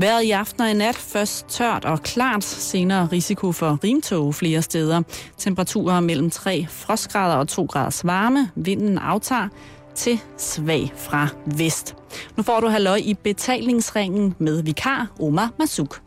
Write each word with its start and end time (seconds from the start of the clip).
Været 0.00 0.22
i 0.22 0.30
aften 0.30 0.62
og 0.62 0.70
i 0.70 0.74
nat 0.74 0.96
først 0.96 1.48
tørt 1.48 1.84
og 1.84 2.02
klart, 2.02 2.44
senere 2.44 3.08
risiko 3.12 3.52
for 3.52 3.78
rimtog 3.84 4.34
flere 4.34 4.62
steder. 4.62 5.02
Temperaturer 5.38 6.00
mellem 6.00 6.30
3 6.30 6.66
frostgrader 6.68 7.36
og 7.36 7.48
2 7.48 7.64
graders 7.64 8.06
varme. 8.06 8.50
Vinden 8.54 8.98
aftager 8.98 9.48
til 9.94 10.20
svag 10.36 10.92
fra 10.96 11.28
vest. 11.46 11.96
Nu 12.36 12.42
får 12.42 12.60
du 12.60 12.68
halløj 12.68 13.00
i 13.04 13.14
betalingsringen 13.14 14.34
med 14.38 14.62
vikar 14.62 15.06
Omar 15.20 15.52
Masuk. 15.58 16.00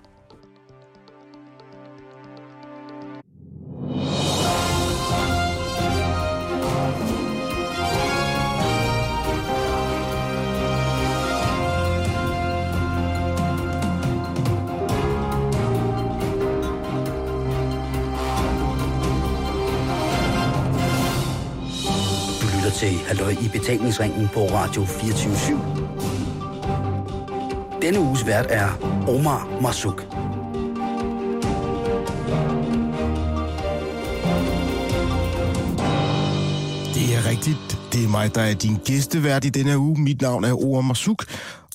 I 23.42 23.48
betalingsringen 23.48 24.30
på 24.34 24.46
Radio 24.46 24.86
24 24.86 25.34
/7. 25.34 25.58
Denne 27.82 28.00
uges 28.00 28.26
vært 28.26 28.46
er 28.50 28.70
Omar 29.08 29.48
Masuk. 29.62 30.02
Det 36.94 37.16
er 37.16 37.30
rigtigt. 37.30 37.80
Det 37.94 38.04
er 38.04 38.08
mig, 38.10 38.36
der 38.36 38.42
er 38.42 38.54
din 38.54 38.78
gæstevært 38.86 39.46
i 39.46 39.50
denne 39.50 39.78
uge. 39.78 40.02
Mit 40.02 40.22
navn 40.22 40.44
er 40.44 40.66
Omar 40.66 40.82
Masuk. 40.82 41.26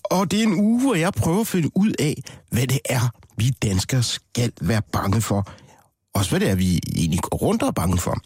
Og 0.05 0.31
det 0.31 0.39
er 0.39 0.43
en 0.47 0.61
uge, 0.61 0.81
hvor 0.81 0.95
jeg 0.95 1.13
prøver 1.13 1.41
at 1.41 1.47
finde 1.47 1.71
ud 1.75 1.93
af, 1.99 2.23
hvad 2.51 2.67
det 2.67 2.79
er, 2.85 3.11
vi 3.37 3.51
danskere 3.63 4.03
skal 4.03 4.53
være 4.61 4.83
bange 4.93 5.21
for. 5.21 5.47
Også 6.15 6.31
hvad 6.31 6.41
det 6.41 6.51
er, 6.51 6.55
vi 6.55 6.81
egentlig 6.97 7.21
går 7.21 7.39
rundt 7.39 7.63
og 7.63 7.69
er 7.69 7.73
bange 7.73 7.99
for. 7.99 8.19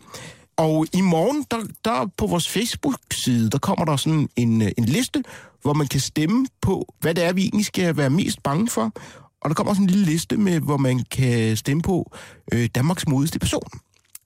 Og 0.56 0.86
i 0.92 1.00
morgen, 1.00 1.45
der, 1.50 1.56
der 1.84 2.11
på 2.17 2.27
vores 2.27 2.48
Facebook-side, 2.48 3.50
der 3.50 3.58
kommer 3.58 3.84
der 3.84 3.97
sådan 3.97 4.28
en, 4.36 4.62
øh, 4.62 4.70
en 4.78 4.84
liste, 4.84 5.22
hvor 5.62 5.72
man 5.72 5.86
kan 5.86 6.00
stemme 6.00 6.47
på, 6.61 6.95
hvad 7.00 7.14
det 7.14 7.25
er, 7.25 7.33
vi 7.33 7.42
egentlig 7.42 7.67
skal 7.67 7.97
være 7.97 8.11
mest 8.11 8.42
bange 8.42 8.69
for. 8.69 8.92
Og 9.41 9.50
der 9.50 9.55
kommer 9.55 9.75
sådan 9.75 9.84
en 9.84 9.91
lille 9.91 10.05
liste 10.05 10.36
med, 10.36 10.61
hvor 10.61 10.77
man 10.77 11.05
kan 11.11 11.56
stemme 11.56 11.83
på 11.83 12.12
øh, 12.53 12.69
Danmarks 12.75 13.08
modigste 13.08 13.39
person. 13.39 13.69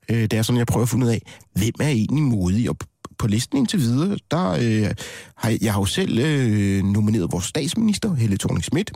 Øh, 0.09 0.21
det 0.21 0.33
er 0.33 0.41
sådan, 0.41 0.57
jeg 0.57 0.67
prøver 0.67 0.83
at 0.83 0.89
finde 0.89 1.05
ud 1.05 1.11
af, 1.11 1.21
hvem 1.53 1.73
er 1.79 1.87
egentlig 1.87 2.23
modig? 2.23 2.69
Og 2.69 2.77
på 3.17 3.27
listen 3.27 3.57
indtil 3.57 3.79
videre, 3.79 4.17
der 4.31 4.49
øh, 4.49 4.91
har 5.35 5.57
jeg 5.61 5.73
har 5.73 5.81
jo 5.81 5.85
selv 5.85 6.19
øh, 6.19 6.83
nomineret 6.83 7.31
vores 7.31 7.45
statsminister, 7.45 8.13
Helle 8.13 8.37
thorning 8.37 8.63
Schmidt, 8.63 8.91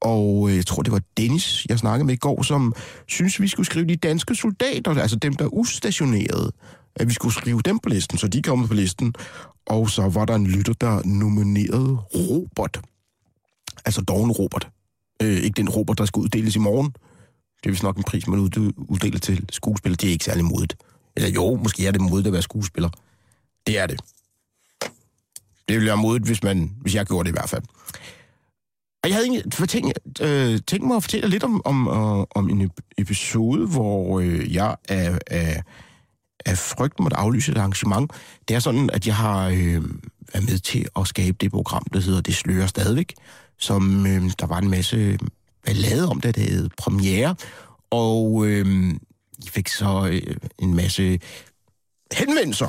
og 0.00 0.50
øh, 0.50 0.56
jeg 0.56 0.66
tror, 0.66 0.82
det 0.82 0.92
var 0.92 1.00
Dennis, 1.16 1.66
jeg 1.68 1.78
snakkede 1.78 2.06
med 2.06 2.14
i 2.14 2.18
går, 2.18 2.42
som 2.42 2.74
synes, 3.06 3.40
vi 3.40 3.48
skulle 3.48 3.66
skrive 3.66 3.86
de 3.86 3.96
danske 3.96 4.34
soldater, 4.34 5.00
altså 5.00 5.16
dem, 5.16 5.34
der 5.34 5.44
er 5.44 5.54
ustationerede, 5.54 6.52
at 6.96 7.08
vi 7.08 7.14
skulle 7.14 7.34
skrive 7.34 7.60
dem 7.64 7.78
på 7.78 7.88
listen, 7.88 8.18
så 8.18 8.28
de 8.28 8.42
kom 8.42 8.68
på 8.68 8.74
listen. 8.74 9.14
Og 9.66 9.90
så 9.90 10.08
var 10.08 10.24
der 10.24 10.34
en 10.34 10.46
lytter, 10.46 10.72
der 10.72 11.02
nominerede 11.04 11.96
Robert. 12.14 12.80
Altså 13.84 14.00
Dogen 14.00 14.32
Robert. 14.32 14.68
Øh, 15.22 15.36
ikke 15.36 15.56
den 15.56 15.68
Robert, 15.68 15.98
der 15.98 16.04
skal 16.04 16.20
uddeles 16.20 16.56
i 16.56 16.58
morgen. 16.58 16.92
Det 17.62 17.66
er 17.66 17.70
vist 17.70 17.82
nok 17.82 17.96
en 17.96 18.02
pris, 18.02 18.26
man 18.26 18.38
uddeler 18.38 19.18
til 19.18 19.44
skuespiller. 19.50 19.96
Det 19.96 20.08
er 20.08 20.12
ikke 20.12 20.24
særlig 20.24 20.44
modigt. 20.44 20.76
Eller 21.16 21.30
jo, 21.30 21.54
måske 21.62 21.86
er 21.86 21.90
det 21.90 22.00
modigt 22.00 22.26
at 22.26 22.32
være 22.32 22.42
skuespiller. 22.42 22.90
Det 23.66 23.78
er 23.78 23.86
det. 23.86 24.00
Det 25.68 25.76
ville 25.76 25.86
være 25.86 25.96
modigt, 25.96 26.26
hvis, 26.26 26.42
man, 26.42 26.72
hvis 26.80 26.94
jeg 26.94 27.06
gjorde 27.06 27.24
det 27.24 27.30
i 27.30 27.38
hvert 27.38 27.48
fald. 27.48 27.62
Og 29.02 29.08
jeg 29.08 29.14
havde 29.16 29.26
egentlig 29.26 29.68
tænkt, 29.68 29.98
øh, 30.20 30.60
tænkt 30.66 30.86
mig 30.86 30.96
at 30.96 31.02
fortælle 31.02 31.28
lidt 31.28 31.44
om, 31.44 31.62
om, 31.64 31.88
øh, 31.88 32.26
om 32.30 32.50
en 32.50 32.70
episode, 32.98 33.66
hvor 33.66 34.20
øh, 34.20 34.54
jeg 34.54 34.76
af, 34.88 35.18
af, 35.26 35.62
af 36.46 36.58
frygt 36.58 37.00
måtte 37.00 37.16
aflyse 37.16 37.52
et 37.52 37.58
arrangement. 37.58 38.12
Det 38.48 38.56
er 38.56 38.60
sådan, 38.60 38.90
at 38.90 39.06
jeg 39.06 39.16
har 39.16 39.48
øh, 39.48 39.84
været 40.32 40.48
med 40.48 40.58
til 40.58 40.88
at 40.96 41.06
skabe 41.06 41.36
det 41.40 41.50
program, 41.50 41.82
der 41.92 42.00
hedder 42.00 42.20
Det 42.20 42.34
slører 42.34 42.66
stadigvæk, 42.66 43.14
som 43.58 44.06
øh, 44.06 44.22
der 44.38 44.46
var 44.46 44.58
en 44.58 44.70
masse 44.70 45.18
ballade 45.66 46.08
om, 46.08 46.20
da 46.20 46.30
det 46.30 46.42
havde 46.50 46.68
premiere. 46.78 47.34
Og 47.90 48.46
øh, 48.46 48.88
jeg 49.44 49.52
fik 49.52 49.68
så 49.68 50.08
øh, 50.12 50.36
en 50.58 50.74
masse 50.74 51.20
henvendelser, 52.12 52.68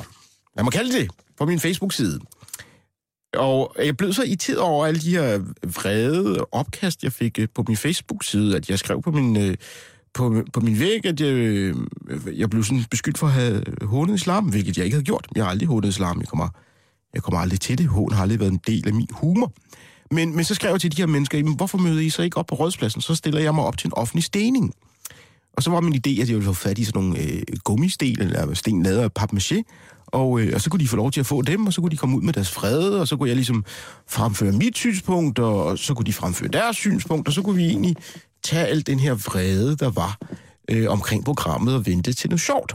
hvad 0.54 0.64
man 0.64 0.70
kalde 0.70 0.92
det, 0.92 1.10
på 1.38 1.46
min 1.46 1.60
Facebook-side. 1.60 2.20
Og 3.34 3.74
jeg 3.78 3.96
blev 3.96 4.12
så 4.12 4.22
irriteret 4.22 4.58
over 4.58 4.86
alle 4.86 5.00
de 5.00 5.10
her 5.10 5.38
vrede 5.62 6.46
opkast, 6.52 7.02
jeg 7.02 7.12
fik 7.12 7.38
øh, 7.38 7.48
på 7.54 7.64
min 7.68 7.76
Facebook-side, 7.76 8.56
at 8.56 8.70
jeg 8.70 8.78
skrev 8.78 9.02
på 9.02 9.10
min, 9.10 9.36
øh, 9.36 9.56
på, 10.14 10.42
på 10.52 10.60
min 10.60 10.78
væg, 10.78 11.06
at 11.06 11.20
jeg, 11.20 11.28
øh, 11.28 11.74
jeg 12.32 12.50
blev 12.50 12.64
sådan 12.64 12.84
beskyldt 12.90 13.18
for 13.18 13.26
at 13.26 13.32
have 13.32 13.64
hånet 13.82 14.14
islam, 14.14 14.44
hvilket 14.44 14.76
jeg 14.76 14.84
ikke 14.84 14.94
havde 14.94 15.04
gjort. 15.04 15.26
Jeg 15.34 15.44
har 15.44 15.50
aldrig 15.50 15.68
hånet 15.68 15.88
islam. 15.88 16.20
Jeg 16.20 16.28
kommer, 16.28 16.48
jeg 17.14 17.22
kommer 17.22 17.40
aldrig 17.40 17.60
til 17.60 17.78
det. 17.78 17.86
Hån 17.86 18.12
har 18.12 18.22
aldrig 18.22 18.40
været 18.40 18.52
en 18.52 18.60
del 18.66 18.88
af 18.88 18.94
min 18.94 19.08
humor. 19.10 19.52
Men, 20.10 20.36
men 20.36 20.44
så 20.44 20.54
skrev 20.54 20.70
jeg 20.70 20.80
til 20.80 20.96
de 20.96 21.02
her 21.02 21.06
mennesker, 21.06 21.56
hvorfor 21.56 21.78
møder 21.78 22.00
I 22.00 22.10
så 22.10 22.22
ikke 22.22 22.36
op 22.36 22.46
på 22.46 22.54
rådspladsen? 22.54 23.00
Så 23.00 23.14
stiller 23.14 23.40
jeg 23.40 23.54
mig 23.54 23.64
op 23.64 23.78
til 23.78 23.86
en 23.86 23.94
offentlig 23.94 24.24
stening. 24.24 24.74
Og 25.52 25.62
så 25.62 25.70
var 25.70 25.80
min 25.80 25.94
idé, 25.94 26.10
at 26.10 26.18
jeg 26.18 26.28
ville 26.28 26.44
få 26.44 26.52
fat 26.52 26.78
i 26.78 26.84
sådan 26.84 27.02
nogle 27.02 27.18
øh, 27.22 27.42
gummisten, 27.64 28.20
eller 28.20 28.54
sten 28.54 28.82
lavet 28.82 28.98
af 28.98 29.08
papmaché, 29.18 29.62
og, 30.12 30.40
øh, 30.40 30.52
og 30.54 30.60
så 30.60 30.70
kunne 30.70 30.80
de 30.80 30.88
få 30.88 30.96
lov 30.96 31.10
til 31.10 31.20
at 31.20 31.26
få 31.26 31.42
dem, 31.42 31.66
og 31.66 31.72
så 31.72 31.80
kunne 31.80 31.90
de 31.90 31.96
komme 31.96 32.16
ud 32.16 32.22
med 32.22 32.32
deres 32.32 32.50
fred, 32.50 32.90
og 32.90 33.08
så 33.08 33.16
kunne 33.16 33.28
jeg 33.28 33.36
ligesom 33.36 33.64
fremføre 34.08 34.52
mit 34.52 34.76
synspunkt, 34.76 35.38
og 35.38 35.78
så 35.78 35.94
kunne 35.94 36.06
de 36.06 36.12
fremføre 36.12 36.48
deres 36.48 36.76
synspunkt, 36.76 37.28
og 37.28 37.34
så 37.34 37.42
kunne 37.42 37.56
vi 37.56 37.66
egentlig 37.66 37.96
tage 38.42 38.66
al 38.66 38.86
den 38.86 38.98
her 38.98 39.14
vrede, 39.14 39.76
der 39.76 39.90
var 39.90 40.18
øh, 40.70 40.90
omkring 40.90 41.24
programmet, 41.24 41.74
og 41.74 41.86
vente 41.86 42.12
til 42.12 42.30
noget 42.30 42.40
sjovt. 42.40 42.74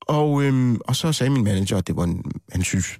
Og, 0.00 0.42
øh, 0.42 0.76
og 0.80 0.96
så 0.96 1.12
sagde 1.12 1.30
min 1.30 1.44
manager, 1.44 1.76
at 1.76 1.86
det 1.86 1.96
var 1.96 2.04
en, 2.04 2.24
han 2.52 2.62
synes 2.62 2.98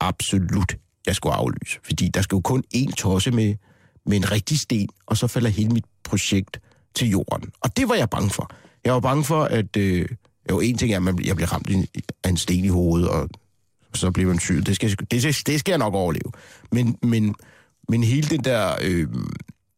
absolut, 0.00 0.76
jeg 1.06 1.16
skulle 1.16 1.34
aflyse. 1.34 1.78
Fordi 1.84 2.08
der 2.08 2.22
skal 2.22 2.36
jo 2.36 2.40
kun 2.40 2.64
én 2.74 2.90
tosse 2.90 3.30
med, 3.30 3.54
med 4.06 4.16
en 4.16 4.32
rigtig 4.32 4.60
sten, 4.60 4.88
og 5.06 5.16
så 5.16 5.26
falder 5.26 5.50
hele 5.50 5.68
mit 5.68 5.84
projekt 6.04 6.60
til 6.94 7.08
jorden. 7.08 7.52
Og 7.60 7.76
det 7.76 7.88
var 7.88 7.94
jeg 7.94 8.10
bange 8.10 8.30
for. 8.30 8.50
Jeg 8.84 8.92
var 8.92 9.00
bange 9.00 9.24
for, 9.24 9.44
at... 9.44 9.76
Øh, 9.76 10.08
jo, 10.50 10.60
en 10.60 10.78
ting 10.78 10.92
er, 10.92 10.96
at 10.96 11.02
man, 11.02 11.24
jeg 11.24 11.36
bliver 11.36 11.52
ramt 11.52 11.70
af 12.24 12.28
en 12.28 12.36
sten 12.36 12.64
i 12.64 12.68
hovedet, 12.68 13.08
og 13.08 13.28
så 13.94 14.10
bliver 14.10 14.28
man 14.28 14.38
syg. 14.38 14.66
Det 14.66 14.76
skal, 14.76 14.96
det, 15.10 15.46
det 15.46 15.60
skal 15.60 15.72
jeg 15.72 15.78
nok 15.78 15.94
overleve. 15.94 16.32
Men, 16.72 16.98
men, 17.02 17.34
men 17.88 18.04
hele 18.04 18.28
den 18.28 18.44
der 18.44 18.76
øh, 18.82 19.08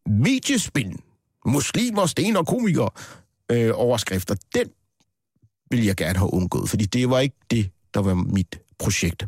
mediespind, 0.05 0.99
muslimer, 1.45 2.05
sten 2.05 2.35
og 2.35 2.47
komikere, 2.47 2.89
øh, 3.51 3.71
overskrifter, 3.73 4.35
den 4.55 4.69
vil 5.69 5.85
jeg 5.85 5.95
gerne 5.95 6.17
have 6.17 6.33
undgået, 6.33 6.69
fordi 6.69 6.85
det 6.85 7.09
var 7.09 7.19
ikke 7.19 7.35
det, 7.51 7.69
der 7.93 8.01
var 8.01 8.13
mit 8.13 8.59
projekt. 8.79 9.27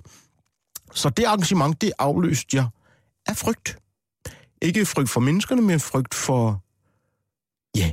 Så 0.94 1.09
det 1.09 1.25
arrangement, 1.25 1.81
det 1.81 1.92
afløste 2.00 2.58
jeg 2.58 2.68
af 3.28 3.38
frygt. 3.38 3.78
Ikke 4.62 4.86
frygt 4.86 5.09
for 5.09 5.19
menneskerne, 5.19 5.62
men 5.62 5.80
frygt 5.80 6.14
for, 6.14 6.64
ja, 7.75 7.92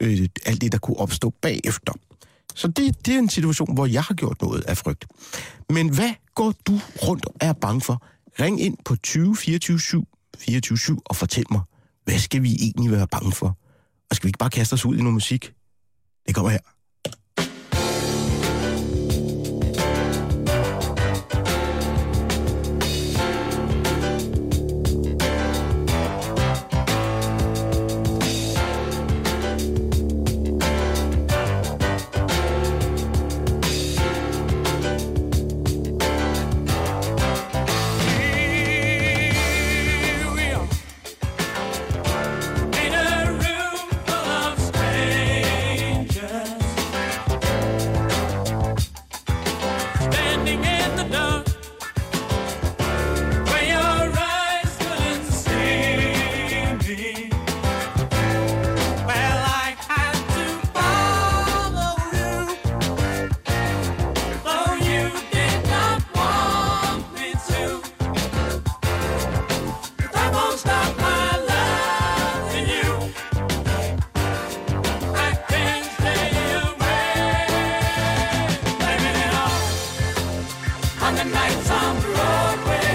øh, 0.00 0.28
alt 0.46 0.60
det, 0.60 0.72
der 0.72 0.78
kunne 0.78 0.96
opstå 0.96 1.30
bagefter. 1.30 1.92
Så 2.54 2.68
det, 2.68 3.06
det 3.06 3.14
er 3.14 3.18
en 3.18 3.28
situation, 3.28 3.74
hvor 3.74 3.86
jeg 3.86 4.02
har 4.02 4.14
gjort 4.14 4.42
noget 4.42 4.62
af 4.62 4.76
frygt. 4.76 5.06
Men 5.70 5.94
hvad 5.94 6.10
går 6.34 6.54
du 6.66 6.80
rundt 7.02 7.26
og 7.26 7.34
er 7.40 7.52
bange 7.52 7.80
for? 7.80 8.02
Ring 8.40 8.60
ind 8.60 8.76
på 8.84 8.96
20 8.96 9.36
24 9.36 9.80
7 9.80 10.08
24 10.38 10.78
7 10.78 11.02
og 11.04 11.16
fortæl 11.16 11.44
mig, 11.50 11.60
hvad 12.04 12.18
skal 12.18 12.42
vi 12.42 12.54
egentlig 12.54 12.90
være 12.90 13.06
bange 13.06 13.32
for? 13.32 13.58
Og 14.10 14.16
skal 14.16 14.26
vi 14.26 14.28
ikke 14.28 14.38
bare 14.38 14.50
kaste 14.50 14.74
os 14.74 14.84
ud 14.84 14.94
i 14.96 14.98
noget 14.98 15.14
musik? 15.14 15.52
Det 16.26 16.34
kommer 16.34 16.50
her. 16.50 16.77
lights 81.48 81.70
on 81.70 82.00
Broadway. 82.00 82.87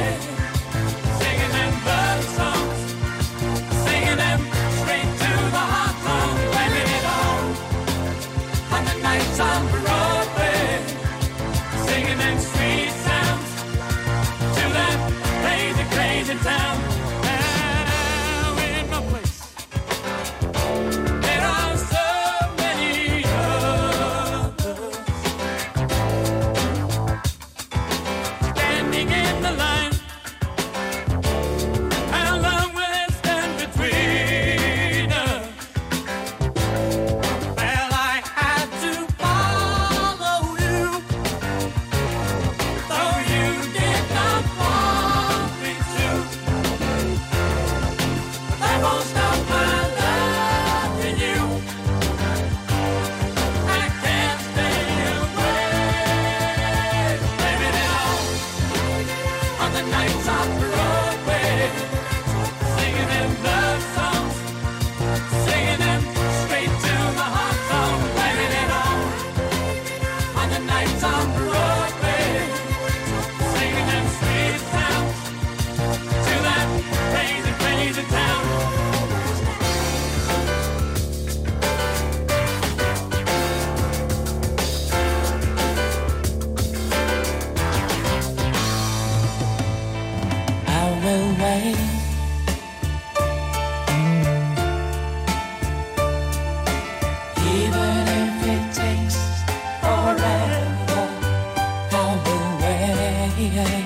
yeah. 103.52 103.83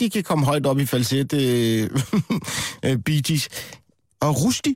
De 0.00 0.10
kan 0.10 0.22
komme 0.22 0.44
højt 0.46 0.66
op 0.66 0.78
i 0.78 0.86
falset 0.86 1.32
øh, 1.32 1.82
øh, 2.86 2.96
Bee 3.06 3.22
Gees. 3.26 3.44
Og 4.26 4.30
Rusti, 4.44 4.72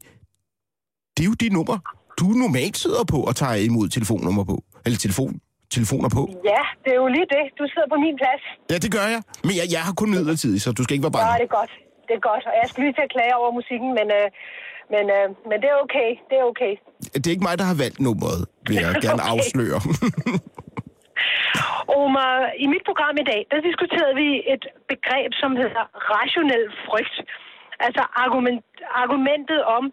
det 1.15 1.23
er 1.25 1.29
jo 1.33 1.37
det 1.45 1.53
nummer, 1.59 1.77
du 2.21 2.25
normalt 2.45 2.77
sidder 2.85 3.05
på 3.13 3.19
og 3.29 3.37
tager 3.37 3.55
imod 3.55 3.89
telefonnummer 3.89 4.45
på. 4.45 4.57
Eller 4.85 4.99
telefon, 4.99 5.33
telefoner 5.77 6.09
på. 6.19 6.23
Ja, 6.53 6.63
det 6.85 6.91
er 6.97 6.99
jo 7.05 7.09
lige 7.17 7.29
det. 7.37 7.45
Du 7.59 7.65
sidder 7.73 7.89
på 7.95 7.99
min 8.05 8.15
plads. 8.23 8.43
Ja, 8.73 8.77
det 8.85 8.91
gør 8.97 9.07
jeg. 9.15 9.23
Men 9.47 9.55
jeg, 9.61 9.67
jeg 9.77 9.83
har 9.87 9.93
kun 10.01 10.11
midlertidigt, 10.17 10.63
så 10.63 10.69
du 10.73 10.83
skal 10.85 10.95
ikke 10.95 11.07
være 11.09 11.17
Ja, 11.19 11.25
bange. 11.25 11.39
det 11.41 11.47
er 11.51 11.55
godt. 11.61 11.73
Det 12.09 12.15
er 12.21 12.23
godt. 12.31 12.45
Og 12.51 12.55
jeg 12.61 12.67
skal 12.71 12.81
lige 12.85 12.95
til 12.99 13.05
at 13.09 13.13
klage 13.17 13.35
over 13.41 13.51
musikken, 13.59 13.91
men, 13.99 14.07
øh, 14.19 14.27
men, 14.95 15.05
øh, 15.17 15.27
men 15.51 15.57
det 15.63 15.69
er 15.75 15.79
okay. 15.87 16.11
Det 16.31 16.37
er 16.43 16.45
okay. 16.53 16.73
Det 17.15 17.27
er 17.27 17.35
ikke 17.37 17.47
mig, 17.49 17.57
der 17.61 17.67
har 17.73 17.79
valgt 17.85 17.99
nummeret, 18.07 18.41
vil 18.69 18.77
jeg 18.85 18.91
gerne 19.07 19.23
Okay. 19.23 19.33
afsløre. 19.35 19.79
Omar, 22.01 22.37
i 22.65 22.67
mit 22.67 22.85
program 22.89 23.17
i 23.23 23.29
dag, 23.33 23.41
der 23.51 23.67
diskuterede 23.69 24.15
vi 24.23 24.29
et 24.55 24.65
begreb, 24.93 25.31
som 25.43 25.51
hedder 25.57 25.85
rationel 26.15 26.65
frygt. 26.87 27.17
Altså 27.87 28.03
argument, 28.25 28.65
argumentet 29.03 29.61
om, 29.79 29.85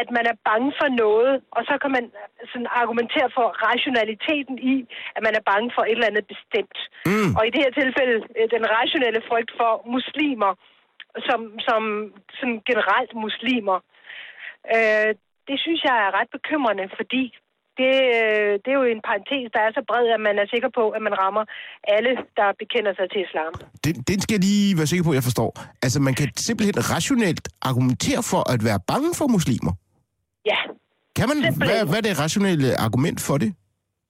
at 0.00 0.08
man 0.16 0.24
er 0.32 0.36
bange 0.48 0.72
for 0.80 0.88
noget, 1.04 1.32
og 1.56 1.62
så 1.68 1.74
kan 1.82 1.90
man 1.96 2.04
sådan 2.50 2.70
argumentere 2.80 3.28
for 3.36 3.46
rationaliteten 3.68 4.56
i, 4.72 4.74
at 5.16 5.22
man 5.26 5.34
er 5.38 5.48
bange 5.52 5.70
for 5.74 5.82
et 5.82 5.96
eller 5.96 6.10
andet 6.10 6.26
bestemt. 6.34 6.78
Mm. 7.10 7.30
Og 7.36 7.42
i 7.46 7.50
det 7.54 7.60
her 7.64 7.72
tilfælde, 7.82 8.16
øh, 8.38 8.46
den 8.56 8.64
rationelle 8.78 9.22
frygt 9.28 9.52
for 9.60 9.72
muslimer, 9.96 10.52
som, 11.28 11.40
som 11.68 11.82
sådan 12.38 12.60
generelt 12.70 13.12
muslimer. 13.24 13.78
Øh, 14.76 15.10
det 15.48 15.56
synes 15.64 15.80
jeg 15.88 15.96
er 16.06 16.16
ret 16.18 16.30
bekymrende, 16.36 16.86
fordi 16.98 17.24
det, 17.80 17.94
øh, 18.18 18.50
det 18.62 18.68
er 18.72 18.78
jo 18.82 18.86
en 18.94 19.02
parentes, 19.08 19.46
der 19.56 19.60
er 19.66 19.70
så 19.78 19.82
bred, 19.90 20.04
at 20.16 20.20
man 20.28 20.36
er 20.42 20.46
sikker 20.54 20.70
på, 20.78 20.84
at 20.96 21.02
man 21.08 21.14
rammer 21.22 21.44
alle, 21.96 22.12
der 22.38 22.46
bekender 22.62 22.92
sig 22.98 23.06
til 23.12 23.20
islam. 23.26 23.52
Den, 23.86 23.94
den 24.10 24.18
skal 24.22 24.34
jeg 24.36 24.44
lige 24.48 24.76
være 24.78 24.88
sikker 24.90 25.04
på, 25.06 25.12
at 25.14 25.18
jeg 25.20 25.26
forstår. 25.30 25.50
Altså, 25.84 25.98
man 26.08 26.14
kan 26.18 26.26
simpelthen 26.48 26.76
rationelt 26.94 27.44
argumentere 27.70 28.22
for 28.32 28.42
at 28.54 28.60
være 28.68 28.80
bange 28.92 29.10
for 29.18 29.26
muslimer. 29.36 29.72
Ja, 30.52 30.60
Kan 31.16 31.26
man, 31.30 31.36
Simpelthen. 31.36 31.68
hvad, 31.68 31.80
hvad 31.90 31.98
er 32.02 32.06
det 32.08 32.14
rationelle 32.24 32.68
argument 32.86 33.18
for 33.28 33.36
det? 33.42 33.50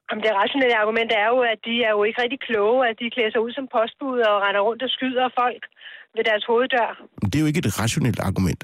Jamen, 0.08 0.22
det 0.26 0.32
rationelle 0.42 0.76
argument 0.82 1.10
er 1.22 1.28
jo, 1.34 1.38
at 1.52 1.58
de 1.68 1.75
er 1.88 1.92
jo 1.96 2.02
ikke 2.08 2.18
rigtig 2.25 2.40
kloge, 2.48 2.78
at 2.90 2.94
de 3.00 3.06
klæder 3.14 3.30
sig 3.34 3.40
ud 3.46 3.52
som 3.58 3.64
postbud 3.76 4.18
og 4.30 4.37
render 4.44 4.60
rundt 4.68 4.82
og 4.87 4.90
skyder 4.96 5.26
folk 5.40 5.62
ved 6.16 6.25
deres 6.30 6.44
hoveddør. 6.50 6.90
Men 7.20 7.26
Det 7.30 7.37
er 7.38 7.42
jo 7.44 7.50
ikke 7.52 7.62
et 7.66 7.80
rationelt 7.82 8.20
argument. 8.28 8.60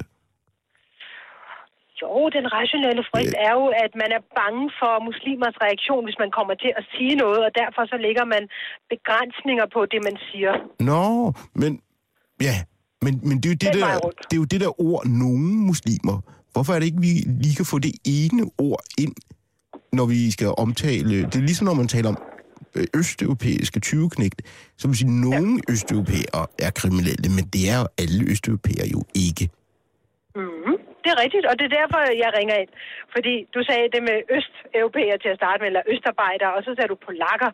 Jo, 2.04 2.18
den 2.36 2.46
rationelle 2.58 3.02
frygt 3.10 3.34
er 3.48 3.52
jo, 3.58 3.64
at 3.84 3.92
man 4.02 4.10
er 4.18 4.22
bange 4.40 4.64
for 4.80 4.92
muslimers 5.08 5.56
reaktion, 5.66 6.02
hvis 6.06 6.18
man 6.22 6.30
kommer 6.36 6.54
til 6.64 6.72
at 6.78 6.84
sige 6.94 7.14
noget, 7.24 7.40
og 7.46 7.50
derfor 7.60 7.82
så 7.92 7.96
lægger 8.06 8.24
man 8.34 8.42
begrænsninger 8.92 9.66
på 9.76 9.80
det, 9.92 10.00
man 10.08 10.16
siger. 10.28 10.52
Nå, 10.90 11.04
men 11.60 11.72
ja, 12.48 12.56
men, 13.04 13.12
men 13.28 13.36
det, 13.40 13.46
er 13.46 13.52
jo 13.54 13.60
det, 13.64 13.72
der, 13.80 13.88
det 14.28 14.34
er 14.36 14.42
jo 14.44 14.48
det 14.54 14.60
der 14.64 14.72
ord, 14.88 15.02
nogle 15.06 15.48
muslimer. 15.70 16.16
Hvorfor 16.52 16.72
er 16.72 16.78
det 16.78 16.86
ikke, 16.86 17.00
vi 17.08 17.12
lige 17.44 17.56
kan 17.60 17.66
få 17.72 17.78
det 17.78 17.94
ene 18.04 18.42
ord 18.58 18.82
ind, 18.98 19.14
når 19.92 20.06
vi 20.06 20.30
skal 20.30 20.48
omtale... 20.58 21.14
Det 21.30 21.36
er 21.36 21.46
ligesom, 21.50 21.64
når 21.66 21.74
man 21.74 21.88
taler 21.88 22.08
om 22.08 22.18
øh, 22.74 22.86
østeuropæiske 22.96 23.80
20-knægte, 23.86 24.42
så 24.76 24.88
vil 24.88 24.96
sige, 24.96 25.08
at 25.08 25.14
nogle 25.14 25.60
ja. 25.68 25.72
østeuropæere 25.72 26.46
er 26.58 26.70
kriminelle, 26.70 27.28
men 27.36 27.44
det 27.52 27.70
er 27.70 27.78
jo 27.80 27.86
alle 27.98 28.30
østeuropæere 28.32 28.88
jo 28.94 29.02
ikke. 29.14 29.48
Mm, 30.36 30.73
det 31.04 31.10
er 31.14 31.18
rigtigt, 31.24 31.44
og 31.50 31.54
det 31.58 31.64
er 31.66 31.74
derfor, 31.80 31.98
jeg 32.24 32.30
ringer 32.38 32.56
ind. 32.62 32.72
Fordi 33.14 33.34
du 33.54 33.60
sagde 33.68 33.86
det 33.94 34.02
med 34.08 34.18
østeuropæere 34.36 35.18
til 35.22 35.30
at 35.32 35.38
starte 35.40 35.58
med, 35.62 35.68
eller 35.70 35.84
østarbejdere, 35.92 36.52
og 36.56 36.60
så 36.66 36.70
sagde 36.74 36.90
du 36.92 36.98
polakker, 37.08 37.50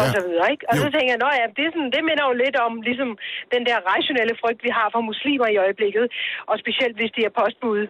og 0.00 0.04
Ja. 0.06 0.12
så 0.16 0.20
videre, 0.26 0.46
ikke? 0.54 0.64
Og 0.70 0.74
Jo. 0.76 0.80
så 0.84 0.88
tænker 0.94 1.10
jeg, 1.14 1.20
ja, 1.40 1.46
det, 1.56 1.62
er 1.66 1.72
sådan, 1.74 1.92
det 1.96 2.02
minder 2.08 2.24
jo 2.30 2.34
lidt 2.44 2.56
om 2.66 2.72
ligesom 2.88 3.10
den 3.54 3.62
der 3.68 3.78
rationelle 3.92 4.34
frygt, 4.42 4.60
vi 4.66 4.70
har 4.78 4.86
for 4.94 5.00
muslimer 5.10 5.48
i 5.54 5.56
øjeblikket, 5.64 6.04
og 6.50 6.54
specielt 6.62 6.94
hvis 6.98 7.12
de 7.16 7.20
er 7.28 7.32
postbud. 7.40 7.82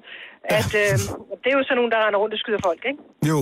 At, 0.59 0.71
øh, 0.83 0.95
det 1.43 1.49
er 1.53 1.57
jo 1.61 1.65
sådan 1.67 1.79
nogen, 1.81 1.93
der 1.95 1.99
render 2.07 2.21
rundt 2.23 2.35
og 2.37 2.41
skyder 2.43 2.63
folk, 2.69 2.83
ikke? 2.91 3.01
Jo, 3.33 3.39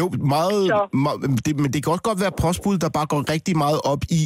jo 0.00 0.04
meget, 0.36 0.62
meget 1.04 1.18
det, 1.46 1.52
men 1.62 1.70
det 1.74 1.78
kan 1.82 1.90
også 1.94 2.06
godt 2.10 2.20
være 2.24 2.34
postbud, 2.44 2.76
der 2.84 2.90
bare 2.98 3.08
går 3.12 3.20
rigtig 3.34 3.54
meget 3.64 3.80
op 3.92 4.02
i 4.20 4.22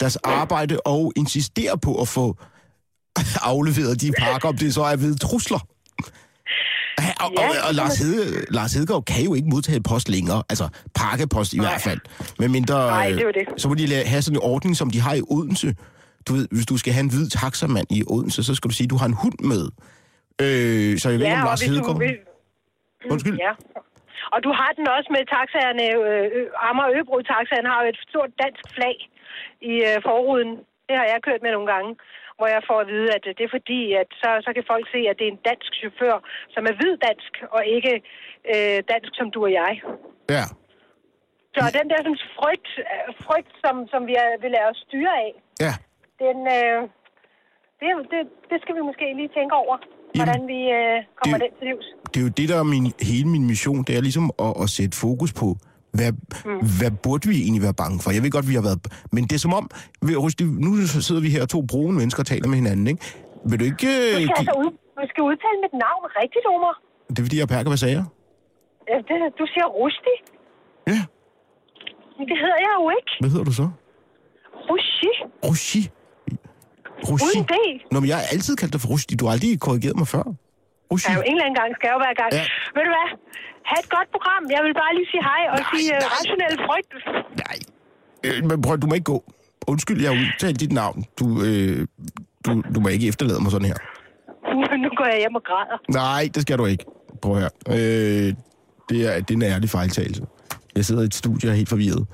deres 0.00 0.16
arbejde 0.38 0.74
og 0.94 1.02
insisterer 1.22 1.76
på 1.86 1.92
at 2.02 2.08
få 2.16 2.24
afleveret 3.52 3.94
de 4.02 4.08
pakker, 4.24 4.48
om 4.52 4.56
det 4.62 4.68
så 4.78 4.82
er 4.92 4.96
ved 5.04 5.12
trusler. 5.26 5.60
Ja, 7.04 7.12
og, 7.24 7.30
Ja, 7.38 7.48
og, 7.48 7.68
og 7.68 7.74
Lars, 7.74 7.98
Hede, 7.98 8.44
Lars 8.58 8.72
Hedegaard 8.74 9.04
kan 9.04 9.24
jo 9.28 9.34
ikke 9.34 9.48
modtage 9.54 9.80
post 9.92 10.08
længere, 10.08 10.42
altså 10.52 10.66
pakkepost 11.00 11.50
i 11.58 11.60
hvert 11.64 11.80
fald. 11.88 12.00
Men 12.40 12.52
mindre, 12.52 12.74
Nej, 12.74 13.08
det 13.10 13.22
er 13.22 13.32
det. 13.32 13.46
så 13.62 13.68
må 13.68 13.74
de 13.74 13.84
have 14.12 14.22
sådan 14.22 14.36
en 14.38 14.42
ordning, 14.54 14.76
som 14.80 14.90
de 14.94 15.00
har 15.06 15.14
i 15.14 15.22
Odense. 15.36 15.68
Du 16.26 16.32
ved, 16.36 16.48
hvis 16.56 16.66
du 16.72 16.76
skal 16.82 16.92
have 16.96 17.04
en 17.08 17.12
hvid 17.14 17.26
taxamand 17.42 17.86
i 17.98 18.00
Odense, 18.14 18.40
så 18.48 18.52
skal 18.54 18.66
du 18.70 18.74
sige, 18.74 18.86
at 18.88 18.90
du 18.94 18.98
har 19.02 19.08
en 19.12 19.18
hund 19.22 19.38
med. 19.52 19.64
Øh, 20.44 20.98
så 21.00 21.04
jeg 21.10 21.18
ved 21.18 21.26
ikke, 21.26 21.38
om 21.42 21.48
Lars 21.50 21.62
Hedegaard... 21.68 21.98
vil, 21.98 22.16
Undskyld. 23.12 23.36
Ja. 23.46 23.52
Og 24.34 24.38
du 24.46 24.50
har 24.60 24.70
den 24.78 24.86
også 24.96 25.08
med 25.16 25.22
taxaerne. 25.36 25.86
Øh, 26.08 26.68
Amager 26.68 26.90
Øbro 26.98 27.16
taxaen 27.32 27.66
har 27.72 27.78
jo 27.82 27.88
et 27.94 28.00
stort 28.08 28.30
dansk 28.42 28.64
flag 28.76 28.96
i 29.72 29.74
øh, 29.88 29.96
forruden. 30.06 30.50
Det 30.88 30.94
har 31.00 31.06
jeg 31.12 31.18
kørt 31.26 31.40
med 31.46 31.52
nogle 31.56 31.68
gange, 31.74 31.90
hvor 32.38 32.48
jeg 32.54 32.62
får 32.68 32.78
at 32.84 32.88
vide, 32.94 33.08
at 33.16 33.24
øh, 33.28 33.32
det 33.38 33.44
er 33.44 33.52
fordi, 33.58 33.80
at 34.02 34.08
så, 34.22 34.28
så 34.46 34.50
kan 34.56 34.64
folk 34.72 34.84
se, 34.94 35.00
at 35.10 35.16
det 35.18 35.24
er 35.26 35.32
en 35.36 35.44
dansk 35.50 35.70
chauffør, 35.80 36.16
som 36.54 36.62
er 36.70 36.74
hvid 36.78 36.94
dansk, 37.08 37.32
og 37.56 37.62
ikke 37.76 37.94
øh, 38.52 38.78
dansk 38.92 39.10
som 39.18 39.28
du 39.34 39.38
og 39.48 39.52
jeg. 39.62 39.72
Ja. 40.36 40.44
Så 41.54 41.60
den 41.78 41.86
der 41.90 41.98
sådan, 42.04 42.22
frygt, 42.40 42.68
øh, 42.92 43.08
frygt 43.26 43.52
som, 43.64 43.74
som 43.92 44.00
vi 44.10 44.14
er, 44.22 44.28
vil 44.42 44.50
lade 44.56 44.68
os 44.72 44.80
styre 44.86 45.12
af, 45.26 45.30
Ja. 45.66 45.72
den, 46.24 46.38
øh, 46.58 46.78
det, 47.80 47.88
det, 48.12 48.20
det 48.50 48.58
skal 48.62 48.74
vi 48.78 48.82
måske 48.90 49.06
lige 49.20 49.30
tænke 49.38 49.54
over, 49.62 49.76
hvordan 50.18 50.40
vi 50.52 50.60
øh, 50.78 50.96
kommer 51.20 51.38
det- 51.38 51.46
den 51.50 51.58
til 51.58 51.66
livs. 51.70 51.86
det 52.12 52.16
er 52.20 52.24
jo 52.28 52.32
det, 52.40 52.46
der 52.52 52.58
er 52.62 52.66
min, 52.74 52.84
hele 53.10 53.28
min 53.34 53.44
mission, 53.52 53.80
det 53.88 53.94
er 53.98 54.02
ligesom 54.08 54.26
at, 54.46 54.52
at 54.62 54.68
sætte 54.76 54.94
fokus 55.06 55.32
på, 55.42 55.48
hvad, 55.92 56.12
mm. 56.12 56.60
hvad 56.78 56.90
burde 57.02 57.28
vi 57.28 57.36
egentlig 57.42 57.62
være 57.62 57.74
bange 57.82 57.96
for? 58.02 58.10
Jeg 58.10 58.22
ved 58.22 58.30
godt, 58.30 58.48
vi 58.48 58.54
har 58.54 58.62
været... 58.62 58.80
Men 59.12 59.24
det 59.24 59.32
er 59.32 59.38
som 59.46 59.54
om, 59.60 59.70
Rusty, 60.24 60.42
nu 60.42 60.70
sidder 61.08 61.22
vi 61.26 61.30
her 61.30 61.46
to 61.46 61.62
brune 61.70 61.94
mennesker 62.00 62.20
og 62.22 62.26
taler 62.26 62.48
med 62.48 62.56
hinanden, 62.62 62.86
ikke? 62.86 63.02
Vil 63.50 63.60
du 63.60 63.64
ikke... 63.64 63.86
Du 63.86 63.88
øh, 63.88 64.12
skal, 64.12 64.20
give- 64.20 64.38
altså 64.38 64.54
ud, 64.62 64.70
du 64.98 65.02
skal 65.12 65.22
udtale 65.30 65.58
mit 65.64 65.74
navn 65.86 66.02
rigtigt, 66.22 66.44
Omar. 66.54 66.74
Det 67.10 67.18
er 67.18 67.22
fordi, 67.26 67.36
jeg 67.36 67.42
er 67.48 67.52
perker, 67.56 67.70
hvad 67.70 67.82
sagde 67.84 67.94
jeg? 67.98 68.04
Ja, 68.90 68.96
det, 69.08 69.16
du 69.40 69.44
siger 69.52 69.66
Rusti. 69.80 70.14
Ja, 70.92 71.00
Men 72.18 72.24
det 72.30 72.36
hedder 72.42 72.58
jeg 72.66 72.72
jo 72.80 72.86
ikke. 72.98 73.12
hvad 73.20 73.30
hedder 73.30 73.44
du 73.50 73.54
så? 73.62 73.66
Rushi. 74.70 75.10
Rushi. 75.46 75.82
Rushi. 77.08 77.24
Uden 77.38 77.44
D. 77.52 77.54
Nå, 77.92 77.96
men 78.00 78.08
jeg 78.08 78.16
har 78.16 78.26
altid 78.34 78.56
kaldt 78.60 78.72
dig 78.74 78.80
for 78.80 78.88
Rushi. 78.92 79.14
Du 79.20 79.24
har 79.26 79.32
aldrig 79.32 79.60
korrigeret 79.60 79.96
mig 80.02 80.08
før. 80.14 80.24
Rushi. 80.92 81.06
Ja, 81.10 81.14
jo 81.18 81.22
en 81.26 81.32
eller 81.34 81.44
anden 81.46 81.58
gang 81.60 81.70
skal 81.76 81.86
jeg 81.88 81.94
jo 81.98 82.02
være 82.06 82.14
gang. 82.22 82.30
Ja. 82.38 82.44
Ved 82.78 82.84
du 82.88 82.92
hvad? 82.96 83.08
Ha' 83.70 83.80
et 83.84 83.88
godt 83.96 84.08
program. 84.14 84.42
Jeg 84.54 84.60
vil 84.66 84.74
bare 84.82 84.92
lige 84.98 85.08
sige 85.12 85.22
hej 85.30 85.42
og 85.52 85.58
Nej, 85.58 85.70
sige 85.72 85.90
uh, 85.94 85.98
nej. 86.02 86.08
rationel 86.14 86.54
frygt. 86.68 86.92
Nej. 87.44 87.58
Øh, 88.26 88.38
men 88.48 88.56
prøv, 88.64 88.74
du 88.82 88.86
må 88.86 88.94
ikke 88.98 89.10
gå. 89.14 89.18
Undskyld, 89.72 89.98
jeg 90.02 90.10
har 90.12 90.18
udtalt 90.24 90.60
dit 90.60 90.72
navn. 90.72 90.98
Du, 91.18 91.26
øh, 91.48 91.86
du, 92.44 92.50
du 92.74 92.78
må 92.80 92.88
ikke 92.88 93.08
efterlade 93.08 93.40
mig 93.42 93.50
sådan 93.50 93.68
her. 93.72 93.78
nu 94.84 94.88
går 94.98 95.06
jeg 95.12 95.18
hjem 95.18 95.34
og 95.34 95.44
græder. 95.48 95.78
Nej, 96.02 96.22
det 96.34 96.42
skal 96.42 96.58
du 96.58 96.66
ikke. 96.66 96.84
Prøv 97.22 97.34
her. 97.42 97.50
Øh, 97.68 98.28
det, 98.88 98.98
er, 99.08 99.12
det 99.20 99.30
er 99.30 99.34
en 99.34 99.42
ærlig 99.42 99.70
fejltagelse. 99.70 100.22
Jeg 100.76 100.84
sidder 100.84 101.02
i 101.02 101.04
et 101.04 101.14
studie 101.14 101.48
og 101.48 101.52
er 101.52 101.56
helt 101.56 101.68
forvirret. 101.68 102.06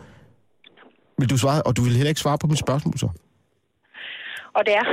Vil 1.19 1.31
du 1.31 1.39
svare? 1.39 1.63
Og 1.63 1.77
du 1.77 1.83
vil 1.83 1.93
heller 1.93 2.09
ikke 2.09 2.21
svare 2.21 2.39
på 2.39 2.47
mit 2.47 2.59
spørgsmål 2.59 2.99
så? 2.99 3.09
Og 4.55 4.63
det 4.67 4.75
er. 4.75 4.87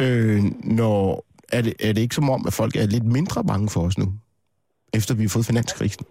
Øh, 0.00 0.42
når, 0.78 1.24
er, 1.52 1.62
det, 1.62 1.74
er 1.80 1.92
det 1.92 2.00
ikke 2.00 2.14
som 2.14 2.30
om, 2.30 2.44
at 2.46 2.52
folk 2.52 2.76
er 2.76 2.86
lidt 2.86 3.04
mindre 3.04 3.44
bange 3.44 3.68
for 3.70 3.80
os 3.80 3.98
nu? 3.98 4.06
Efter 4.98 5.12
vi 5.14 5.22
har 5.26 5.32
fået 5.36 5.46
finanskrisen? 5.50 6.04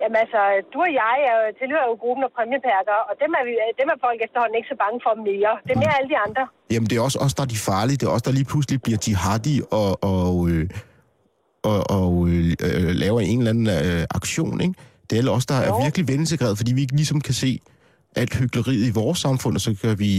Jamen 0.00 0.16
altså, 0.24 0.40
du 0.72 0.78
og 0.86 0.92
jeg 1.02 1.16
er, 1.30 1.36
tilhører 1.60 1.86
jo 1.90 1.94
gruppen 2.04 2.22
af 2.28 2.30
præmiepærker, 2.36 2.98
og 3.08 3.14
dem 3.22 3.30
er, 3.38 3.42
vi, 3.48 3.52
dem 3.80 3.88
er 3.94 3.98
folk 4.06 4.18
efterhånden 4.26 4.56
ikke 4.58 4.70
så 4.72 4.78
bange 4.84 4.98
for 5.06 5.12
mere. 5.28 5.52
Det 5.66 5.72
er 5.76 5.80
mere 5.84 5.94
alle 5.98 6.10
de 6.14 6.18
andre. 6.26 6.42
Jamen, 6.72 6.86
det 6.90 6.96
er 6.98 7.02
også 7.08 7.18
os, 7.26 7.34
der 7.34 7.42
er 7.46 7.50
de 7.56 7.60
farlige. 7.70 7.96
Det 8.00 8.06
er 8.06 8.14
os, 8.16 8.24
der 8.26 8.32
lige 8.38 8.48
pludselig 8.52 8.76
bliver 8.86 9.00
jihadi 9.06 9.56
og, 9.80 9.90
og, 10.14 10.32
øh, 10.50 10.64
og, 11.70 11.78
og 12.00 12.12
øh, 12.28 12.44
øh, 12.66 12.90
laver 13.04 13.20
en 13.20 13.38
eller 13.38 13.52
anden 13.54 13.68
øh, 13.78 14.02
aktion, 14.18 14.56
ikke? 14.66 14.74
Det 15.06 15.12
er 15.16 15.20
alle 15.20 15.32
os, 15.38 15.46
der 15.50 15.56
jo. 15.56 15.66
er 15.68 15.82
virkelig 15.84 16.04
velintegreret, 16.08 16.54
fordi 16.60 16.70
vi 16.76 16.80
ikke 16.84 16.96
ligesom 17.02 17.20
kan 17.20 17.34
se 17.44 17.50
alt 18.20 18.34
hyggeleriet 18.38 18.86
i 18.90 18.92
vores 19.00 19.18
samfund, 19.26 19.54
og 19.58 19.60
så 19.60 19.70
kan 19.82 19.98
vi... 19.98 20.12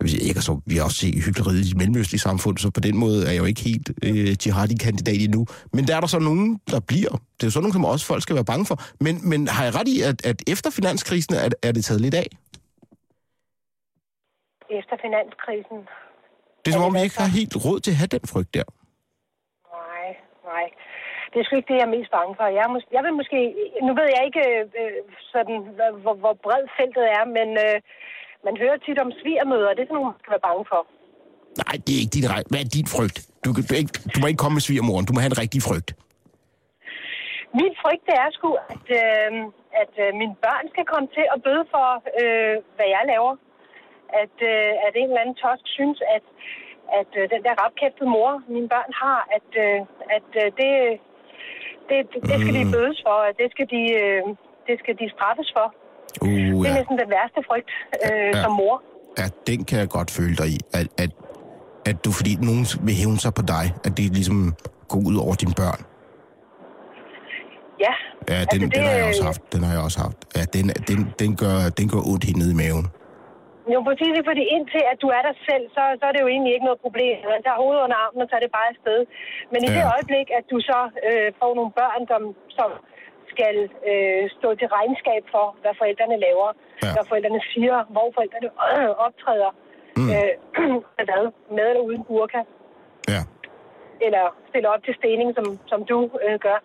Jeg 0.00 0.36
altså, 0.40 0.60
vi 0.66 0.74
har 0.76 0.84
også 0.84 1.00
set 1.02 1.24
hyggeleriet 1.26 1.64
i 1.72 1.74
mellemøstlige 1.80 2.24
samfund, 2.28 2.56
så 2.58 2.70
på 2.70 2.80
den 2.80 2.96
måde 3.04 3.18
er 3.26 3.32
jeg 3.34 3.38
jo 3.42 3.48
ikke 3.52 3.62
helt 3.70 3.88
øh, 4.08 4.30
jihadi-kandidat 4.42 5.20
endnu. 5.26 5.42
Men 5.74 5.82
der 5.88 5.94
er 5.96 6.00
der 6.00 6.10
så 6.16 6.20
nogen, 6.30 6.48
der 6.72 6.80
bliver. 6.90 7.12
Det 7.36 7.42
er 7.42 7.48
jo 7.48 7.54
sådan 7.54 7.64
nogen, 7.64 7.78
som 7.78 7.84
også 7.84 8.06
folk 8.12 8.22
skal 8.22 8.36
være 8.40 8.50
bange 8.52 8.66
for. 8.70 8.76
Men, 9.04 9.14
men 9.30 9.40
har 9.56 9.62
jeg 9.64 9.74
ret 9.78 9.88
i, 9.94 9.96
at, 10.10 10.18
at 10.30 10.38
efter 10.54 10.70
finanskrisen 10.78 11.34
er, 11.34 11.48
er 11.68 11.72
det 11.76 11.84
taget 11.84 12.00
lidt 12.06 12.16
af? 12.22 12.28
Efter 14.80 14.96
finanskrisen. 15.04 15.78
Det 16.62 16.68
er 16.68 16.76
som 16.76 16.88
om, 16.88 16.94
vi 16.94 17.02
ikke 17.06 17.18
har 17.24 17.30
helt 17.40 17.54
råd 17.64 17.78
til 17.80 17.92
at 17.94 18.00
have 18.02 18.12
den 18.16 18.24
frygt 18.32 18.54
der. 18.58 18.66
Nej, 19.76 20.08
nej. 20.50 20.66
Det 21.30 21.36
er 21.38 21.44
sgu 21.44 21.52
ikke 21.56 21.70
det, 21.72 21.80
jeg 21.80 21.88
er 21.90 21.96
mest 21.98 22.10
bange 22.16 22.32
for. 22.38 22.44
Jeg, 22.56 22.62
er 22.68 22.72
mås- 22.74 22.92
jeg 22.96 23.02
vil 23.06 23.14
måske... 23.20 23.38
Nu 23.86 23.92
ved 23.98 24.08
jeg 24.16 24.22
ikke 24.28 24.44
øh, 24.82 25.00
sådan, 25.34 25.56
hvor, 26.04 26.14
hvor 26.22 26.34
bred 26.44 26.64
feltet 26.78 27.06
er, 27.18 27.24
men, 27.38 27.48
øh, 27.66 27.78
man 28.46 28.54
hører 28.62 28.78
tit 28.86 28.98
om 29.04 29.10
svigermøder, 29.20 29.70
det 29.74 29.82
er 29.82 29.88
sådan 29.88 29.98
nogle, 29.98 30.10
man 30.12 30.20
skal 30.22 30.34
være 30.34 30.46
bange 30.48 30.64
for. 30.72 30.80
Nej, 31.64 31.74
det 31.84 31.92
er 31.94 32.00
ikke 32.04 32.16
din 32.18 32.28
rej. 32.34 32.42
Hvad 32.50 32.60
er 32.64 32.70
din 32.78 32.88
frygt? 32.94 33.16
Du, 33.42 33.48
du, 33.68 33.74
ikke, 33.80 33.92
du 34.12 34.16
må 34.20 34.26
ikke 34.30 34.42
komme 34.44 34.56
med 34.58 34.64
svigermoren. 34.68 35.04
Du 35.08 35.12
må 35.12 35.20
have 35.22 35.32
en 35.34 35.42
rigtig 35.44 35.60
frygt. 35.68 35.90
Min 37.60 37.74
frygt 37.82 38.04
det 38.08 38.16
er 38.24 38.30
sgu, 38.36 38.50
at, 38.74 38.86
øh, 39.02 39.30
at 39.82 39.92
øh, 40.04 40.10
mine 40.20 40.36
børn 40.44 40.64
skal 40.72 40.84
komme 40.92 41.08
til 41.16 41.26
at 41.34 41.38
bøde 41.46 41.64
for, 41.74 41.88
øh, 42.20 42.54
hvad 42.76 42.88
jeg 42.96 43.04
laver. 43.12 43.34
At, 44.22 44.36
øh, 44.52 44.70
at 44.86 44.92
en 45.00 45.08
eller 45.08 45.22
anden 45.22 45.38
tosk 45.44 45.64
synes, 45.76 45.98
at, 46.16 46.26
at 47.00 47.10
øh, 47.20 47.24
den 47.32 47.40
der 47.46 47.54
rapkæftede 47.62 48.08
mor, 48.16 48.30
mine 48.54 48.68
børn 48.74 48.90
har, 49.02 49.20
at, 49.36 49.50
øh, 49.64 49.78
at 50.16 50.28
øh, 50.42 50.46
det, 50.60 50.70
det, 51.88 51.98
det 52.28 52.36
skal 52.40 52.54
de 52.58 52.72
bødes 52.76 52.98
for, 53.06 53.18
at 53.28 53.34
det 53.40 53.48
skal 53.54 53.66
de, 53.74 53.82
øh, 54.02 54.22
det 54.68 54.76
skal 54.82 54.94
de 55.00 55.06
straffes 55.16 55.48
for. 55.56 55.66
Uh, 56.26 56.45
Det 56.66 56.72
er 56.74 56.78
næsten 56.80 56.96
den 57.02 57.10
værste 57.16 57.40
frygt 57.48 57.70
øh, 58.06 58.30
Ja. 58.34 58.42
som 58.44 58.52
mor. 58.60 58.74
ja, 59.20 59.26
den 59.50 59.58
kan 59.68 59.76
jeg 59.82 59.88
godt 59.98 60.10
føle 60.18 60.34
dig 60.40 60.48
i. 60.56 60.58
At, 60.78 60.86
at, 61.04 61.10
at 61.90 61.96
du, 62.04 62.10
fordi 62.18 62.32
nogen 62.48 62.64
vil 62.86 62.94
hævne 63.02 63.18
sig 63.24 63.32
på 63.38 63.42
dig, 63.54 63.64
at 63.86 63.92
det 63.98 64.04
ligesom 64.18 64.38
går 64.92 65.00
ud 65.08 65.16
over 65.24 65.34
dine 65.42 65.54
børn. 65.62 65.80
Ja, 67.86 67.94
Ja, 68.32 68.38
den, 68.52 68.60
altså, 68.62 68.68
den 68.76 68.82
har 68.88 68.94
jeg 69.00 69.04
også 69.12 69.24
haft. 69.30 69.42
Den 69.54 69.60
har 69.66 69.72
jeg 69.76 69.82
også 69.88 70.00
haft. 70.06 70.18
Ja, 70.36 70.42
den, 70.56 70.64
den, 70.90 70.98
den, 71.22 71.30
gør, 71.42 71.56
den 71.78 71.86
gør 71.92 72.00
ondt 72.10 72.24
helt 72.28 72.38
ned 72.42 72.50
i 72.56 72.58
maven. 72.64 72.86
Jo, 73.74 73.78
præcis, 73.88 74.14
fordi 74.30 74.42
indtil 74.56 74.82
at 74.92 74.98
du 75.04 75.08
er 75.18 75.22
der 75.28 75.34
selv, 75.48 75.64
så, 75.76 75.82
så 76.00 76.04
er 76.08 76.12
det 76.14 76.20
jo 76.24 76.28
egentlig 76.34 76.52
ikke 76.56 76.66
noget 76.68 76.80
problem. 76.86 77.14
Man 77.34 77.42
tager 77.46 77.58
hovedet 77.62 77.80
under 77.86 77.96
armen, 78.04 78.20
og 78.24 78.28
så 78.30 78.34
er 78.38 78.42
det 78.44 78.52
bare 78.58 78.68
afsted. 78.74 79.00
Men 79.52 79.60
i 79.66 79.68
Ja. 79.68 79.74
det 79.76 79.84
øjeblik, 79.94 80.26
at 80.38 80.44
du 80.52 80.56
så 80.70 80.78
øh, 81.08 81.28
får 81.40 81.50
nogle 81.58 81.72
børn, 81.80 82.00
som, 82.12 82.22
som 82.58 82.70
skal 83.36 83.56
øh, 83.90 84.22
stå 84.38 84.48
til 84.60 84.68
regnskab 84.76 85.22
for, 85.34 85.46
hvad 85.62 85.74
forældrene 85.80 86.16
laver, 86.26 86.48
Ja. 86.84 86.90
hvad 86.94 87.04
forældrene 87.10 87.40
siger, 87.52 87.76
hvor 87.94 88.08
forældrene 88.16 88.48
øh, 88.78 88.90
optræder, 89.06 89.50
mm. 89.98 90.08
øh, 90.14 90.32
hvad, 91.08 91.24
med 91.56 91.66
eller 91.70 91.82
uden 91.88 92.04
burka, 92.08 92.40
Ja. 93.14 93.20
eller 94.06 94.24
stiller 94.50 94.70
op 94.74 94.82
til 94.84 94.94
stening, 95.00 95.28
som, 95.38 95.46
som 95.72 95.80
du 95.90 95.98
øh, 96.26 96.38
gør. 96.46 96.58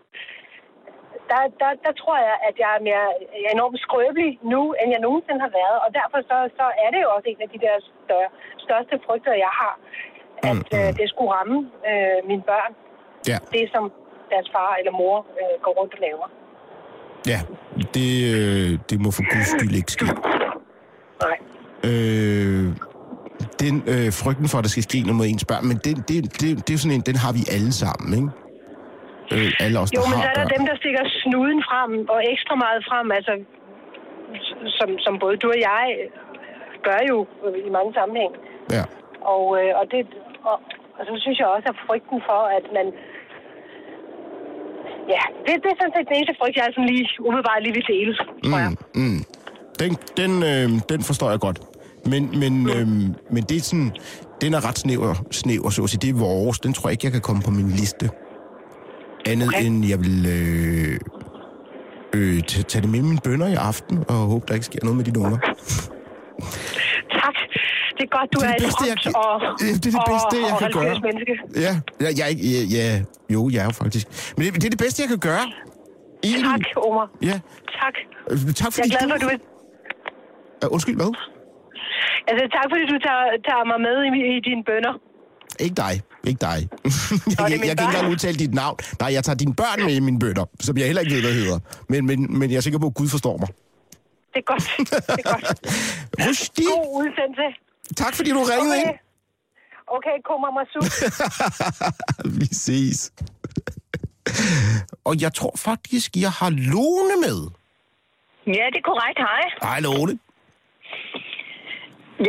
Der, 1.32 1.42
der, 1.62 1.72
der 1.86 1.94
tror 2.02 2.18
jeg, 2.28 2.36
at 2.50 2.56
jeg 2.64 2.72
er 2.78 2.82
mere 2.90 3.06
jeg 3.42 3.48
er 3.52 3.56
enormt 3.60 3.80
skrøbelig 3.86 4.32
nu, 4.54 4.62
end 4.80 4.90
jeg 4.96 5.02
nogensinde 5.08 5.42
har 5.48 5.54
været. 5.62 5.78
Og 5.86 5.90
derfor 6.00 6.20
så, 6.30 6.38
så 6.60 6.66
er 6.84 6.90
det 6.94 7.02
jo 7.06 7.10
også 7.16 7.28
en 7.30 7.42
af 7.46 7.50
de 7.54 7.60
der 7.66 7.76
større, 8.06 8.30
største 8.66 8.96
frygter, 9.06 9.34
jeg 9.46 9.54
har. 9.62 9.76
At 10.50 10.54
Mm, 10.54 10.64
mm. 10.72 10.78
øh, 10.78 10.90
det 11.00 11.06
skulle 11.10 11.32
ramme 11.38 11.58
øh, 11.90 12.20
mine 12.30 12.44
børn. 12.52 12.72
Ja, 13.32 13.38
Det, 13.54 13.64
som 13.74 13.84
deres 14.34 14.50
far 14.56 14.72
eller 14.80 14.92
mor 15.02 15.18
øh, 15.42 15.56
går 15.64 15.74
rundt 15.80 15.94
og 15.94 16.00
laver. 16.08 16.28
Ja. 17.28 17.40
Det, 17.96 18.10
øh, 18.36 18.80
det 18.90 18.98
må 19.04 19.12
for 19.12 19.24
guds 19.34 19.48
skyld 19.56 19.76
ikke 19.76 19.92
ske. 19.92 20.06
Nej. 21.26 21.38
Øh, 21.90 22.66
den 23.64 23.76
øh, 23.94 24.08
frygten 24.22 24.48
for, 24.52 24.58
at 24.58 24.64
der 24.64 24.74
skal 24.76 24.84
ske 24.90 25.00
noget 25.08 25.18
med 25.22 25.26
ens 25.32 25.46
børn, 25.52 25.64
men 25.72 25.78
det, 25.86 25.94
det, 26.10 26.18
det, 26.42 26.68
det 26.68 26.72
er 26.74 26.80
sådan 26.84 26.96
en, 26.98 27.04
den 27.12 27.18
har 27.24 27.32
vi 27.38 27.44
alle 27.56 27.72
sammen, 27.84 28.10
ikke? 28.20 28.30
Øh, 29.34 29.64
alle 29.64 29.76
os, 29.82 29.90
der 29.92 29.96
Jo, 29.98 30.04
men 30.12 30.18
har 30.18 30.24
så 30.26 30.30
er 30.32 30.38
der 30.40 30.48
børn. 30.48 30.54
dem, 30.56 30.64
der 30.70 30.76
stikker 30.82 31.04
snuden 31.24 31.60
frem, 31.70 31.92
og 32.14 32.20
ekstra 32.34 32.56
meget 32.66 32.82
frem, 32.90 33.08
altså, 33.18 33.34
som, 34.78 34.90
som 35.06 35.14
både 35.24 35.36
du 35.42 35.48
og 35.56 35.60
jeg 35.72 35.86
gør 36.88 37.02
jo 37.12 37.18
i 37.68 37.70
mange 37.78 37.92
sammenhæng. 38.00 38.34
Ja. 38.78 38.84
Og, 39.34 39.44
øh, 39.60 39.72
og, 39.80 39.86
det, 39.92 40.02
og, 40.50 40.58
og 40.98 41.02
så 41.08 41.14
synes 41.24 41.38
jeg 41.40 41.48
også, 41.56 41.68
at 41.74 41.78
frygten 41.88 42.20
for, 42.30 42.42
at 42.58 42.66
man... 42.78 42.88
Ja, 45.16 45.24
det, 45.46 45.54
det 45.64 45.70
er 45.74 45.78
sådan 45.82 45.94
set 45.96 46.06
den 46.10 46.16
eneste 46.18 46.36
frygt, 46.40 46.56
jeg 46.58 46.66
sådan 46.76 46.90
lige 46.94 47.06
umiddelbart 47.28 47.60
lige 47.66 47.74
vil 47.78 47.86
dele, 47.94 48.12
tror 48.16 48.60
jeg. 48.66 48.72
Mm, 48.96 49.02
mm. 49.02 49.20
Den, 49.80 49.92
den, 50.20 50.32
øh, 50.52 50.82
den 50.92 51.02
forstår 51.10 51.30
jeg 51.30 51.40
godt. 51.40 51.60
Men, 52.06 52.40
men, 52.40 52.54
øh, 52.70 52.88
men 53.34 53.44
det 53.50 53.58
er 53.58 53.62
sådan, 53.62 53.92
den 54.42 54.54
er 54.54 54.68
ret 54.68 54.80
snæver, 54.80 55.14
snæver 55.32 55.70
så 55.70 55.84
at 55.84 55.90
sige. 55.90 56.00
Det 56.00 56.10
er 56.10 56.20
vores. 56.20 56.60
Den 56.60 56.74
tror 56.74 56.90
jeg 56.90 56.92
ikke, 56.92 57.06
jeg 57.06 57.12
kan 57.12 57.22
komme 57.22 57.42
på 57.42 57.52
min 57.52 57.70
liste. 57.70 58.10
Andet 59.26 59.48
okay. 59.48 59.66
End 59.66 59.86
jeg 59.86 60.00
vil 60.00 60.26
øh, 60.26 61.00
øh, 62.16 62.42
tage 62.44 62.82
det 62.82 62.90
med 62.90 63.02
mine 63.02 63.20
bønder 63.24 63.48
i 63.48 63.54
aften, 63.54 63.98
og 64.08 64.16
håbe, 64.16 64.46
der 64.48 64.54
ikke 64.54 64.66
sker 64.66 64.80
noget 64.84 64.98
med 64.98 65.06
de 65.06 65.20
unger. 65.20 65.38
Det 68.02 68.08
er 68.10 68.14
godt, 68.18 68.30
du 68.34 68.40
Det 68.40 68.48
er 68.50 68.54
er, 68.54 68.60
bedste, 68.66 68.84
jeg 68.92 68.98
kan- 69.04 69.14
og, 69.24 69.34
det 69.60 69.68
er 69.76 69.80
det 69.86 69.94
og, 70.02 70.06
bedste, 70.12 70.36
jeg 70.46 70.52
og 70.54 70.60
kan 70.62 70.68
religiøst 70.68 71.02
gøre. 71.02 71.08
menneske. 71.08 71.34
Ja, 71.66 71.74
ja, 72.04 72.10
jeg, 72.22 72.28
ja, 72.54 72.62
ja, 72.78 72.86
jo, 73.34 73.40
jeg 73.54 73.60
er 73.64 73.68
jo 73.72 73.76
faktisk. 73.84 74.06
Men 74.36 74.42
det, 74.46 74.50
det 74.62 74.66
er 74.70 74.74
det 74.78 74.84
bedste, 74.86 74.98
jeg 75.04 75.10
kan 75.16 75.22
gøre. 75.32 75.46
Egentlig. 76.28 76.50
Tak, 76.52 76.64
Omar. 76.88 77.08
Ja. 77.30 77.36
Tak. 77.82 77.96
Tak 78.62 78.68
Jeg 78.68 78.74
fordi 78.76 78.90
er 78.90 78.98
glad 78.98 79.08
for, 79.10 79.16
at 79.20 79.22
du 79.26 79.28
vil... 79.34 79.40
Uh, 80.66 80.68
undskyld, 80.76 80.96
hvad? 81.02 81.12
Altså, 82.30 82.44
tak 82.58 82.66
fordi 82.72 82.84
du 82.94 82.98
tager, 83.08 83.24
tager 83.48 83.66
mig 83.72 83.80
med 83.88 83.96
i, 84.08 84.10
i 84.38 84.40
dine 84.50 84.64
bønder. 84.70 84.94
Ikke 85.66 85.76
dig. 85.86 85.94
Ikke 86.30 86.42
dig. 86.50 86.58
jeg, 87.40 87.52
jeg, 87.52 87.60
jeg 87.70 87.74
kan 87.78 87.86
ikke 87.86 87.92
engang 87.94 88.08
udtale 88.14 88.38
dit 88.44 88.54
navn. 88.54 88.78
Nej, 89.02 89.10
jeg 89.18 89.24
tager 89.24 89.38
dine 89.44 89.56
børn 89.62 89.80
med 89.88 89.94
i 90.00 90.00
mine 90.00 90.20
bønder, 90.20 90.46
som 90.60 90.78
jeg 90.78 90.86
heller 90.86 91.02
ikke 91.04 91.16
ved, 91.16 91.22
hvad 91.22 91.34
hedder. 91.34 91.60
Men, 91.92 92.06
men, 92.10 92.40
men 92.40 92.48
jeg 92.52 92.58
er 92.58 92.62
sikker 92.68 92.80
på, 92.80 92.88
at 92.92 92.94
Gud 93.00 93.08
forstår 93.16 93.36
mig. 93.44 93.48
Det 94.34 94.40
er 94.44 94.48
godt. 94.54 94.66
Det 95.18 95.26
er 95.26 95.30
godt. 95.34 95.46
Rusti, 96.28 96.64
God 96.64 96.88
udsendelse. 97.02 97.48
Tak 97.98 98.14
fordi 98.16 98.30
du 98.32 98.40
ringede 98.40 98.76
Okay. 98.78 98.90
ind. 98.90 98.98
Okay, 99.98 100.16
kommer 100.30 100.50
Masud. 100.58 100.86
Vi 102.40 102.46
ses. 102.46 103.14
Og 105.04 105.22
jeg 105.22 105.34
tror 105.34 105.54
faktisk, 105.58 106.10
jeg 106.16 106.32
har 106.32 106.50
Lone 106.50 107.16
med. 107.26 107.40
Ja, 108.48 108.66
det 108.74 108.78
er 108.84 108.88
korrekt. 108.92 109.20
Hej. 109.28 109.44
Hej, 109.70 109.80
Lone. 109.80 110.20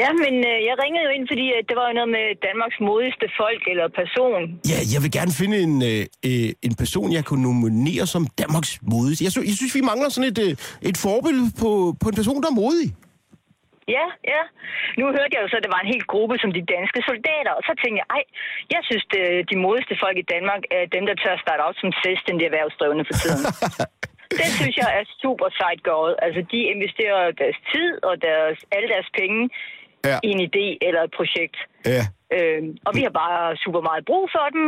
Ja, 0.00 0.08
men 0.24 0.34
øh, 0.50 0.58
jeg 0.68 0.74
ringede 0.82 1.04
jo 1.06 1.10
ind, 1.16 1.24
fordi 1.32 1.46
at 1.58 1.64
det 1.68 1.76
var 1.80 1.86
jo 1.90 1.94
noget 1.98 2.10
med 2.18 2.26
Danmarks 2.48 2.78
modigste 2.90 3.26
folk 3.40 3.62
eller 3.72 3.86
person. 4.00 4.40
Ja, 4.72 4.78
jeg 4.94 5.00
vil 5.04 5.10
gerne 5.18 5.32
finde 5.40 5.56
en, 5.66 5.74
øh, 5.90 6.06
øh, 6.28 6.48
en 6.66 6.74
person, 6.82 7.12
jeg 7.12 7.24
kunne 7.24 7.42
nominere 7.42 8.06
som 8.06 8.26
Danmarks 8.42 8.72
modigste. 8.82 9.24
Jeg, 9.24 9.32
sy- 9.32 9.46
jeg 9.50 9.56
synes, 9.60 9.74
vi 9.74 9.80
mangler 9.90 10.08
sådan 10.08 10.30
et, 10.32 10.38
øh, 10.46 10.52
et 10.90 10.96
forbillede 11.06 11.48
på, 11.62 11.68
på 12.02 12.06
en 12.08 12.14
person, 12.20 12.42
der 12.42 12.48
er 12.48 12.54
modig. 12.64 12.88
Ja, 13.96 14.06
ja. 14.32 14.42
Nu 14.98 15.04
hørte 15.16 15.32
jeg 15.34 15.42
jo 15.44 15.48
så, 15.50 15.56
at 15.58 15.64
der 15.66 15.74
var 15.76 15.82
en 15.82 15.92
hel 15.94 16.04
gruppe 16.12 16.34
som 16.42 16.50
de 16.58 16.62
danske 16.74 17.00
soldater, 17.10 17.52
og 17.58 17.62
så 17.68 17.72
tænkte 17.80 17.98
jeg, 18.02 18.08
ej, 18.16 18.22
jeg 18.74 18.82
synes, 18.88 19.04
det, 19.14 19.24
de 19.50 19.56
modigste 19.66 19.94
folk 20.04 20.16
i 20.24 20.26
Danmark 20.34 20.62
er 20.76 20.82
dem, 20.96 21.04
der 21.08 21.14
tør 21.22 21.36
starte 21.44 21.62
op 21.68 21.76
som 21.82 21.90
selvstændige 22.04 22.48
erhvervsdrivende 22.50 23.04
for 23.08 23.16
tiden. 23.22 23.42
det 24.40 24.48
synes 24.58 24.74
jeg 24.82 24.88
er 24.98 25.04
super 25.22 25.48
sejt 25.60 25.80
gået. 25.92 26.14
Altså, 26.24 26.40
de 26.52 26.58
investerer 26.74 27.20
deres 27.42 27.58
tid 27.72 27.90
og 28.08 28.14
deres, 28.28 28.56
alle 28.74 28.88
deres 28.94 29.10
penge 29.20 29.42
Ja. 30.10 30.18
i 30.26 30.28
en 30.36 30.40
idé 30.48 30.66
eller 30.86 31.02
et 31.02 31.12
projekt. 31.18 31.56
Ja. 31.94 32.02
Øh, 32.36 32.62
og 32.86 32.92
vi 32.96 33.00
har 33.06 33.10
bare 33.24 33.56
super 33.64 33.80
meget 33.88 34.04
brug 34.10 34.24
for 34.36 34.46
dem, 34.56 34.66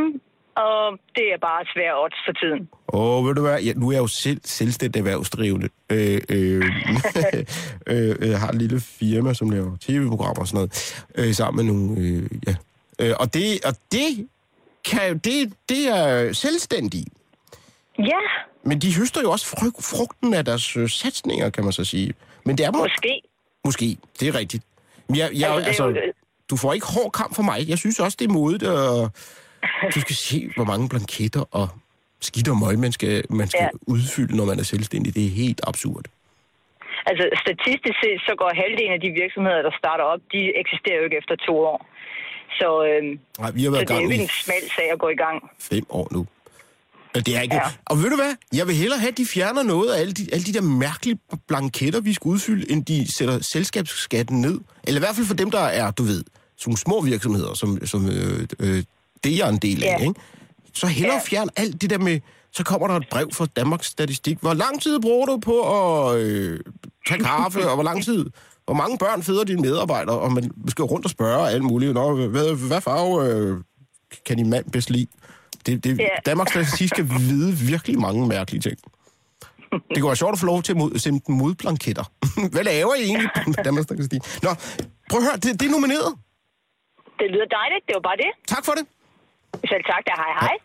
og 0.67 0.99
det 1.17 1.27
er 1.35 1.39
bare 1.49 1.63
svært 1.75 1.95
odds 2.03 2.21
for 2.27 2.33
tiden. 2.41 2.63
Åh, 2.99 3.19
ved 3.27 3.35
du 3.35 3.43
hvad? 3.47 3.59
Ja, 3.67 3.73
nu 3.81 3.89
er 3.89 3.93
jeg 3.93 4.01
jo 4.07 4.13
selv 4.27 4.41
selvstændig 4.45 4.99
erhvervsdrivende. 5.01 5.69
Øh, 5.93 6.21
øh, 6.35 6.63
øh, 7.87 8.31
jeg 8.31 8.41
har 8.41 8.49
et 8.49 8.55
lille 8.55 8.81
firma, 8.81 9.35
som 9.35 9.51
laver 9.51 9.77
tv-programmer 9.81 10.41
og 10.41 10.49
sådan 10.49 10.57
noget, 10.57 11.05
øh, 11.15 11.35
sammen 11.35 11.67
med 11.67 11.75
nogle... 11.75 12.01
Øh, 12.01 12.31
ja. 12.47 12.55
øh, 12.99 13.15
og 13.21 13.35
det, 13.35 13.65
og 13.65 13.75
det, 13.93 14.29
kan, 14.85 15.09
jo- 15.09 15.15
det, 15.25 15.53
det 15.69 15.89
er 15.89 16.33
selvstændige. 16.33 17.07
Ja, 17.99 18.19
Men 18.65 18.79
de 18.79 18.95
høster 18.97 19.21
jo 19.21 19.31
også 19.31 19.47
frugten 19.81 20.35
af 20.35 20.45
deres 20.45 20.77
øh, 20.77 20.89
satsninger, 20.89 21.51
kan 21.51 21.65
man 21.65 21.73
så 21.73 21.85
sige. 21.85 22.15
Men 22.45 22.59
det 22.59 22.67
er 22.67 22.73
må, 22.73 22.79
måske. 22.79 23.21
måske, 23.65 23.97
det 24.21 24.29
er 24.29 24.35
rigtigt. 24.35 24.65
Men 25.09 25.17
jeg, 25.17 25.31
jeg, 25.35 25.55
Altså, 25.55 25.85
altså, 25.85 26.01
du 26.51 26.57
får 26.57 26.73
ikke 26.73 26.87
hård 26.87 27.13
kamp 27.13 27.35
for 27.35 27.43
mig. 27.43 27.69
Jeg 27.69 27.79
synes 27.79 28.01
også, 28.01 28.17
det 28.21 28.29
er 28.29 28.33
modigt, 28.33 28.63
og 28.63 29.11
du 29.95 30.01
skal 30.01 30.17
se, 30.17 30.51
hvor 30.57 30.65
mange 30.65 30.89
blanketter 30.89 31.45
og 31.51 31.69
skidt 32.21 32.49
og 32.49 32.57
møg, 32.57 32.79
man 32.79 32.93
skal, 32.93 33.25
man 33.31 33.49
skal 33.49 33.61
ja. 33.63 33.69
udfylde, 33.87 34.37
når 34.37 34.45
man 34.45 34.59
er 34.59 34.63
selvstændig. 34.63 35.15
Det 35.15 35.27
er 35.27 35.31
helt 35.31 35.61
absurd. 35.67 36.05
Altså 37.11 37.25
statistisk 37.45 37.97
set, 38.03 38.19
så 38.29 38.33
går 38.41 38.49
halvdelen 38.63 38.93
af 38.97 39.01
de 39.07 39.11
virksomheder, 39.23 39.61
der 39.69 39.73
starter 39.83 40.05
op, 40.13 40.21
de 40.35 40.41
eksisterer 40.63 40.97
jo 41.01 41.05
ikke 41.09 41.19
efter 41.23 41.35
to 41.49 41.55
år. 41.73 41.79
Så, 42.59 42.69
øhm, 42.91 43.13
Nej, 43.43 43.51
vi 43.57 43.61
har 43.65 43.71
så 43.71 43.75
været 43.77 43.89
det 43.89 43.95
i 43.95 43.99
er 43.99 44.03
jo 44.03 44.11
en 44.23 44.29
smal 44.43 44.65
sag 44.77 44.87
at 44.95 44.99
gå 45.05 45.09
i 45.17 45.19
gang. 45.25 45.37
fem 45.73 45.85
år 46.01 46.09
nu. 46.17 46.23
Men 47.15 47.23
Det 47.27 47.37
er 47.37 47.41
ikke... 47.41 47.55
Ja. 47.55 47.63
Og 47.87 47.97
ved 48.03 48.11
du 48.11 48.17
hvad? 48.17 48.35
Jeg 48.59 48.67
vil 48.69 48.75
hellere 48.75 48.99
have, 48.99 49.09
at 49.15 49.19
de 49.19 49.27
fjerner 49.27 49.63
noget 49.63 49.89
af 49.93 50.01
alle 50.01 50.13
de, 50.13 50.23
alle 50.33 50.45
de 50.45 50.53
der 50.53 50.63
mærkelige 50.63 51.19
blanketter, 51.49 52.01
vi 52.01 52.13
skal 52.13 52.29
udfylde, 52.29 52.73
end 52.73 52.85
de 52.85 53.17
sætter 53.19 53.39
selskabsskatten 53.53 54.41
ned. 54.41 54.61
Eller 54.87 54.99
i 55.01 55.05
hvert 55.05 55.15
fald 55.17 55.27
for 55.27 55.35
dem, 55.35 55.51
der 55.51 55.61
er, 55.81 55.91
du 55.91 56.03
ved, 56.03 56.25
nogle 56.67 56.79
små 56.79 57.01
virksomheder, 57.01 57.55
som, 57.55 57.87
som 57.87 58.01
øh, 58.09 58.41
øh, 58.61 58.83
det 59.25 59.33
er 59.43 59.49
en 59.49 59.57
del 59.59 59.85
af, 59.85 59.87
Ja. 59.87 59.99
ikke? 60.09 60.21
Så 60.75 60.87
hellere 60.87 61.15
Ja. 61.17 61.29
fjern 61.31 61.49
alt 61.57 61.83
det 61.83 61.91
der 61.91 61.99
med... 61.99 62.21
Så 62.55 62.65
kommer 62.65 62.87
der 62.89 62.95
et 62.95 63.07
brev 63.11 63.29
fra 63.33 63.47
Danmarks 63.57 63.87
Statistik. 63.87 64.39
Hvor 64.41 64.55
lang 64.55 64.83
tid 64.83 65.01
bruger 65.01 65.27
du 65.27 65.39
på 65.39 65.57
at 65.61 66.21
øh, 66.21 66.61
tage 67.09 67.21
kaffe, 67.21 67.69
og 67.69 67.75
hvor 67.75 67.85
lang 67.85 68.05
tid... 68.05 68.31
Hvor 68.65 68.75
mange 68.75 68.99
børn 68.99 69.23
føder 69.23 69.45
dine 69.45 69.63
medarbejdere, 69.63 70.19
og 70.19 70.33
man 70.33 70.51
skal 70.69 70.85
rundt 70.85 71.07
og 71.07 71.11
spørge 71.11 71.51
alt 71.51 71.63
muligt. 71.63 71.95
Nå, 71.95 72.29
hvad, 72.29 72.69
hvad 72.69 72.81
farve 72.81 73.13
øh, 73.29 73.57
kan 74.27 74.37
din 74.37 74.51
mand 74.51 74.65
bedst 74.71 74.91
lide? 74.91 75.07
Det, 75.67 75.85
det, 75.85 75.99
Ja. 75.99 76.09
Danmarks 76.27 76.51
Statistik 76.51 76.89
skal 76.89 77.05
vide 77.09 77.53
virkelig 77.73 78.01
mange 78.01 78.29
mærkelige 78.29 78.61
ting. 78.61 78.79
Det 79.91 79.97
kunne 80.01 80.11
være 80.13 80.17
sjovt 80.17 80.33
at 80.33 80.39
få 80.39 80.47
lov 80.47 80.63
til 80.63 80.73
at 80.73 80.77
mod, 80.77 80.99
sende 80.99 81.21
dem 81.27 81.35
modblanketter. 81.35 82.05
Hvad 82.55 82.65
laver 82.65 82.95
I 82.95 83.03
egentlig 83.03 83.29
på 83.57 83.63
Danmarks 83.65 83.85
Statistik? 83.85 84.21
Nå, 84.43 84.51
prøv 85.11 85.19
at 85.21 85.25
høre, 85.29 85.37
det, 85.45 85.61
det 85.61 85.67
er 85.69 85.71
nomineret. 85.71 86.11
Det 87.21 87.27
lyder 87.35 87.49
dejligt, 87.61 87.83
det 87.89 87.95
var 87.99 88.05
bare 88.11 88.19
det. 88.25 88.31
Tak 88.55 88.65
for 88.65 88.73
det. 88.79 88.85
Selv 89.71 89.85
tak, 89.93 90.03
da 90.09 90.13
hej 90.23 90.33
hej. 90.41 90.57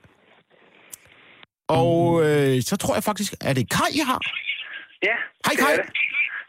Og 1.69 1.95
øh, 2.27 2.53
så 2.69 2.75
tror 2.81 2.93
jeg 2.97 3.03
faktisk, 3.03 3.31
er 3.49 3.53
det 3.57 3.65
Kai, 3.75 3.91
jeg 4.01 4.07
har? 4.11 4.19
Ja. 5.09 5.15
Hej, 5.45 5.53
det 5.57 5.59
Kai. 5.65 5.73
er 5.73 5.77
det. 5.81 5.89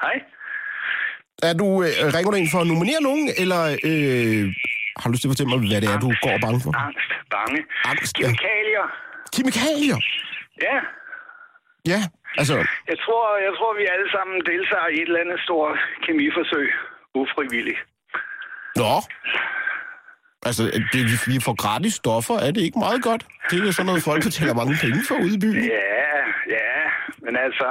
Hej. 0.04 0.16
Er 1.48 1.54
du, 1.61 1.66
øh, 1.87 1.92
ringer 2.14 2.30
du 2.30 2.37
ind 2.42 2.50
for 2.54 2.61
at 2.64 2.68
nominere 2.72 3.00
nogen, 3.09 3.24
eller 3.42 3.62
øh, 3.90 4.42
har 4.98 5.04
du 5.06 5.12
lyst 5.12 5.22
til 5.22 5.28
at 5.28 5.33
fortælle 5.35 5.50
mig, 5.52 5.59
hvad 5.70 5.80
det 5.83 5.88
er, 5.94 5.98
du 6.06 6.11
går 6.26 6.37
bange 6.46 6.59
for? 6.64 6.70
Angst, 6.87 7.11
bange. 7.37 7.59
Angst, 7.92 8.14
ja. 8.22 8.26
Kemikalier. 8.26 8.87
Kemikalier? 9.35 9.98
Ja. 10.66 10.76
Ja, 11.92 12.00
altså, 12.40 12.56
Jeg 12.92 12.98
tror, 13.04 13.24
jeg 13.46 13.52
tror, 13.59 13.70
vi 13.80 13.85
alle 13.94 14.09
sammen 14.16 14.37
deltager 14.52 14.88
i 14.94 14.96
et 15.02 15.09
eller 15.11 15.20
andet 15.24 15.40
stort 15.46 15.74
kemiforsøg. 16.06 16.66
Ufrivilligt. 17.22 17.80
nå. 18.80 18.92
Altså, 20.48 20.62
det, 20.92 21.00
vi, 21.11 21.14
vi 21.33 21.38
får 21.46 21.55
gratis 21.64 21.94
stoffer, 22.03 22.37
er 22.46 22.50
det 22.55 22.62
ikke 22.66 22.79
meget 22.87 23.03
godt? 23.09 23.22
Det 23.50 23.57
er 23.61 23.64
jo 23.66 23.72
sådan 23.72 23.87
noget, 23.90 24.03
folk 24.11 24.22
betaler 24.29 24.55
mange 24.61 24.76
penge 24.85 25.00
for 25.09 25.16
ude 25.24 25.35
i 25.38 25.42
byen. 25.44 25.64
Ja, 25.79 26.16
ja. 26.59 26.72
Men 27.24 27.35
altså, 27.46 27.68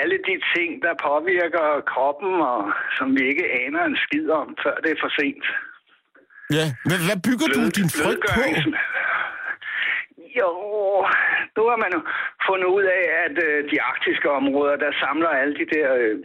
alle 0.00 0.16
de 0.28 0.34
ting, 0.54 0.70
der 0.84 0.94
påvirker 1.08 1.66
kroppen, 1.92 2.32
og 2.52 2.60
som 2.98 3.06
vi 3.16 3.22
ikke 3.32 3.46
aner 3.62 3.82
en 3.90 3.96
skid 4.04 4.26
om, 4.40 4.48
før 4.62 4.74
det 4.84 4.90
er 4.92 5.00
for 5.04 5.12
sent. 5.20 5.46
Ja, 6.58 6.64
hvad, 6.88 6.98
hvad 7.08 7.18
bygger 7.28 7.48
du 7.56 7.60
din 7.78 7.90
frygt 8.00 8.24
på? 8.36 8.42
Jo, 10.40 10.50
nu 11.56 11.62
har 11.70 11.78
man 11.84 11.92
fundet 12.48 12.68
ud 12.78 12.84
af, 12.98 13.02
at 13.26 13.36
øh, 13.48 13.56
de 13.72 13.76
arktiske 13.90 14.28
områder, 14.40 14.76
der 14.84 14.90
samler 15.02 15.28
alle 15.40 15.54
de 15.60 15.66
der 15.76 15.88
øh, 16.02 16.16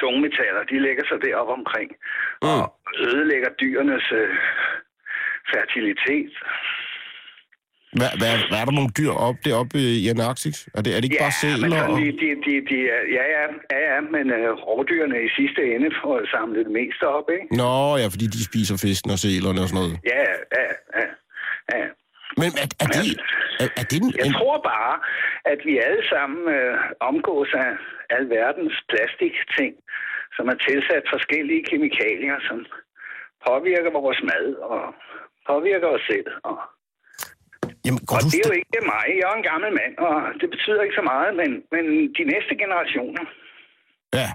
tungmetaller, 0.00 0.62
de 0.70 0.76
lægger 0.86 1.04
sig 1.10 1.18
deroppe 1.26 1.52
omkring 1.60 1.90
Mm. 2.44 2.48
og 2.48 2.62
ødelægger 3.08 3.50
dyrenes 3.60 4.06
øh, 4.20 4.30
fertilitet. 5.52 6.32
Hvad, 7.98 8.12
hvad, 8.20 8.32
hvad 8.50 8.58
er 8.62 8.66
der 8.68 8.78
nogle 8.80 8.92
dyr 9.00 9.12
op 9.28 9.38
deroppe 9.46 9.78
i 10.02 10.08
Antarktis? 10.12 10.58
Er 10.76 10.82
det, 10.84 10.90
er 10.94 10.98
det 11.00 11.06
ikke 11.08 11.24
bare 11.26 11.38
men 11.38 11.42
sæler? 11.42 11.82
Og... 11.90 11.98
de, 12.00 12.06
de, 12.20 12.28
de, 12.46 12.52
de, 12.70 12.78
ja, 13.18 13.24
ja, 13.36 13.44
ja, 13.72 13.78
ja, 13.90 13.98
men 14.14 14.24
øh, 14.36 14.48
rovdyrene 14.66 15.18
i 15.28 15.30
sidste 15.38 15.60
ende 15.74 15.88
får 16.02 16.16
samlet 16.34 16.62
det 16.68 16.74
meste 16.80 17.04
op, 17.16 17.26
ikke? 17.36 17.46
Nå, 17.62 17.74
ja, 18.00 18.06
fordi 18.14 18.26
de 18.34 18.40
spiser 18.50 18.76
fisken 18.86 19.10
og 19.14 19.20
sælerne 19.24 19.60
og 19.64 19.68
sådan 19.68 19.80
noget. 19.80 19.94
Ja, 20.12 20.24
ja, 20.56 20.64
ja, 20.98 21.06
ja. 21.78 21.86
Men 22.40 22.50
er, 22.62 22.68
er 22.82 22.88
det... 22.96 23.06
Er, 23.62 23.68
er 23.80 23.84
det 23.90 23.96
en, 24.02 24.08
Jeg 24.20 24.26
en, 24.26 24.34
tror 24.38 24.58
bare, 24.72 24.94
at 25.52 25.60
vi 25.68 25.74
alle 25.86 26.02
sammen 26.12 26.42
øh, 26.56 26.74
omgås 27.10 27.50
af 27.64 27.70
alverdens 28.16 28.76
plastikting, 28.90 29.72
som 30.36 30.44
er 30.52 30.58
tilsat 30.68 31.04
forskellige 31.14 31.62
kemikalier, 31.70 32.36
som 32.48 32.58
påvirker 33.46 33.90
vores 34.00 34.20
mad 34.30 34.46
og 34.72 34.82
påvirker 35.50 35.88
os 35.96 36.04
selv. 36.12 36.28
Og, 36.48 36.56
jamen, 37.84 38.00
og 38.14 38.18
det 38.32 38.38
er 38.44 38.48
jo 38.50 38.56
ikke 38.60 38.80
mig. 38.94 39.04
Jeg 39.20 39.26
er 39.32 39.36
en 39.42 39.48
gammel 39.52 39.70
mand, 39.80 39.94
og 40.06 40.14
det 40.40 40.48
betyder 40.54 40.80
ikke 40.86 40.98
så 41.00 41.04
meget, 41.12 41.30
men, 41.40 41.50
men 41.74 41.84
de 42.18 42.22
næste 42.32 42.52
generationer, 42.62 43.24
Ja. 44.20 44.28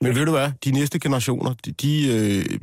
Men 0.00 0.14
ved 0.16 0.24
du 0.26 0.32
hvad? 0.38 0.48
De 0.64 0.70
næste 0.70 1.00
generationer, 1.00 1.50
de, 1.64 1.70
de, 1.72 1.92
øh, 2.14 2.58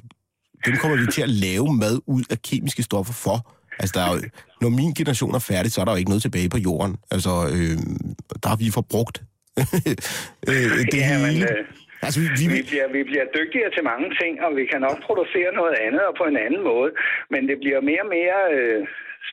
dem 0.65 0.75
kommer 0.81 0.97
vi 0.97 1.05
til 1.11 1.21
at 1.21 1.29
lave 1.29 1.67
mad 1.83 1.95
ud 2.05 2.23
af 2.29 2.41
kemiske 2.41 2.83
stoffer 2.83 3.13
for. 3.13 3.37
Altså, 3.79 3.93
der 3.99 4.05
er 4.05 4.11
jo, 4.15 4.19
når 4.61 4.69
min 4.69 4.93
generation 4.93 5.35
er 5.35 5.39
færdig, 5.39 5.71
så 5.71 5.81
er 5.81 5.85
der 5.85 5.91
jo 5.91 5.97
ikke 5.97 6.09
noget 6.09 6.21
tilbage 6.21 6.49
på 6.49 6.57
jorden. 6.57 6.97
Altså, 7.11 7.29
øh, 7.29 7.77
der 8.43 8.49
har 8.49 8.55
vi 8.55 8.71
forbrugt 8.71 9.23
øh, 10.49 10.53
det 10.91 10.93
Ja, 10.93 11.17
men, 11.17 11.31
hele. 11.31 11.51
øh, 11.57 11.65
altså, 12.05 12.19
vi, 12.23 12.27
vi, 12.39 12.45
vi 12.55 12.61
bliver, 12.69 12.87
vi 12.97 13.01
bliver 13.09 13.25
dygtigere 13.37 13.71
til 13.75 13.83
mange 13.91 14.07
ting, 14.21 14.33
og 14.45 14.49
vi 14.59 14.63
kan 14.71 14.81
nok 14.87 14.97
producere 15.07 15.51
noget 15.61 15.75
andet 15.85 16.03
og 16.09 16.13
på 16.21 16.25
en 16.31 16.37
anden 16.45 16.63
måde, 16.71 16.91
men 17.33 17.41
det 17.49 17.57
bliver 17.63 17.79
mere 17.89 18.03
og 18.05 18.11
mere 18.19 18.39
øh, 18.57 18.81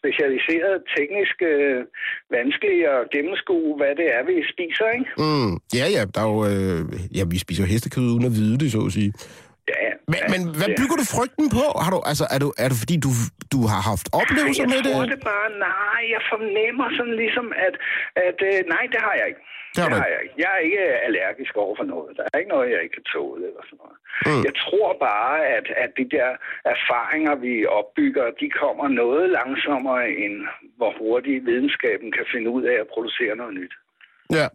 specialiseret, 0.00 0.74
teknisk 0.96 1.36
øh, 1.52 1.78
vanskeligt 2.36 2.82
at 2.94 3.00
gennemskue, 3.14 3.68
hvad 3.80 3.92
det 4.00 4.06
er, 4.16 4.22
vi 4.30 4.36
spiser, 4.54 4.86
ikke? 4.96 5.08
mm, 5.22 5.52
ja, 5.78 5.86
ja, 5.96 6.02
der 6.14 6.20
er 6.24 6.30
jo, 6.34 6.40
øh, 6.52 6.80
ja, 7.16 7.22
vi 7.34 7.38
spiser 7.44 7.64
hestekød 7.72 8.06
uden 8.14 8.26
at 8.30 8.34
vide 8.40 8.56
det, 8.62 8.68
så 8.74 8.80
at 8.88 8.92
sige. 8.98 9.12
Ja, 9.70 9.78
ja. 9.86 9.94
Men, 10.12 10.20
ja, 10.22 10.26
men 10.34 10.40
hvad 10.58 10.70
ja. 10.72 10.78
bygger 10.80 10.96
du 11.00 11.06
frygten 11.16 11.46
på? 11.56 11.64
Har 11.84 11.90
du, 11.94 11.98
altså, 12.10 12.24
er, 12.34 12.38
du, 12.44 12.48
er 12.64 12.68
det 12.70 12.78
fordi, 12.82 12.96
du, 13.06 13.10
du 13.54 13.60
har 13.72 13.80
haft 13.90 14.06
oplevelser 14.20 14.62
jeg 14.64 14.70
med 14.72 14.80
tror 14.84 15.04
det? 15.04 15.10
det 15.14 15.20
bare, 15.32 15.48
nej, 15.68 16.00
jeg 16.14 16.22
fornemmer 16.32 16.86
sådan 16.98 17.16
ligesom, 17.22 17.46
at, 17.66 17.74
at 18.28 18.38
øh, 18.50 18.58
nej, 18.74 18.84
det 18.92 19.00
har 19.06 19.14
jeg 19.20 19.26
ikke. 19.30 19.42
Det 19.74 19.82
har 19.82 19.88
du 19.90 19.96
ikke. 19.96 20.12
jeg 20.14 20.22
ikke. 20.24 20.34
Jeg 20.42 20.50
er 20.56 20.62
ikke 20.68 20.82
allergisk 21.06 21.56
over 21.64 21.74
for 21.80 21.86
noget. 21.94 22.10
Der 22.16 22.24
er 22.32 22.38
ikke 22.38 22.54
noget, 22.56 22.70
jeg 22.74 22.80
ikke 22.82 22.96
kan 22.98 23.08
tåle 23.14 23.44
eller 23.50 23.64
sådan 23.68 23.80
noget. 23.84 23.98
Mm. 24.26 24.42
Jeg 24.48 24.54
tror 24.64 24.90
bare, 25.08 25.36
at, 25.56 25.66
at 25.84 25.90
de 25.98 26.06
der 26.16 26.28
erfaringer, 26.74 27.34
vi 27.46 27.66
opbygger, 27.66 28.26
de 28.42 28.48
kommer 28.62 28.86
noget 29.02 29.24
langsommere, 29.38 30.04
end 30.22 30.36
hvor 30.76 30.92
hurtigt 31.00 31.46
videnskaben 31.46 32.08
kan 32.12 32.26
finde 32.32 32.48
ud 32.56 32.62
af 32.72 32.76
at 32.82 32.90
producere 32.94 33.36
noget 33.36 33.54
nyt. 33.60 33.74
Ja. 34.38 34.46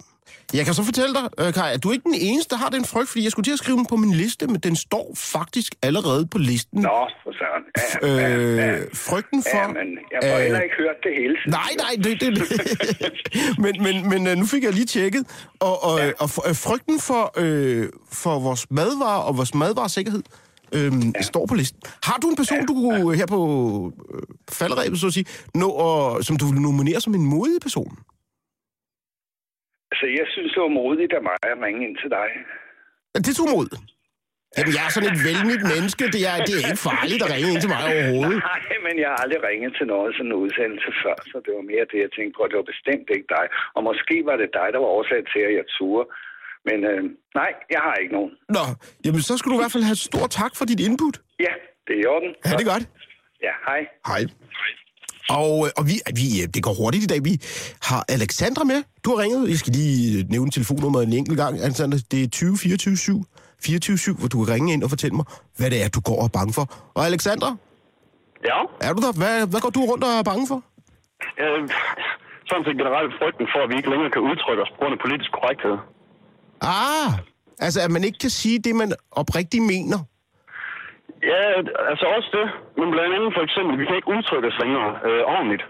Jeg 0.53 0.65
kan 0.65 0.73
så 0.73 0.83
fortælle 0.83 1.13
dig, 1.13 1.25
øh, 1.39 1.53
Kai, 1.53 1.73
at 1.73 1.83
du 1.83 1.89
er 1.89 1.93
ikke 1.93 2.09
den 2.09 2.19
eneste, 2.29 2.49
der 2.55 2.61
har 2.61 2.69
den 2.69 2.85
frygt, 2.85 3.09
fordi 3.09 3.23
jeg 3.23 3.31
skulle 3.31 3.43
til 3.43 3.51
at 3.51 3.59
skrive 3.59 3.77
den 3.77 3.85
på 3.85 3.95
min 3.95 4.13
liste, 4.13 4.47
men 4.47 4.59
den 4.59 4.75
står 4.75 5.13
faktisk 5.15 5.75
allerede 5.81 6.27
på 6.27 6.37
listen. 6.37 6.81
Nå, 6.81 6.99
for 7.23 7.31
søren. 7.39 7.63
Ja, 8.01 8.07
ja, 8.07 8.29
ja. 8.29 8.71
Øh, 8.71 8.87
frygten 8.93 9.43
for... 9.43 9.57
Ja, 9.57 9.67
men 9.67 9.87
jeg 10.11 10.19
får 10.23 10.37
øh, 10.37 10.41
heller 10.41 10.61
ikke 10.61 10.75
hørt 10.75 10.95
det 11.03 11.11
hele 11.21 11.35
tiden. 11.39 11.51
Nej, 11.51 11.71
nej, 11.83 11.93
det, 12.03 12.21
det, 12.21 12.29
men, 13.63 13.73
men, 13.83 14.09
men 14.09 14.27
øh, 14.27 14.37
nu 14.37 14.45
fik 14.45 14.63
jeg 14.63 14.73
lige 14.73 14.85
tjekket, 14.85 15.23
og, 15.59 15.83
og, 15.83 15.99
ja. 15.99 16.11
og 16.19 16.29
øh, 16.47 16.55
frygten 16.55 16.99
for, 16.99 17.23
øh, 17.37 17.89
for 18.11 18.39
vores 18.39 18.71
madvarer 18.71 19.21
og 19.21 19.37
vores 19.37 19.53
madvaresikkerhed 19.53 20.23
øh, 20.73 20.91
ja. 21.15 21.21
står 21.21 21.45
på 21.45 21.55
listen. 21.55 21.79
Har 22.03 22.17
du 22.21 22.27
en 22.29 22.35
person, 22.35 22.57
ja. 22.57 22.65
du 22.65 22.73
kunne 22.73 23.15
her 23.15 23.25
på 23.25 23.41
øh, 24.13 24.21
falderæbet, 24.51 24.99
så 24.99 25.07
at 25.07 25.13
sige, 25.13 25.25
nå, 25.55 25.69
og, 25.69 26.23
som 26.23 26.37
du 26.37 26.45
vil 26.45 26.61
nominere 26.61 27.01
som 27.01 27.15
en 27.15 27.25
modig 27.25 27.61
person? 27.61 27.97
Altså, 30.01 30.15
jeg 30.21 30.27
synes, 30.35 30.49
det 30.55 30.61
var 30.67 30.73
modigt 30.81 31.13
af 31.17 31.23
mig 31.29 31.37
at 31.51 31.57
ringe 31.65 31.81
ind 31.87 31.95
til 32.01 32.09
dig. 32.17 32.29
Det 33.25 33.33
tog 33.37 33.47
mod? 33.55 33.67
Jamen, 34.57 34.73
jeg 34.77 34.83
er 34.87 34.91
sådan 34.95 35.11
et 35.13 35.21
velnyt 35.29 35.63
menneske. 35.73 36.03
Det 36.15 36.21
er, 36.31 36.35
det 36.47 36.53
er 36.55 36.61
ikke 36.69 36.83
farligt 36.89 37.21
at 37.25 37.29
ringe 37.33 37.49
ind 37.53 37.61
til 37.63 37.71
mig 37.73 37.81
overhovedet. 37.91 38.39
Nej, 38.51 38.63
men 38.85 38.95
jeg 39.03 39.09
har 39.11 39.19
aldrig 39.23 39.41
ringet 39.49 39.71
til 39.77 39.85
noget 39.93 40.09
sådan 40.17 40.31
en 40.31 40.39
udsendelse 40.43 40.89
før, 41.03 41.17
så 41.31 41.35
det 41.45 41.51
var 41.57 41.63
mere 41.71 41.85
det, 41.91 41.99
jeg 42.05 42.11
tænkte 42.17 42.33
på. 42.37 42.41
Det 42.49 42.57
var 42.61 42.67
bestemt 42.73 43.07
ikke 43.15 43.27
dig. 43.35 43.45
Og 43.75 43.81
måske 43.89 44.15
var 44.29 44.35
det 44.41 44.49
dig, 44.59 44.67
der 44.73 44.79
var 44.83 44.91
årsag 44.97 45.21
til, 45.33 45.41
at 45.49 45.53
jeg 45.59 45.65
turde. 45.77 46.05
Men 46.67 46.77
øh, 46.91 47.01
nej, 47.39 47.51
jeg 47.75 47.81
har 47.87 47.95
ikke 48.01 48.13
nogen. 48.17 48.31
Nå, 48.57 48.63
jamen 49.05 49.21
så 49.29 49.33
skal 49.37 49.47
du 49.49 49.55
i 49.57 49.61
hvert 49.63 49.75
fald 49.75 49.85
have 49.91 49.99
stor 50.09 50.25
tak 50.39 50.51
for 50.57 50.65
dit 50.71 50.81
input. 50.87 51.15
Ja, 51.45 51.53
det 51.85 51.93
er 51.97 52.01
i 52.05 52.07
orden. 52.15 52.31
Ja, 52.45 52.49
det 52.57 52.63
er 52.65 52.71
godt. 52.75 52.85
Ja, 53.47 53.53
hej. 53.67 53.81
Hej. 54.11 54.21
Og, 55.29 55.65
øh, 55.65 55.71
og 55.77 55.83
vi, 55.89 55.95
vi, 56.19 56.27
øh, 56.41 56.47
det 56.53 56.63
går 56.63 56.73
hurtigt 56.73 57.03
i 57.03 57.07
dag. 57.07 57.23
Vi 57.23 57.33
har 57.81 58.05
Alexandra 58.09 58.63
med. 58.63 58.83
Du 59.03 59.09
har 59.15 59.17
ringet. 59.23 59.49
Jeg 59.49 59.57
skal 59.57 59.73
lige 59.73 60.19
øh, 60.19 60.29
nævne 60.29 60.51
telefonnummeret 60.51 61.03
en 61.07 61.13
enkelt 61.13 61.37
gang. 61.37 61.53
Alexandra, 61.61 61.97
det 62.11 62.23
er 62.23 62.27
20 62.27 62.57
24 62.57 62.97
7 62.97 63.23
24 63.63 63.97
7, 63.97 64.17
hvor 64.19 64.27
du 64.27 64.37
kan 64.43 64.53
ringe 64.53 64.73
ind 64.73 64.83
og 64.83 64.89
fortælle 64.89 65.15
mig, 65.15 65.25
hvad 65.57 65.69
det 65.71 65.83
er, 65.83 65.87
du 65.89 65.99
går 65.99 66.17
og 66.19 66.23
er 66.23 66.27
bange 66.39 66.53
for. 66.53 66.65
Og 66.93 67.05
Alexandra, 67.05 67.55
Ja, 68.49 68.59
er 68.87 68.93
du 68.93 69.01
der? 69.05 69.11
Hvad, 69.21 69.47
hvad 69.51 69.61
går 69.61 69.69
du 69.69 69.81
rundt 69.91 70.03
og 70.03 70.09
er 70.19 70.23
bange 70.23 70.47
for? 70.47 70.59
øh, 71.43 71.61
sådan 72.49 72.63
set 72.67 72.77
generelt 72.81 73.11
frygten 73.19 73.45
for, 73.53 73.59
at 73.63 73.69
vi 73.71 73.75
ikke 73.79 73.89
længere 73.93 74.11
kan 74.15 74.21
udtrykke 74.29 74.61
os 74.65 74.71
på 74.73 74.77
grund 74.79 74.93
af 74.95 74.99
politisk 75.05 75.31
korrekthed. 75.37 75.75
Ah, 76.61 77.11
altså 77.65 77.79
at 77.85 77.91
man 77.91 78.03
ikke 78.03 78.19
kan 78.25 78.29
sige 78.29 78.59
det, 78.59 78.75
man 78.75 78.89
oprigtigt 79.11 79.63
mener. 79.63 79.99
Ja, 81.23 81.41
altså 81.91 82.05
også 82.17 82.29
det. 82.37 82.47
Men 82.79 82.91
blandt 82.91 83.15
andet 83.15 83.33
for 83.37 83.43
eksempel, 83.47 83.79
vi 83.79 83.85
kan 83.85 83.95
ikke 83.95 84.13
udtrykke 84.15 84.47
os 84.51 84.59
længere 84.63 84.89
øh, 85.07 85.23
ordentligt. 85.35 85.63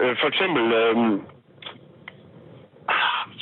Øh, 0.00 0.14
for 0.20 0.28
eksempel, 0.32 0.64
øh, 0.80 0.94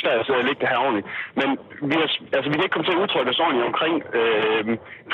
svært 0.01 0.19
at 0.21 0.27
sidde 0.27 0.39
og 0.43 0.47
lægge 0.49 0.61
det 0.63 0.69
her 0.73 0.81
ordentligt. 0.87 1.07
Men 1.41 1.49
vi, 1.91 1.95
er, 2.05 2.09
altså, 2.37 2.49
vi 2.51 2.55
kan 2.57 2.65
ikke 2.67 2.75
komme 2.77 2.89
til 2.89 2.97
at 2.97 3.03
udtrykke 3.05 3.31
os 3.35 3.43
ordentligt 3.45 3.69
omkring 3.73 3.95
øh, 4.19 4.65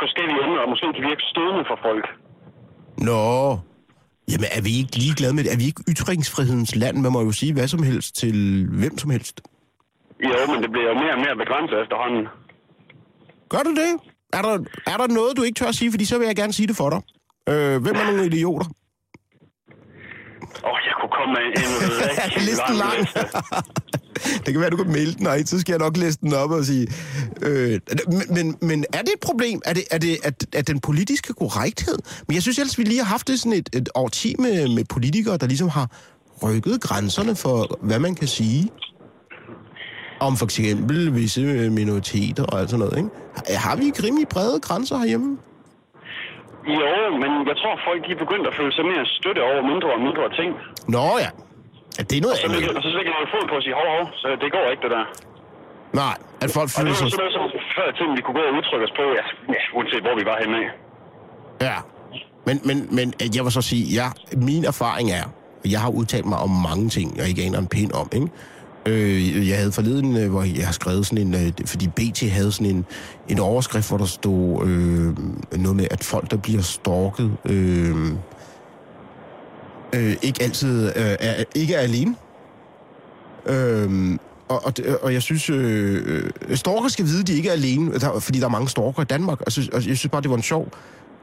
forskellige 0.02 0.40
emner, 0.44 0.60
og 0.64 0.68
måske 0.72 0.86
kan 0.96 1.04
virke 1.10 1.24
stødende 1.32 1.64
for 1.70 1.78
folk. 1.86 2.04
Nå, 3.08 3.22
jamen 4.30 4.48
er 4.56 4.62
vi 4.66 4.72
ikke 4.80 4.94
ligeglade 5.04 5.34
med 5.36 5.42
det? 5.44 5.50
Er 5.54 5.60
vi 5.62 5.66
ikke 5.70 5.82
ytringsfrihedens 5.92 6.72
land? 6.82 6.96
Man 7.04 7.12
må 7.12 7.20
jo 7.28 7.32
sige 7.40 7.52
hvad 7.56 7.68
som 7.74 7.82
helst 7.90 8.10
til 8.22 8.36
hvem 8.80 8.94
som 9.02 9.10
helst. 9.16 9.36
Jo, 10.28 10.38
men 10.52 10.58
det 10.64 10.70
bliver 10.74 10.88
jo 10.92 10.94
mere 11.02 11.14
og 11.16 11.22
mere 11.24 11.36
begrænset 11.42 11.76
efterhånden. 11.82 12.24
Gør 13.52 13.62
du 13.68 13.72
det? 13.82 13.92
Er 14.32 14.42
der, 14.42 14.58
er 14.86 14.96
der 14.96 15.06
noget, 15.06 15.36
du 15.36 15.42
ikke 15.42 15.58
tør 15.58 15.66
at 15.66 15.74
sige? 15.74 15.90
Fordi 15.90 16.04
så 16.04 16.18
vil 16.18 16.26
jeg 16.26 16.36
gerne 16.36 16.52
sige 16.52 16.66
det 16.66 16.76
for 16.76 16.90
dig. 16.90 17.00
Øh, 17.48 17.82
hvem 17.82 17.94
er 17.94 18.04
nogle 18.04 18.26
idioter? 18.26 18.66
Åh, 20.64 20.70
oh, 20.70 20.78
jeg 20.86 20.94
kunne 21.00 21.12
komme 21.18 21.32
med 21.36 21.44
en 21.46 21.52
rigtig 22.24 22.76
lang. 22.76 22.98
liste. 22.98 23.20
det 24.44 24.52
kan 24.54 24.60
være, 24.60 24.70
du 24.70 24.76
kan 24.76 24.92
melde 24.92 25.14
den, 25.14 25.26
og 25.26 25.38
så 25.44 25.60
skal 25.60 25.72
jeg 25.72 25.78
nok 25.78 25.96
læse 25.96 26.18
den 26.20 26.34
op 26.34 26.50
og 26.50 26.64
sige... 26.64 26.86
Øh, 27.42 27.80
men, 28.06 28.22
men, 28.34 28.56
men 28.60 28.84
er 28.92 29.02
det 29.02 29.12
et 29.14 29.20
problem? 29.22 29.60
Er 29.64 29.72
det, 29.72 29.84
er 29.90 29.98
det 29.98 30.18
at, 30.24 30.46
at 30.52 30.68
den 30.68 30.80
politiske 30.80 31.32
korrekthed? 31.32 31.98
Men 32.28 32.34
jeg 32.34 32.42
synes 32.42 32.58
ellers, 32.58 32.78
vi 32.78 32.82
lige 32.82 32.98
har 32.98 33.04
haft 33.04 33.28
det 33.28 33.38
sådan 33.40 33.52
et, 33.52 33.68
et 33.72 33.88
årti 33.94 34.34
med, 34.38 34.68
med 34.68 34.84
politikere, 34.84 35.36
der 35.36 35.46
ligesom 35.46 35.68
har 35.68 35.90
rykket 36.42 36.80
grænserne 36.80 37.36
for, 37.36 37.78
hvad 37.82 37.98
man 37.98 38.14
kan 38.14 38.28
sige. 38.28 38.70
Om 40.26 40.32
for 40.40 40.46
eksempel 40.50 40.98
visse 41.20 41.40
øh, 41.40 41.68
minoriteter 41.80 42.44
og 42.50 42.54
alt 42.60 42.70
sådan 42.70 42.82
noget, 42.84 42.96
ikke? 43.02 43.10
Har- 43.64 43.76
vi 43.80 43.84
ikke 43.90 44.00
rimelig 44.06 44.26
brede 44.34 44.56
grænser 44.66 44.96
herhjemme? 45.02 45.30
Jo, 46.80 46.92
men 47.22 47.30
jeg 47.50 47.56
tror, 47.60 47.74
folk 47.88 48.00
de 48.06 48.10
er 48.16 48.20
begyndt 48.24 48.44
at 48.50 48.54
føle 48.58 48.72
sig 48.78 48.84
mere 48.92 49.04
støtte 49.18 49.40
over 49.50 49.60
mindre 49.70 49.88
og 49.96 50.00
mindre 50.06 50.24
ting. 50.38 50.50
Nå 50.96 51.06
ja. 51.24 51.30
ja 51.96 52.02
det 52.08 52.14
er 52.18 52.22
noget 52.26 52.36
Så 52.44 52.48
ligger, 52.54 52.68
andet. 52.68 52.76
og 52.78 52.82
så 52.86 52.90
ligger 52.98 53.12
jeg 53.20 53.26
fod 53.34 53.44
på 53.52 53.56
at 53.60 53.62
sige, 53.66 53.74
hov, 53.80 53.88
hov, 53.96 54.04
så 54.22 54.26
det 54.42 54.48
går 54.56 54.64
ikke, 54.72 54.82
det 54.86 54.92
der. 54.96 55.04
Nej, 56.02 56.16
at 56.44 56.48
folk 56.58 56.68
Og 56.68 56.70
det 56.70 56.76
føler 56.78 56.92
var 56.94 57.00
sig... 57.02 57.10
sådan 57.10 57.22
noget, 57.22 57.34
som 57.36 57.44
før 57.76 57.86
i 57.92 57.94
tiden, 57.98 58.12
vi 58.18 58.22
kunne 58.24 58.36
gå 58.40 58.44
og 58.50 58.54
udtrykke 58.58 58.84
os 58.88 58.94
på, 59.00 59.04
ja, 59.18 59.24
ja 59.56 59.60
uanset 59.76 60.02
hvor 60.06 60.14
vi 60.20 60.24
var 60.30 60.36
henne 60.42 60.56
af. 60.62 60.68
Ja. 61.68 61.76
Men, 62.48 62.56
men, 62.68 62.76
men 62.98 63.06
øh, 63.22 63.26
jeg 63.36 63.42
vil 63.44 63.52
så 63.58 63.62
sige, 63.72 63.84
ja, 64.00 64.06
min 64.48 64.62
erfaring 64.72 65.06
er, 65.20 65.26
jeg 65.74 65.80
har 65.84 65.90
udtalt 66.00 66.26
mig 66.32 66.38
om 66.46 66.52
mange 66.68 66.86
ting, 66.96 67.06
jeg 67.18 67.24
ikke 67.30 67.42
aner 67.46 67.58
en 67.64 67.70
pind 67.76 67.92
om, 68.02 68.08
ikke? 68.18 68.28
Øh, 68.86 69.48
jeg 69.48 69.58
havde 69.58 69.72
forleden, 69.72 70.16
øh, 70.16 70.30
hvor 70.30 70.42
jeg 70.42 70.66
har 70.66 70.72
skrevet 70.72 71.06
sådan 71.06 71.26
en, 71.26 71.34
øh, 71.34 71.52
fordi 71.66 71.88
BT 71.88 72.20
havde 72.20 72.52
sådan 72.52 72.66
en, 72.66 72.84
en 73.28 73.38
overskrift, 73.38 73.88
hvor 73.88 73.98
der 73.98 74.04
stod 74.04 74.66
øh, 74.66 75.16
noget 75.60 75.76
med, 75.76 75.86
at 75.90 76.04
folk, 76.04 76.30
der 76.30 76.36
bliver 76.36 76.62
stalket, 76.62 77.32
øh, 77.44 78.06
øh, 79.94 80.16
ikke 80.22 80.42
altid 80.42 80.86
øh, 80.86 81.16
er, 81.20 81.44
ikke 81.54 81.74
er 81.74 81.80
alene. 81.80 82.14
Øh, 83.46 84.18
og, 84.48 84.64
og, 84.64 84.72
og 85.02 85.12
jeg 85.12 85.22
synes, 85.22 85.50
øh, 85.50 86.30
øh 86.48 86.56
stalker 86.56 86.88
skal 86.88 87.04
vide, 87.04 87.20
at 87.20 87.26
de 87.26 87.34
ikke 87.34 87.48
er 87.48 87.52
alene, 87.52 87.98
der, 87.98 88.20
fordi 88.20 88.38
der 88.38 88.44
er 88.44 88.50
mange 88.50 88.68
stalker 88.68 89.02
i 89.02 89.04
Danmark. 89.04 89.40
Og, 89.40 89.52
synes, 89.52 89.68
og 89.68 89.74
jeg 89.74 89.96
synes 89.96 90.08
bare, 90.08 90.22
det 90.22 90.30
var 90.30 90.36
en 90.36 90.42
sjov 90.42 90.68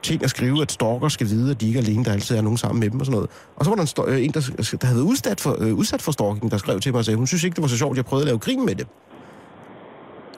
ting 0.02 0.24
at 0.24 0.30
skrive, 0.30 0.62
at 0.62 0.72
stalker 0.72 1.08
skal 1.08 1.26
vide, 1.26 1.50
at 1.50 1.60
de 1.60 1.66
ikke 1.66 1.78
er 1.78 1.82
alene, 1.82 2.04
der 2.04 2.12
altid 2.12 2.36
er 2.36 2.42
nogen 2.42 2.58
sammen 2.58 2.80
med 2.80 2.90
dem 2.90 3.00
og 3.00 3.06
sådan 3.06 3.16
noget. 3.18 3.30
Og 3.56 3.64
så 3.64 3.70
var 3.70 3.76
der 3.76 3.82
en, 3.82 3.92
sto- 3.94 4.08
øh, 4.10 4.24
en 4.24 4.30
der, 4.30 4.76
der 4.82 4.86
havde 4.86 5.04
udsat 5.04 5.40
for, 5.40 5.52
øh, 5.62 5.74
udsat 5.74 6.02
for 6.02 6.12
stalking, 6.12 6.50
der 6.50 6.56
skrev 6.56 6.80
til 6.80 6.92
mig 6.92 6.98
og 6.98 7.04
sagde, 7.04 7.16
hun 7.16 7.26
synes 7.26 7.44
ikke, 7.44 7.54
det 7.54 7.62
var 7.62 7.68
så 7.68 7.78
sjovt, 7.78 7.96
jeg 7.96 8.04
prøvede 8.04 8.24
at 8.24 8.30
lave 8.30 8.38
grin 8.38 8.66
med 8.66 8.74
det. 8.74 8.86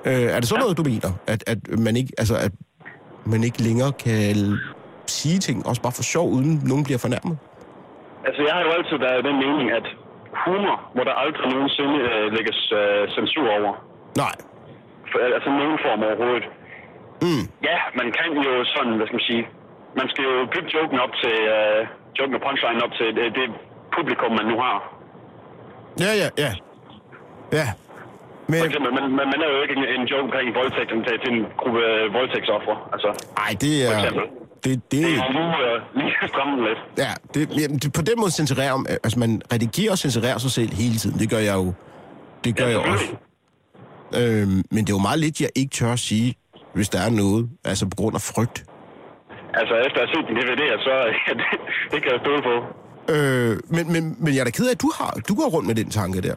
Øh, 0.05 0.35
er 0.35 0.39
det 0.41 0.49
sådan 0.49 0.63
noget, 0.63 0.77
du 0.77 0.83
mener? 0.83 1.11
At, 1.27 1.41
at, 1.47 1.59
man 1.87 1.97
ikke, 1.97 2.13
altså, 2.19 2.37
at 2.47 2.53
man 3.33 3.45
ikke 3.45 3.63
længere 3.63 3.93
kan 3.93 4.59
sige 5.07 5.39
ting, 5.39 5.57
også 5.71 5.83
bare 5.87 5.93
for 5.93 6.03
sjov, 6.03 6.27
uden 6.37 6.53
nogen 6.71 6.85
bliver 6.85 6.99
fornærmet? 7.07 7.37
Altså, 8.27 8.41
jeg 8.47 8.53
har 8.57 8.63
jo 8.67 8.71
altid 8.79 8.97
været 9.07 9.21
den 9.29 9.37
mening, 9.45 9.67
at 9.79 9.87
humor, 10.45 10.77
hvor 10.95 11.05
der 11.09 11.15
aldrig 11.25 11.47
nogensinde 11.55 11.97
øh, 12.09 12.25
lægges 12.37 12.59
øh, 12.81 13.03
censur 13.17 13.49
over. 13.59 13.73
Nej. 14.25 14.35
For, 15.11 15.19
altså, 15.37 15.51
nogen 15.61 15.79
form 15.87 16.01
overhovedet. 16.09 16.47
Mm. 17.25 17.45
Ja, 17.69 17.79
man 18.01 18.09
kan 18.19 18.29
jo 18.49 18.53
sådan, 18.75 18.93
hvad 18.99 19.07
skal 19.09 19.19
man 19.21 19.27
sige, 19.31 19.45
man 20.01 20.07
skal 20.13 20.23
jo 20.31 20.35
bygge 20.55 20.71
joken 20.77 20.99
op 21.05 21.13
til, 21.23 21.37
øh, 21.57 21.81
joken 22.19 22.35
og 22.39 22.43
punchline 22.47 22.81
op 22.87 22.93
til 22.99 23.09
det, 23.19 23.25
det 23.39 23.47
publikum, 23.97 24.31
man 24.41 24.47
nu 24.53 24.57
har. 24.65 24.77
Ja, 26.05 26.11
ja, 26.23 26.29
ja. 26.45 26.53
Ja. 27.59 27.67
Men, 28.51 28.59
For 28.63 28.67
eksempel, 28.71 28.91
man, 28.99 29.05
man, 29.19 29.27
man 29.33 29.39
er 29.45 29.49
jo 29.55 29.59
ikke 29.65 29.75
en, 29.81 29.85
en 30.01 30.05
joke 30.11 30.25
omkring 30.29 30.47
voldtægt 30.61 30.89
til, 31.09 31.19
til 31.25 31.31
en 31.37 31.41
gruppe 31.61 31.81
øh, 31.91 32.15
voldtægtsoffre. 32.19 32.75
Altså, 32.95 33.11
ej, 33.45 33.51
det 33.63 33.73
for 33.87 33.95
er... 33.95 33.99
eksempel. 34.03 34.25
Det, 34.65 34.73
det, 34.93 34.93
Det 34.93 35.01
er 35.03 35.33
lige, 35.39 35.55
øh, 35.67 35.81
lige 35.99 36.29
stramme 36.29 36.55
lidt. 36.69 36.81
Ja, 37.05 37.13
det, 37.35 37.41
jamen, 37.63 37.79
det, 37.79 37.93
på 37.93 38.03
den 38.03 38.15
måde 38.21 38.31
censurerer 38.31 38.77
man, 38.77 38.87
altså 39.05 39.19
man 39.19 39.43
redigerer 39.53 39.91
og 39.91 39.99
censurerer 39.99 40.39
sig 40.39 40.51
selv 40.51 40.71
hele 40.83 40.97
tiden. 41.03 41.19
Det 41.19 41.31
gør 41.31 41.39
jeg 41.51 41.55
jo. 41.55 41.73
Det 42.45 42.57
gør 42.57 42.65
Ja, 42.65 42.71
jeg 42.71 42.79
også. 42.93 43.05
Øhm, 44.21 44.63
men 44.71 44.81
det 44.85 44.91
er 44.93 44.97
jo 44.99 45.05
meget 45.09 45.19
lidt, 45.21 45.41
jeg 45.41 45.49
ikke 45.57 45.71
tør 45.71 45.93
at 45.93 45.99
sige, 45.99 46.35
hvis 46.75 46.89
der 46.95 47.01
er 47.07 47.11
noget, 47.23 47.51
altså 47.65 47.85
på 47.93 47.97
grund 48.01 48.15
af 48.15 48.21
frygt. 48.21 48.59
Altså, 49.61 49.75
efter 49.87 49.99
at 50.01 50.09
have 50.09 50.13
set 50.15 50.25
den 50.29 50.37
DVD, 50.39 50.63
så 50.87 50.95
ja, 51.27 51.33
det, 51.41 51.47
det 51.93 51.99
kan 52.03 52.11
jeg 52.15 52.21
stole 52.25 52.43
på. 52.51 52.55
Øh, 53.15 53.55
men, 53.75 53.85
men, 53.95 54.03
men 54.23 54.31
jeg 54.35 54.41
er 54.41 54.45
da 54.45 54.51
ked 54.51 54.67
af, 54.71 54.75
at 54.77 54.83
du, 54.87 54.91
har, 54.99 55.11
du 55.29 55.35
går 55.41 55.49
rundt 55.55 55.67
med 55.71 55.75
den 55.75 55.91
tanke 55.91 56.19
der. 56.29 56.37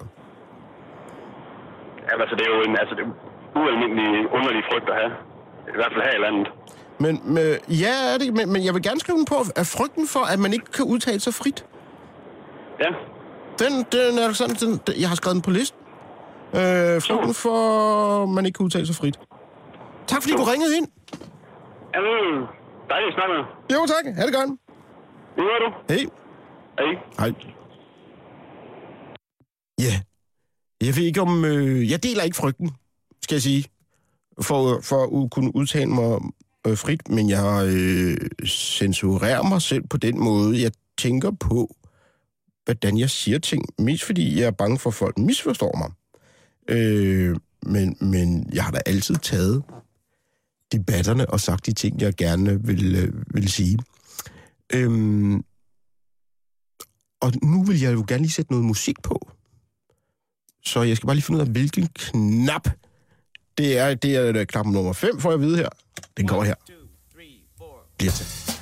Ja, 2.06 2.14
altså, 2.22 2.36
det 2.38 2.44
er 2.48 2.52
jo 2.56 2.62
en 2.70 2.78
altså, 2.82 2.96
det 2.98 3.04
er 3.08 3.12
ualmindelig 3.60 4.10
underlig 4.38 4.64
frygt 4.72 4.88
at 4.94 4.96
have. 5.02 5.12
I 5.74 5.78
hvert 5.80 5.92
fald 5.94 6.04
her 6.10 6.16
i 6.20 6.22
landet. 6.26 6.48
Men 7.00 7.14
med, 7.36 7.58
ja, 7.84 7.94
er 8.14 8.18
det, 8.18 8.34
men, 8.34 8.54
men 8.54 8.66
jeg 8.66 8.74
vil 8.74 8.84
gerne 8.84 9.00
skrive 9.00 9.18
den 9.18 9.26
på, 9.26 9.36
at 9.56 9.68
frygten 9.78 10.08
for, 10.08 10.24
at 10.34 10.40
man 10.40 10.54
ikke 10.54 10.66
kan 10.78 10.86
udtale 10.86 11.20
sig 11.20 11.34
frit, 11.34 11.66
Ja, 12.80 12.90
den, 13.60 13.86
den 13.92 14.20
er 14.20 14.34
sådan, 14.34 14.56
den, 14.56 14.80
jeg 15.00 15.10
har 15.10 15.16
skrevet 15.16 15.36
den 15.36 15.42
på 15.42 15.52
listen. 15.52 15.80
Øh, 16.54 17.02
frygten 17.02 17.34
for, 17.34 17.60
at 18.24 18.30
man 18.30 18.46
ikke 18.46 18.58
kan 18.58 18.64
udtale 18.64 18.88
sig 18.88 18.96
frit. 18.96 19.20
Tak 20.08 20.22
fordi 20.22 20.34
du 20.34 20.44
ringede 20.44 20.78
ind. 20.78 20.88
Jamen, 21.96 22.48
dejligt 22.90 23.10
at 23.12 23.14
snakke 23.18 23.34
med. 23.36 23.44
Jo 23.76 23.86
tak, 23.94 24.16
ha' 24.16 24.26
det 24.26 24.34
godt. 24.34 24.50
Det 25.36 25.44
gør 25.50 25.60
du. 25.66 25.70
Hej. 25.90 26.06
Hej. 26.80 26.94
Hej. 27.20 27.32
Ja. 29.80 29.94
Jeg 30.88 30.96
ved 30.96 31.04
ikke 31.04 31.22
om... 31.22 31.46
Øh, 31.46 31.92
jeg 31.92 32.04
deler 32.04 32.24
ikke 32.24 32.38
frygten, 32.38 32.72
skal 33.22 33.36
jeg 33.36 33.42
sige, 33.42 33.66
for, 34.42 34.80
for 34.82 35.24
at 35.24 35.32
kunne 35.32 35.56
udtale 35.56 35.90
mig 35.90 36.20
øh, 36.68 36.78
frit, 36.78 37.10
men 37.10 37.30
jeg 37.30 37.68
øh, 37.68 38.48
censurerer 38.48 39.44
mig 39.44 39.62
selv 39.62 39.88
på 39.88 39.98
den 39.98 40.20
måde, 40.24 40.62
jeg 40.62 40.72
tænker 40.98 41.32
på, 41.32 41.76
hvordan 42.66 42.98
jeg 42.98 43.10
siger 43.10 43.40
ting. 43.40 43.66
Mest 43.80 44.04
fordi 44.04 44.40
jeg 44.40 44.48
er 44.48 44.52
bange 44.52 44.80
for, 44.80 44.90
at 44.90 44.94
folk 44.94 45.18
misforstår 45.18 45.78
mig. 45.78 45.92
Øh, 46.78 47.36
men, 47.62 47.98
men 48.02 48.50
jeg 48.54 48.64
har 48.64 48.72
da 48.72 48.80
altid 48.86 49.16
taget 49.16 49.64
debatterne 50.78 51.30
og 51.30 51.40
sagt 51.40 51.66
de 51.66 51.74
ting, 51.74 52.02
jeg 52.02 52.14
gerne 52.14 52.66
vil, 52.66 52.96
øh, 52.96 53.14
vil 53.34 53.50
sige. 53.52 53.78
Øhm, 54.74 55.44
og 57.22 57.32
nu 57.44 57.64
vil 57.64 57.80
jeg 57.80 57.94
jo 57.94 58.06
gerne 58.08 58.22
lige 58.24 58.32
sætte 58.32 58.52
noget 58.52 58.66
musik 58.66 58.96
på. 59.04 59.32
Så 60.66 60.82
jeg 60.82 60.98
skal 60.98 61.08
bare 61.08 61.16
lige 61.16 61.24
finde 61.24 61.38
ud 61.38 61.46
af, 61.48 61.52
hvilken 61.52 61.88
knap 61.88 62.70
det 63.58 63.78
er. 63.78 63.94
Det 63.94 64.16
er 64.16 64.34
øh, 64.36 64.46
knap 64.46 64.66
nummer 64.66 64.94
5, 64.94 65.20
får 65.20 65.30
jeg 65.30 65.34
at 65.34 65.42
vide 65.42 65.58
her. 65.58 65.70
Den 66.18 66.28
kommer 66.28 66.46
her. 66.46 66.56
Bliver 67.98 68.12
til. 68.12 68.55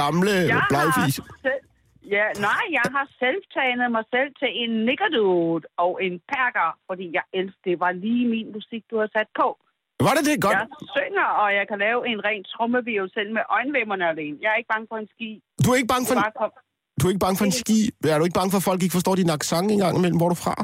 Gamle 0.00 0.34
Jeg 0.54 0.62
blegfis. 0.72 1.14
selv, 1.46 1.62
ja, 2.16 2.26
nej, 2.48 2.64
jeg 2.78 2.86
har 2.96 3.06
selv 3.22 3.40
trænet 3.54 3.88
mig 3.96 4.04
selv 4.14 4.30
til 4.40 4.50
en 4.62 4.70
nickerdude 4.88 5.64
og 5.84 5.92
en 6.06 6.14
perker, 6.32 6.68
fordi 6.88 7.06
jeg 7.18 7.24
elsker, 7.38 7.62
det 7.68 7.76
var 7.84 7.92
lige 8.04 8.24
min 8.34 8.46
musik, 8.56 8.82
du 8.90 8.96
har 9.02 9.08
sat 9.16 9.30
på. 9.40 9.48
Var 10.06 10.14
det 10.18 10.24
det? 10.30 10.36
Godt. 10.46 10.58
Jeg 10.62 10.68
synger, 10.96 11.28
og 11.42 11.48
jeg 11.58 11.64
kan 11.70 11.78
lave 11.86 12.00
en 12.10 12.18
ren 12.28 12.42
trommevirvel 12.52 13.08
selv 13.16 13.30
med 13.36 13.42
øjenvimmerne 13.58 14.04
alene. 14.12 14.36
Jeg 14.42 14.48
er 14.54 14.58
ikke 14.60 14.72
bange 14.74 14.86
for 14.90 14.98
en 15.02 15.08
ski. 15.14 15.30
Du 15.64 15.68
er 15.72 15.76
ikke 15.80 15.92
bange 15.94 16.04
for 16.08 16.14
en, 16.18 16.22
kom. 16.40 16.50
du 17.00 17.02
er 17.06 17.10
ikke 17.12 17.24
bange 17.26 17.36
for 17.40 17.46
en 17.50 17.56
ski? 17.62 17.78
Er 18.14 18.18
du 18.20 18.24
ikke 18.28 18.38
bange 18.40 18.50
for, 18.54 18.60
at 18.62 18.66
folk 18.70 18.80
ikke 18.84 18.96
forstår 18.98 19.14
din 19.22 19.30
accent 19.38 19.66
engang 19.76 19.92
imellem? 19.98 20.18
Hvor 20.20 20.28
er 20.30 20.34
du 20.36 20.40
fra? 20.46 20.56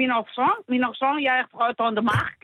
Min 0.00 0.10
accent, 0.22 0.58
min 0.74 0.82
accent, 0.90 1.16
jeg 1.28 1.34
er 1.42 1.46
fra 1.54 1.66
Dondermark. 1.80 2.36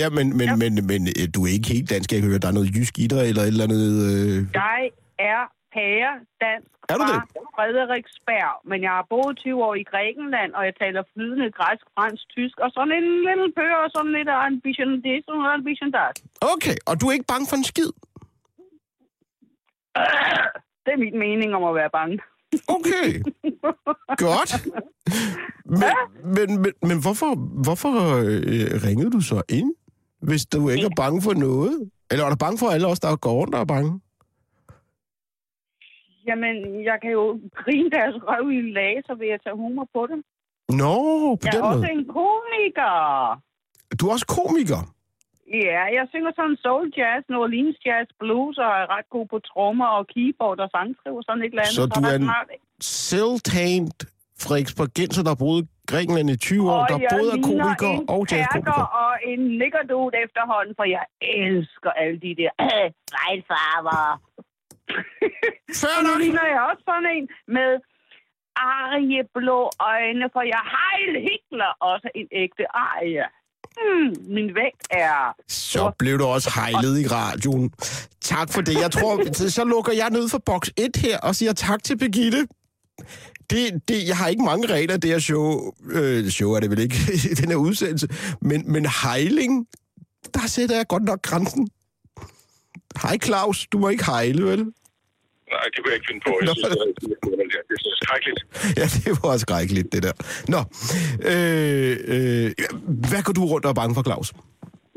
Ja, 0.00 0.08
men, 0.16 0.26
men, 0.38 0.46
Ja. 0.50 0.56
men, 0.62 0.72
men 0.90 1.00
øh, 1.18 1.26
du 1.34 1.38
er 1.46 1.50
ikke 1.56 1.68
helt 1.74 1.86
dansk. 1.92 2.08
Jeg 2.12 2.20
kan 2.20 2.28
høre, 2.30 2.42
der 2.44 2.50
er 2.52 2.56
noget 2.58 2.70
jysk 2.76 2.94
i 3.04 3.06
dig, 3.14 3.22
eller 3.30 3.42
et 3.42 3.52
eller 3.54 3.66
andet... 3.68 3.84
Øh... 4.10 4.36
Jeg 4.62 4.80
er 5.18 5.40
pære 5.74 6.12
dansk 6.44 6.74
Er 6.90 6.96
du 7.00 7.04
fra? 7.10 7.18
Frederiksberg, 7.56 8.52
men 8.70 8.78
jeg 8.86 8.92
har 8.98 9.06
boet 9.12 9.36
20 9.36 9.64
år 9.68 9.74
i 9.82 9.84
Grækenland, 9.92 10.50
og 10.58 10.62
jeg 10.68 10.74
taler 10.82 11.02
flydende 11.12 11.48
græsk, 11.58 11.84
fransk, 11.96 12.24
tysk, 12.34 12.56
og 12.64 12.70
sådan 12.76 12.94
en 13.00 13.08
lille 13.28 13.48
pør, 13.58 13.74
og 13.84 13.90
sådan 13.94 14.12
lidt 14.18 14.28
bichen 14.64 14.90
det, 15.06 15.16
sådan 15.24 15.58
en 15.58 15.64
bichen 15.68 15.90
dat. 15.96 16.16
Okay, 16.54 16.76
og 16.88 16.94
du 17.00 17.04
er 17.08 17.12
ikke 17.16 17.30
bange 17.32 17.46
for 17.50 17.56
en 17.60 17.66
skid? 17.72 17.90
Det 20.84 20.92
er 20.96 21.00
min 21.06 21.18
mening 21.24 21.50
om 21.58 21.64
at 21.70 21.74
være 21.80 21.90
bange. 21.98 22.16
Okay, 22.76 23.08
godt. 24.26 24.52
Men, 25.66 25.94
men, 26.24 26.62
men, 26.62 26.72
men 26.82 27.00
hvorfor, 27.02 27.34
hvorfor 27.66 27.92
øh, 28.16 28.82
ringede 28.86 29.10
du 29.10 29.20
så 29.20 29.42
ind, 29.48 29.74
hvis 30.22 30.46
du 30.46 30.68
ikke 30.68 30.84
er 30.84 30.96
bange 30.96 31.22
for 31.22 31.34
noget? 31.34 31.90
Eller 32.10 32.24
er 32.24 32.30
du 32.30 32.36
bange 32.36 32.58
for 32.58 32.66
alle 32.66 32.86
os, 32.86 33.00
der 33.00 33.16
går 33.16 33.32
rundt 33.32 33.54
og 33.54 33.60
er 33.60 33.64
bange? 33.64 34.00
Jamen, 36.28 36.84
jeg 36.88 36.96
kan 37.02 37.10
jo 37.18 37.24
grine 37.60 37.90
deres 37.96 38.14
røv 38.28 38.44
i 38.50 38.56
en 38.64 38.70
lag, 38.78 38.94
så 39.06 39.12
vil 39.18 39.28
jeg 39.28 39.40
tage 39.44 39.56
humor 39.62 39.86
på 39.96 40.02
dem. 40.10 40.18
Nå, 40.80 40.94
på 41.36 41.44
Jeg 41.44 41.52
den 41.52 41.60
er 41.60 41.66
også 41.72 41.78
måde. 41.88 41.92
en 41.98 42.04
komiker. 42.18 42.94
Du 43.98 44.02
er 44.08 44.12
også 44.16 44.28
komiker. 44.38 44.80
Ja, 45.66 45.80
jeg 45.98 46.04
synger 46.12 46.32
sådan 46.38 46.56
soul 46.64 46.86
jazz, 46.98 47.20
New 47.30 47.40
Orleans 47.46 47.76
jazz, 47.86 48.06
blues, 48.20 48.56
og 48.64 48.70
er 48.82 48.86
ret 48.96 49.08
god 49.14 49.26
på 49.32 49.38
trommer 49.48 49.86
og 49.98 50.06
keyboard 50.14 50.58
og 50.64 50.68
sangskriver, 50.76 51.20
sådan 51.28 51.42
et 51.42 51.46
eller 51.54 51.62
andet. 51.66 51.74
Så 51.80 51.86
du 51.86 52.00
der 52.00 52.10
er 52.12 52.16
en 52.16 52.22
snart- 52.30 52.50
Self-tained 53.08 53.98
Frederiksbergenser, 54.44 55.22
der 55.28 55.34
boede 55.44 55.62
Grækenland 55.90 56.30
i 56.30 56.36
20 56.36 56.70
år, 56.72 56.80
Og 56.82 56.88
der 56.88 56.98
jeg 57.04 57.08
både 57.16 57.28
er 57.36 57.40
komiker 57.50 57.90
en 58.00 58.04
og 58.14 58.20
jazzkomiker. 58.32 58.86
og 59.02 59.12
en 59.32 59.40
nikkerdud 59.60 60.10
efterhånden, 60.24 60.72
for 60.78 60.84
jeg 60.96 61.04
elsker 61.44 61.90
alle 62.02 62.18
de 62.26 62.32
der 62.40 62.52
regnfarver. 63.20 64.02
Fair 65.80 65.96
Og 65.98 66.02
nu 66.04 66.08
nok. 66.10 66.18
ligner 66.22 66.46
jeg 66.54 66.60
også 66.70 66.82
sådan 66.90 67.08
en 67.16 67.24
med 67.56 67.70
arieblå 68.56 69.58
øjne, 69.92 70.24
for 70.34 70.42
jeg 70.54 70.62
Heil 70.74 71.12
Hitler, 71.28 71.70
også 71.90 72.08
en 72.14 72.26
ægte 72.42 72.64
arie. 72.86 73.24
Hmm, 73.78 74.34
min 74.34 74.48
vægt 74.54 74.82
er... 74.90 75.34
Så 75.48 75.92
blev 75.98 76.18
du 76.18 76.24
også 76.24 76.50
hejlet 76.54 76.94
i 77.00 77.06
radioen. 77.06 77.72
Tak 78.20 78.52
for 78.52 78.60
det. 78.60 78.74
Jeg 78.84 78.90
tror, 78.90 79.32
så- 79.32 79.50
så 79.50 79.64
lukker 79.64 79.92
jeg 79.92 80.10
ned 80.10 80.28
for 80.28 80.38
boks 80.46 80.70
1 80.78 80.96
her 80.96 81.18
og 81.18 81.34
siger 81.34 81.52
tak 81.52 81.82
til 81.84 81.98
Birgitte. 81.98 82.46
Det, 83.50 83.88
det, 83.88 84.08
jeg 84.08 84.16
har 84.16 84.28
ikke 84.28 84.44
mange 84.44 84.66
regler, 84.74 84.96
det 84.96 85.10
her 85.10 85.18
show. 85.18 85.72
Øh, 85.90 86.26
show 86.28 86.52
er 86.52 86.60
det 86.60 86.70
vel 86.70 86.78
ikke 86.78 86.96
i 87.30 87.34
den 87.34 87.48
her 87.48 87.56
udsendelse. 87.56 88.08
Men, 88.40 88.72
men 88.72 88.86
hejling, 89.02 89.66
der 90.34 90.40
sætter 90.46 90.76
jeg 90.76 90.86
godt 90.88 91.02
nok 91.02 91.22
grænsen. 91.22 91.68
Hej 93.02 93.16
Claus, 93.26 93.58
du 93.72 93.76
må 93.82 93.86
ikke 93.94 94.04
hejle, 94.12 94.42
vel? 94.50 94.62
Nej, 95.54 95.64
det 95.72 95.78
kunne 95.80 95.90
jeg 95.92 95.98
ikke 96.00 96.08
finde 96.10 96.22
på. 96.28 96.32
Jeg 96.46 96.54
synes, 96.56 96.68
det 96.68 96.82
er, 96.82 97.64
det 97.68 97.76
er 97.92 97.96
skrækkeligt. 98.04 98.40
Ja, 98.80 98.86
det 98.98 99.10
var 99.22 99.34
skrækkeligt, 99.44 99.88
det 99.94 100.00
der. 100.06 100.14
Nå, 100.54 100.60
øh, 101.32 101.92
øh, 102.14 102.46
hvad 103.10 103.22
går 103.26 103.34
du 103.38 103.42
rundt 103.52 103.64
og 103.66 103.70
er 103.74 103.78
bange 103.82 103.94
for, 103.96 104.02
Claus? 104.08 104.28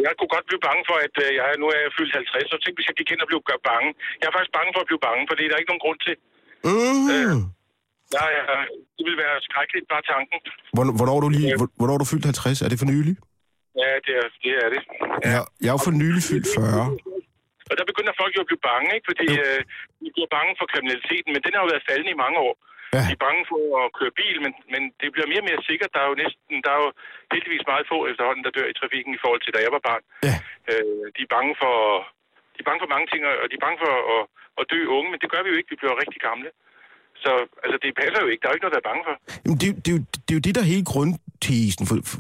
Jeg 0.06 0.14
kunne 0.18 0.32
godt 0.36 0.46
blive 0.52 0.62
bange 0.70 0.82
for, 0.90 0.98
at 1.08 1.16
øh, 1.26 1.30
jeg, 1.40 1.46
nu 1.62 1.66
er 1.74 1.78
jeg 1.86 1.92
fyldt 2.00 2.14
50, 2.16 2.52
så 2.54 2.58
tænk, 2.64 2.74
hvis 2.78 2.88
jeg 2.90 2.96
gik 3.00 3.10
ind 3.14 3.22
og 3.26 3.30
blev 3.32 3.40
gør 3.50 3.60
bange. 3.72 3.90
Jeg 4.20 4.26
er 4.30 4.34
faktisk 4.38 4.54
bange 4.60 4.72
for 4.76 4.82
at 4.86 4.90
blive 4.92 5.02
bange, 5.08 5.22
for 5.28 5.34
det 5.38 5.44
er 5.46 5.50
der 5.52 5.60
ikke 5.62 5.72
nogen 5.74 5.86
grund 5.86 6.00
til. 6.08 6.16
Mm. 6.70 7.06
Øh, 7.16 7.36
det 8.98 9.04
ville 9.08 9.20
være 9.26 9.36
skrækkeligt, 9.48 9.86
bare 9.94 10.04
tanken. 10.14 10.38
Hvornår, 10.76 10.94
hvornår, 11.00 11.16
er 11.20 11.24
du 11.26 11.30
lige, 11.38 11.50
hvor- 11.60 11.74
hvornår 11.80 11.94
er 11.98 12.02
du 12.04 12.08
fyldt 12.14 12.26
50? 12.26 12.62
Er 12.66 12.70
det 12.72 12.80
for 12.82 12.90
nylig? 12.94 13.14
Ja, 13.82 13.90
det 14.06 14.14
er 14.20 14.26
det. 14.44 14.52
Er 14.66 14.70
det. 14.76 14.82
Ja. 15.34 15.42
Jeg 15.64 15.70
er 15.72 15.76
jo 15.78 15.82
for 15.88 15.96
nylig 16.04 16.22
fyldt 16.30 16.48
40. 16.56 16.98
Og 17.70 17.74
der 17.80 17.86
begynder 17.92 18.14
folk 18.22 18.34
jo 18.38 18.44
at 18.44 18.50
blive 18.52 18.66
bange, 18.72 18.90
ikke? 18.96 19.08
fordi 19.12 19.28
øh, 19.46 19.62
de 20.02 20.10
bliver 20.16 20.32
bange 20.38 20.54
for 20.60 20.66
kriminaliteten, 20.72 21.30
men 21.34 21.42
den 21.46 21.54
har 21.54 21.62
jo 21.64 21.72
været 21.74 21.88
faldende 21.90 22.16
i 22.16 22.24
mange 22.24 22.40
år. 22.48 22.56
Ja. 22.96 23.02
De 23.08 23.14
er 23.18 23.26
bange 23.28 23.44
for 23.52 23.62
at 23.84 23.88
køre 24.00 24.14
bil, 24.22 24.38
men, 24.46 24.54
men 24.74 24.82
det 25.00 25.08
bliver 25.14 25.30
mere 25.32 25.44
og 25.44 25.48
mere 25.50 25.68
sikkert. 25.70 25.94
Der 25.96 26.02
er 26.04 26.10
jo 26.12 26.22
næsten, 26.24 26.56
der 26.66 26.72
er 26.76 26.80
jo 26.86 26.90
heldigvis 27.34 27.70
meget 27.72 27.90
få 27.92 27.98
efterhånden, 28.12 28.44
der 28.46 28.56
dør 28.58 28.68
i 28.70 28.80
trafikken 28.80 29.12
i 29.14 29.22
forhold 29.24 29.42
til, 29.44 29.54
da 29.56 29.60
jeg 29.66 29.74
var 29.76 29.84
barn. 29.90 30.04
Ja. 30.28 30.36
Øh, 30.72 31.06
de 31.16 31.22
er 31.28 31.34
bange 31.38 31.54
for, 31.62 31.76
de 32.56 32.60
er 32.64 32.68
bange 32.70 32.82
for 32.84 32.92
mange 32.94 33.08
ting, 33.12 33.22
og 33.44 33.48
de 33.50 33.56
er 33.60 33.66
bange 33.66 33.80
for 33.84 33.94
at, 34.16 34.22
at 34.60 34.64
dø 34.72 34.80
unge, 34.98 35.10
men 35.12 35.20
det 35.22 35.30
gør 35.34 35.42
vi 35.44 35.50
jo 35.52 35.58
ikke. 35.60 35.72
Vi 35.74 35.80
bliver 35.82 36.02
rigtig 36.04 36.22
gamle. 36.30 36.50
Så 37.24 37.32
altså, 37.64 37.78
det 37.84 37.92
passer 38.02 38.20
jo 38.24 38.28
ikke. 38.32 38.42
Der 38.42 38.48
er 38.48 38.54
jo 38.54 38.58
ikke 38.58 38.66
noget, 38.66 38.78
der 38.78 38.84
er 38.84 38.90
bange 38.92 39.04
for. 39.08 39.14
Jamen, 39.44 39.60
det, 39.62 39.68
det, 39.84 39.90
er 39.92 39.96
jo, 39.98 40.04
det 40.26 40.32
er 40.34 40.38
jo 40.40 40.44
det, 40.48 40.54
der 40.56 40.62
er 40.64 40.74
hele 40.76 40.86
grundtesen 40.94 41.84
for, 41.90 41.98
for, 42.12 42.20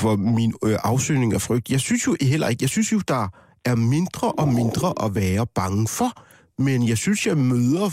for 0.00 0.12
min 0.40 0.50
øh, 0.66 0.76
afsøgning 0.92 1.30
af 1.38 1.42
frygt. 1.46 1.66
Jeg 1.76 1.82
synes 1.88 2.02
jo 2.06 2.12
heller 2.32 2.48
ikke, 2.50 2.62
jeg 2.66 2.72
synes 2.76 2.88
jo, 2.94 2.98
der 3.12 3.22
er 3.70 3.76
mindre 3.94 4.26
og 4.42 4.48
mindre 4.60 4.88
at 5.04 5.10
være 5.22 5.44
bange 5.60 5.84
for, 5.98 6.10
men 6.66 6.78
jeg 6.90 6.98
synes, 7.04 7.20
jeg 7.30 7.36
møder 7.52 7.88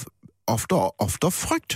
oftere 0.55 0.84
og 0.88 0.93
oftere 1.05 1.34
frygt. 1.45 1.73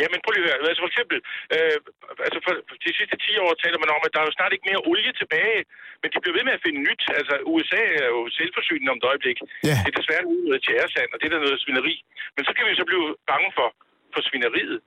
Jamen, 0.00 0.18
prøv 0.22 0.32
lige 0.32 0.44
at 0.44 0.50
høre. 0.50 0.70
Altså 0.72 0.82
for 0.84 0.90
eksempel, 0.92 1.18
øh, 1.54 1.78
altså 2.26 2.38
for, 2.44 2.52
for 2.68 2.76
de 2.84 2.92
sidste 2.98 3.16
10 3.16 3.44
år 3.44 3.52
taler 3.64 3.78
man 3.82 3.94
om, 3.94 4.02
at 4.06 4.12
der 4.14 4.20
er 4.20 4.28
jo 4.28 4.36
snart 4.38 4.52
ikke 4.54 4.68
mere 4.70 4.84
olie 4.90 5.12
tilbage, 5.20 5.58
men 6.00 6.08
de 6.12 6.22
bliver 6.22 6.36
ved 6.38 6.46
med 6.46 6.56
at 6.56 6.64
finde 6.66 6.80
nyt. 6.88 7.02
Altså, 7.18 7.34
USA 7.52 7.82
er 8.02 8.08
jo 8.16 8.20
selvforsynende 8.38 8.92
om 8.92 9.00
et 9.00 9.08
øjeblik. 9.10 9.38
Ja. 9.68 9.76
Det 9.84 9.90
er 9.90 9.98
desværre 10.00 10.24
noget 10.48 10.62
tjæresand, 10.66 11.10
og 11.12 11.16
det 11.18 11.26
er 11.26 11.32
der 11.34 11.44
noget 11.46 11.62
svineri. 11.64 11.96
Men 12.34 12.42
så 12.46 12.52
kan 12.54 12.62
vi 12.64 12.70
jo 12.72 12.80
så 12.80 12.86
blive 12.90 13.06
bange 13.32 13.48
for, 13.58 13.68
for 14.14 14.20
svineriet. 14.28 14.78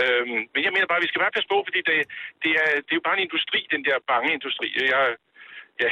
Øhm, 0.00 0.40
men 0.54 0.60
jeg 0.66 0.72
mener 0.74 0.86
bare, 0.88 1.00
at 1.00 1.06
vi 1.06 1.10
skal 1.10 1.22
bare 1.24 1.36
passe 1.36 1.50
på, 1.52 1.58
fordi 1.66 1.80
det, 1.90 1.98
det, 2.42 2.52
er, 2.62 2.70
det 2.84 2.92
er 2.92 3.00
jo 3.00 3.06
bare 3.08 3.18
en 3.18 3.26
industri, 3.28 3.60
den 3.74 3.82
der 3.88 3.96
bange 4.12 4.28
industri. 4.38 4.68
Jeg, 4.94 5.04
ja, 5.82 5.90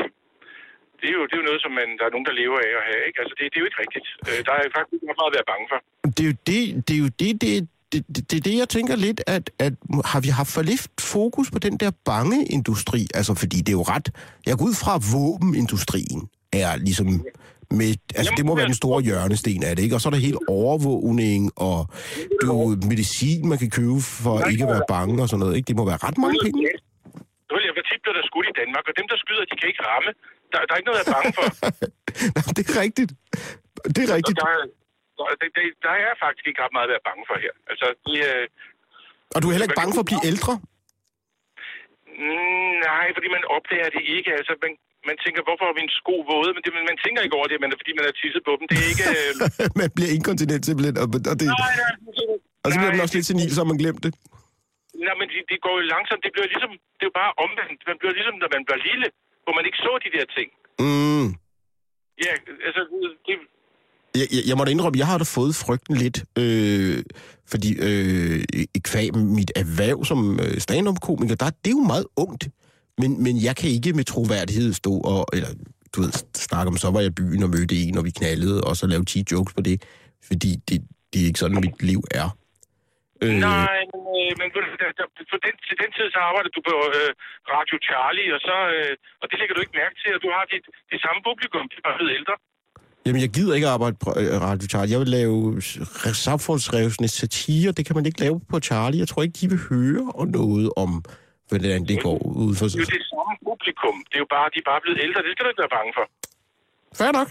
det 1.01 1.09
er, 1.13 1.17
jo, 1.19 1.23
det 1.29 1.35
er 1.37 1.41
jo 1.43 1.49
noget, 1.51 1.63
som 1.65 1.73
man, 1.81 1.89
der 1.99 2.05
er 2.07 2.13
nogen, 2.15 2.29
der 2.31 2.35
lever 2.43 2.59
af 2.67 2.71
at 2.81 2.85
have. 2.89 3.01
Ikke? 3.09 3.19
Altså, 3.23 3.35
det, 3.39 3.45
det 3.51 3.57
er 3.59 3.63
jo 3.65 3.69
ikke 3.71 3.83
rigtigt. 3.85 4.07
Øh, 4.29 4.41
der 4.47 4.53
er 4.57 4.63
faktisk 4.79 5.01
meget 5.09 5.31
at 5.31 5.37
være 5.39 5.49
bange 5.53 5.67
for. 5.71 5.79
Det 6.17 6.23
er 6.25 6.29
jo 6.33 6.37
det, 6.51 6.61
det, 6.87 6.95
er 6.99 7.03
jo 7.05 7.11
det, 7.21 7.31
det, 7.43 7.51
det, 7.93 8.01
det, 8.15 8.23
det 8.31 8.37
er 8.41 8.45
det, 8.49 8.57
jeg 8.63 8.69
tænker 8.77 8.95
lidt, 9.07 9.21
at, 9.37 9.45
at 9.67 9.75
har 10.13 10.21
vi 10.27 10.31
haft 10.41 10.53
for 10.57 10.63
lidt 10.71 10.83
fokus 11.15 11.49
på 11.55 11.59
den 11.67 11.75
der 11.83 11.91
bange 12.11 12.39
industri? 12.57 13.01
Altså, 13.19 13.33
fordi 13.43 13.59
det 13.65 13.73
er 13.75 13.79
jo 13.83 13.87
ret... 13.95 14.07
Jeg 14.49 14.55
går 14.59 14.65
ud 14.71 14.77
fra, 14.83 14.93
at 14.99 15.03
våbenindustrien 15.15 16.21
er 16.63 16.71
ligesom... 16.89 17.09
Med, 17.81 17.91
altså, 18.19 18.33
det 18.39 18.45
må 18.47 18.53
være 18.59 18.71
den 18.73 18.81
store 18.83 19.01
hjørnesten 19.09 19.63
af 19.69 19.73
det, 19.77 19.83
ikke? 19.87 19.97
Og 19.97 20.01
så 20.01 20.07
er 20.09 20.15
der 20.15 20.29
helt 20.29 20.43
overvågning 20.61 21.43
og 21.69 21.79
du, 22.41 22.51
medicin, 22.93 23.41
man 23.53 23.59
kan 23.63 23.71
købe 23.79 24.01
for 24.25 24.35
ikke 24.53 24.65
at 24.67 24.73
være 24.77 24.87
bange 24.95 25.15
og 25.23 25.29
sådan 25.29 25.41
noget, 25.43 25.55
ikke? 25.57 25.69
Det 25.71 25.77
må 25.81 25.85
være 25.93 26.01
ret 26.07 26.19
mange 26.25 26.39
penge. 26.45 26.59
Selvfølgelig, 27.51 27.73
hvor 27.77 27.87
tit 27.91 28.01
bliver 28.05 28.17
der 28.19 28.25
skudt 28.31 28.47
i 28.53 28.55
Danmark, 28.61 28.85
og 28.91 28.95
dem, 29.01 29.07
der 29.13 29.17
skyder, 29.23 29.45
de 29.51 29.57
kan 29.61 29.69
ikke 29.73 29.83
ramme. 29.91 30.11
Der, 30.53 30.59
der 30.67 30.73
er 30.75 30.79
ikke 30.81 30.89
noget 30.91 31.01
at 31.01 31.07
være 31.07 31.15
bange 31.19 31.33
for. 31.39 31.45
Nej, 32.37 32.47
det 32.57 32.63
er 32.73 32.77
rigtigt. 32.87 33.11
Det 33.97 34.01
er 34.07 34.11
rigtigt. 34.19 34.37
der, 34.43 34.51
er- 34.57 34.71
der, 35.19 35.49
der, 35.57 35.63
der, 35.87 35.95
er 36.07 36.13
faktisk 36.25 36.45
ikke 36.51 36.61
ret 36.65 36.75
meget 36.77 36.87
at 36.89 36.93
være 36.95 37.07
bange 37.11 37.23
for 37.31 37.37
her. 37.45 37.53
Altså, 37.71 37.87
de, 38.05 38.13
øh, 38.31 38.45
Og 39.35 39.39
du 39.41 39.47
er 39.47 39.53
heller 39.55 39.69
ikke 39.69 39.81
bange 39.83 39.95
for 39.97 40.03
at 40.05 40.11
blive 40.11 40.25
ældre? 40.33 40.53
mm, 42.21 42.73
nej, 42.91 43.07
fordi 43.17 43.29
man 43.37 43.43
opdager 43.57 43.89
det 43.97 44.03
ikke. 44.17 44.31
Altså, 44.39 44.53
man, 44.65 44.73
man 45.09 45.17
tænker, 45.25 45.41
hvorfor 45.49 45.65
er 45.71 45.75
mine 45.81 45.93
sko 46.01 46.15
våde? 46.33 46.51
Men 46.55 46.61
det, 46.65 46.71
man 46.93 46.99
tænker 47.05 47.21
ikke 47.27 47.37
over 47.39 47.49
det, 47.51 47.57
men 47.61 47.67
det 47.69 47.75
er, 47.77 47.81
fordi 47.83 47.95
man 47.99 48.07
har 48.09 48.15
tisset 48.21 48.43
på 48.49 48.53
dem. 48.59 48.65
Det 48.71 48.77
er 48.85 48.89
ikke... 48.93 49.07
Øh, 49.19 49.31
man 49.81 49.89
bliver 49.97 50.11
inkontinent 50.17 50.63
simpelthen, 50.69 50.97
og, 51.03 51.07
og, 51.31 51.37
det, 51.41 51.47
nej, 51.65 51.75
nej, 51.83 51.93
og 52.65 52.69
så 52.71 52.77
bliver 52.79 52.93
man 52.95 53.01
nej, 53.01 53.07
også 53.07 53.17
lidt 53.17 53.29
senil, 53.31 53.51
så 53.55 53.61
har 53.63 53.71
man 53.73 53.81
glemt 53.83 54.03
det. 54.07 54.13
Nej, 55.07 55.15
men 55.21 55.27
det, 55.33 55.41
det 55.51 55.59
går 55.65 55.75
jo 55.79 55.83
langsomt. 55.95 56.23
Det 56.27 56.33
bliver 56.35 56.49
ligesom... 56.55 56.71
Det 56.97 57.03
er 57.07 57.11
jo 57.13 57.17
bare 57.23 57.33
omvendt. 57.45 57.81
Man 57.91 57.97
bliver 58.01 58.15
ligesom, 58.19 58.35
når 58.43 58.49
man 58.57 58.63
bliver 58.67 58.81
lille, 58.91 59.07
hvor 59.45 59.55
man 59.57 59.65
ikke 59.69 59.81
så 59.87 59.93
de 60.05 60.11
der 60.17 60.27
ting. 60.37 60.49
Mm. 60.85 61.27
Ja, 62.25 62.33
altså, 62.67 62.81
det, 63.27 63.37
Jeg, 64.21 64.27
jeg, 64.35 64.43
jeg 64.49 64.57
måtte 64.57 64.73
indrømme, 64.73 64.99
jeg 64.99 65.07
har 65.07 65.19
da 65.19 65.25
fået 65.25 65.55
frygten 65.55 65.97
lidt, 65.97 66.25
øh, 66.39 67.03
fordi 67.53 67.71
øh, 67.89 68.45
i 68.75 68.81
kvæg 68.85 69.15
mit 69.15 69.53
erhverv 69.57 70.05
som 70.05 70.41
øh, 70.41 70.59
stand-up-komiker, 70.59 71.35
der, 71.35 71.51
det 71.51 71.71
er 71.71 71.77
jo 71.81 71.85
meget 71.95 72.07
ungt, 72.17 72.49
men, 72.99 73.23
men 73.23 73.43
jeg 73.43 73.57
kan 73.57 73.71
ikke 73.71 73.93
med 73.93 74.05
troværdighed 74.05 74.73
stå 74.73 74.93
og, 75.13 75.27
eller 75.33 75.49
du 75.93 76.01
ved, 76.01 76.13
snakke 76.35 76.69
om, 76.69 76.77
så 76.77 76.91
var 76.91 77.01
jeg 77.01 77.11
i 77.11 77.19
byen 77.21 77.43
og 77.43 77.51
mødte 77.51 77.77
en, 77.77 77.99
og 77.99 78.05
vi 78.05 78.11
knaldede, 78.11 78.61
og 78.65 78.77
så 78.77 78.87
lave 78.87 79.05
10 79.05 79.25
jokes 79.33 79.55
på 79.55 79.61
det, 79.61 79.83
fordi 80.25 80.57
det, 80.69 80.83
det 81.13 81.23
er 81.23 81.27
ikke 81.27 81.39
sådan, 81.39 81.61
mit 81.61 81.83
liv 81.83 82.03
er. 82.11 82.37
Øh. 83.25 83.35
Nej, 83.51 83.79
men, 83.93 84.03
øh, 84.19 84.31
men 84.41 84.49
for 85.33 85.39
den, 85.47 85.55
til 85.69 85.77
den 85.83 85.91
tid, 85.97 86.07
så 86.15 86.19
arbejder 86.29 86.51
du 86.57 86.61
på 86.71 86.77
øh, 86.99 87.11
Radio 87.57 87.77
Charlie, 87.87 88.31
og, 88.37 88.41
så, 88.49 88.57
øh, 88.77 88.93
og 89.21 89.27
det 89.31 89.37
lægger 89.41 89.55
du 89.57 89.61
ikke 89.65 89.77
mærke 89.83 89.97
til, 90.03 90.11
at 90.17 90.21
du 90.25 90.31
har 90.37 90.45
dit, 90.53 90.65
det 90.93 90.99
samme 91.05 91.21
publikum, 91.29 91.65
de 91.71 91.75
er 91.81 91.85
bare 91.89 91.99
blevet 92.01 92.15
ældre. 92.21 92.35
Jamen, 93.07 93.21
jeg 93.27 93.31
gider 93.37 93.55
ikke 93.59 93.69
arbejde 93.77 93.97
på 94.05 94.11
øh, 94.21 94.37
Radio 94.49 94.67
Charlie. 94.73 94.93
Jeg 94.95 95.01
vil 95.03 95.13
lave 95.21 95.37
samfundsrevsende 96.29 97.11
satire. 97.21 97.69
Det 97.79 97.83
kan 97.87 97.95
man 97.99 98.07
ikke 98.09 98.21
lave 98.27 98.37
på 98.53 98.57
Charlie. 98.69 99.01
Jeg 99.03 99.09
tror 99.09 99.23
ikke, 99.27 99.37
de 99.41 99.47
vil 99.53 99.61
høre 99.71 100.07
noget 100.39 100.69
om, 100.85 100.91
hvordan 101.51 101.79
det 101.91 101.97
går 102.07 102.19
ud 102.47 102.53
for 102.59 102.67
Det 102.67 102.75
er 102.75 102.85
jo 102.89 102.93
det 102.99 103.07
samme 103.15 103.35
publikum. 103.49 103.97
Det 104.11 104.17
er 104.19 104.23
jo 104.27 104.31
bare, 104.37 104.47
de 104.55 104.59
er 104.65 104.69
bare 104.73 104.81
blevet 104.85 104.99
ældre. 105.07 105.19
Det 105.25 105.31
skal 105.33 105.43
du 105.45 105.51
ikke 105.53 105.63
være 105.65 105.75
bange 105.79 105.93
for. 105.99 106.05
Fair 106.99 107.13
nok. 107.19 107.29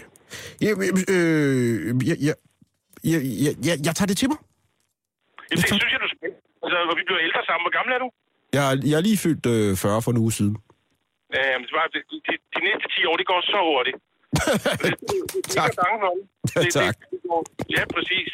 Jeg, 0.64 0.72
øh, 1.14 2.08
jeg, 2.08 2.16
jeg, 2.28 2.34
jeg, 3.10 3.20
jeg, 3.44 3.52
jeg, 3.68 3.76
jeg 3.86 3.94
tager 3.96 4.10
det 4.12 4.16
til 4.22 4.28
mig. 4.32 4.38
Jamen, 5.50 5.62
det 5.62 5.68
synes 5.80 5.92
jeg, 5.94 6.00
du 6.06 6.10
skal. 6.14 6.30
Altså, 6.64 6.78
vi 7.00 7.02
bliver 7.08 7.20
ældre 7.26 7.40
sammen. 7.48 7.62
Hvor 7.66 7.74
gammel 7.78 7.90
er 7.96 8.00
du? 8.04 8.08
Jeg, 8.56 8.64
jeg 8.90 8.96
er 9.00 9.04
lige 9.08 9.18
fyldt 9.24 9.44
øh, 9.54 9.70
40 9.76 10.02
for 10.04 10.10
en 10.14 10.18
uge 10.24 10.32
siden. 10.38 10.54
Øh, 11.36 11.54
det 11.68 11.74
var, 11.78 11.84
de, 11.94 11.98
de, 12.28 12.32
de, 12.54 12.58
næste 12.68 12.86
10 12.96 13.04
år, 13.10 13.16
det 13.20 13.26
går 13.32 13.40
så 13.54 13.58
hurtigt. 13.70 13.96
tak. 15.58 15.70
Det. 15.72 15.78
Ja, 16.56 16.60
Det- 16.64 16.72
tak. 16.80 16.94
det 17.12 17.18
går- 17.28 17.44
Ja, 17.76 17.82
præcis. 17.96 18.28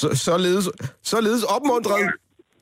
Så, 0.00 0.06
således, 0.28 0.64
således 1.12 1.42
opmuntret. 1.56 2.02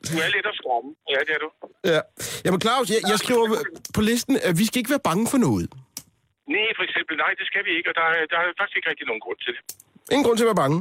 Du 0.09 0.13
er 0.25 0.29
lidt 0.35 0.45
at 0.51 0.55
skræmme. 0.59 0.89
Ja, 1.13 1.19
det 1.27 1.31
er 1.37 1.41
du. 1.45 1.49
Ja. 1.93 1.99
Jamen 2.45 2.59
Claus, 2.65 2.85
jeg, 2.93 2.99
jeg 3.11 3.17
skriver 3.23 3.45
på 3.95 4.01
listen, 4.09 4.33
at 4.47 4.53
vi 4.59 4.65
skal 4.67 4.77
ikke 4.81 4.93
være 4.95 5.05
bange 5.09 5.25
for 5.33 5.39
noget. 5.47 5.65
Nej, 6.55 6.69
for 6.77 6.83
eksempel, 6.87 7.13
nej, 7.23 7.31
det 7.39 7.45
skal 7.51 7.61
vi 7.67 7.71
ikke, 7.77 7.87
og 7.91 7.95
der, 7.99 8.07
er- 8.15 8.27
der 8.31 8.37
er 8.43 8.47
faktisk 8.61 8.77
ikke 8.77 8.89
rigtig 8.91 9.05
nogen 9.09 9.21
grund 9.25 9.39
til 9.45 9.51
det. 9.55 9.61
Ingen 10.13 10.25
grund 10.25 10.37
til 10.37 10.45
at 10.45 10.51
være 10.53 10.61
bange. 10.65 10.77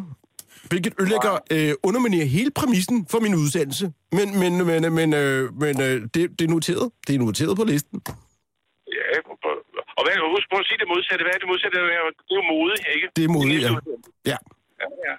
Hvilket 0.69 0.95
ødelægger, 1.01 1.35
øh, 1.55 1.73
underminerer 1.89 2.25
hele 2.37 2.51
præmissen 2.51 3.07
for 3.11 3.21
min 3.21 3.35
udsendelse. 3.35 3.93
Men, 4.13 4.29
men, 4.41 4.53
men, 4.71 4.93
men, 4.99 5.09
øh, 5.15 5.55
men 5.63 5.75
øh, 5.87 5.97
det, 6.15 6.23
det 6.39 6.45
er 6.49 6.53
noteret. 6.57 6.91
Det 7.07 7.15
er 7.15 7.19
noteret 7.19 7.57
på 7.57 7.65
listen. 7.65 8.03
Ja, 8.97 9.05
og, 9.99 10.03
hvad 10.05 10.15
husk 10.37 10.47
på 10.53 10.57
at 10.63 10.67
sige 10.69 10.79
det 10.83 10.89
modsatte. 10.95 11.23
Hvad 11.25 11.35
er 11.37 11.41
det 11.43 11.49
modsatte? 11.53 11.75
Det 11.79 11.85
er 11.99 12.03
jo- 12.07 12.17
det 12.29 12.35
jo 12.41 12.43
mode, 12.53 12.75
ikke? 12.95 13.07
Det 13.17 13.25
er 13.25 13.29
modigt, 13.37 13.63
ja. 13.63 13.71
Ja. 14.33 14.39
Ja, 14.83 14.87
ja. 15.09 15.15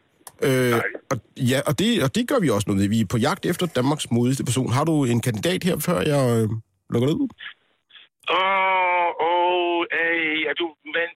Øh, 0.48 0.82
og, 1.12 1.18
ja, 1.52 1.60
og 1.70 1.74
det, 1.80 1.90
og 2.06 2.10
det 2.16 2.24
gør 2.30 2.40
vi 2.44 2.50
også 2.50 2.68
nu. 2.70 2.74
Vi 2.96 3.00
er 3.02 3.06
på 3.16 3.18
jagt 3.28 3.44
efter 3.52 3.66
Danmarks 3.80 4.12
modigste 4.12 4.44
person. 4.50 4.70
Har 4.78 4.84
du 4.90 4.96
en 5.14 5.22
kandidat 5.28 5.64
her, 5.68 5.76
før 5.88 5.98
jeg 6.14 6.24
øh, 6.38 6.48
lukker 6.94 7.10
ud? 7.22 7.30
Åh, 8.40 9.10
åh, 9.30 9.80
øh, 10.00 10.38
er 10.50 10.56
du 10.62 10.66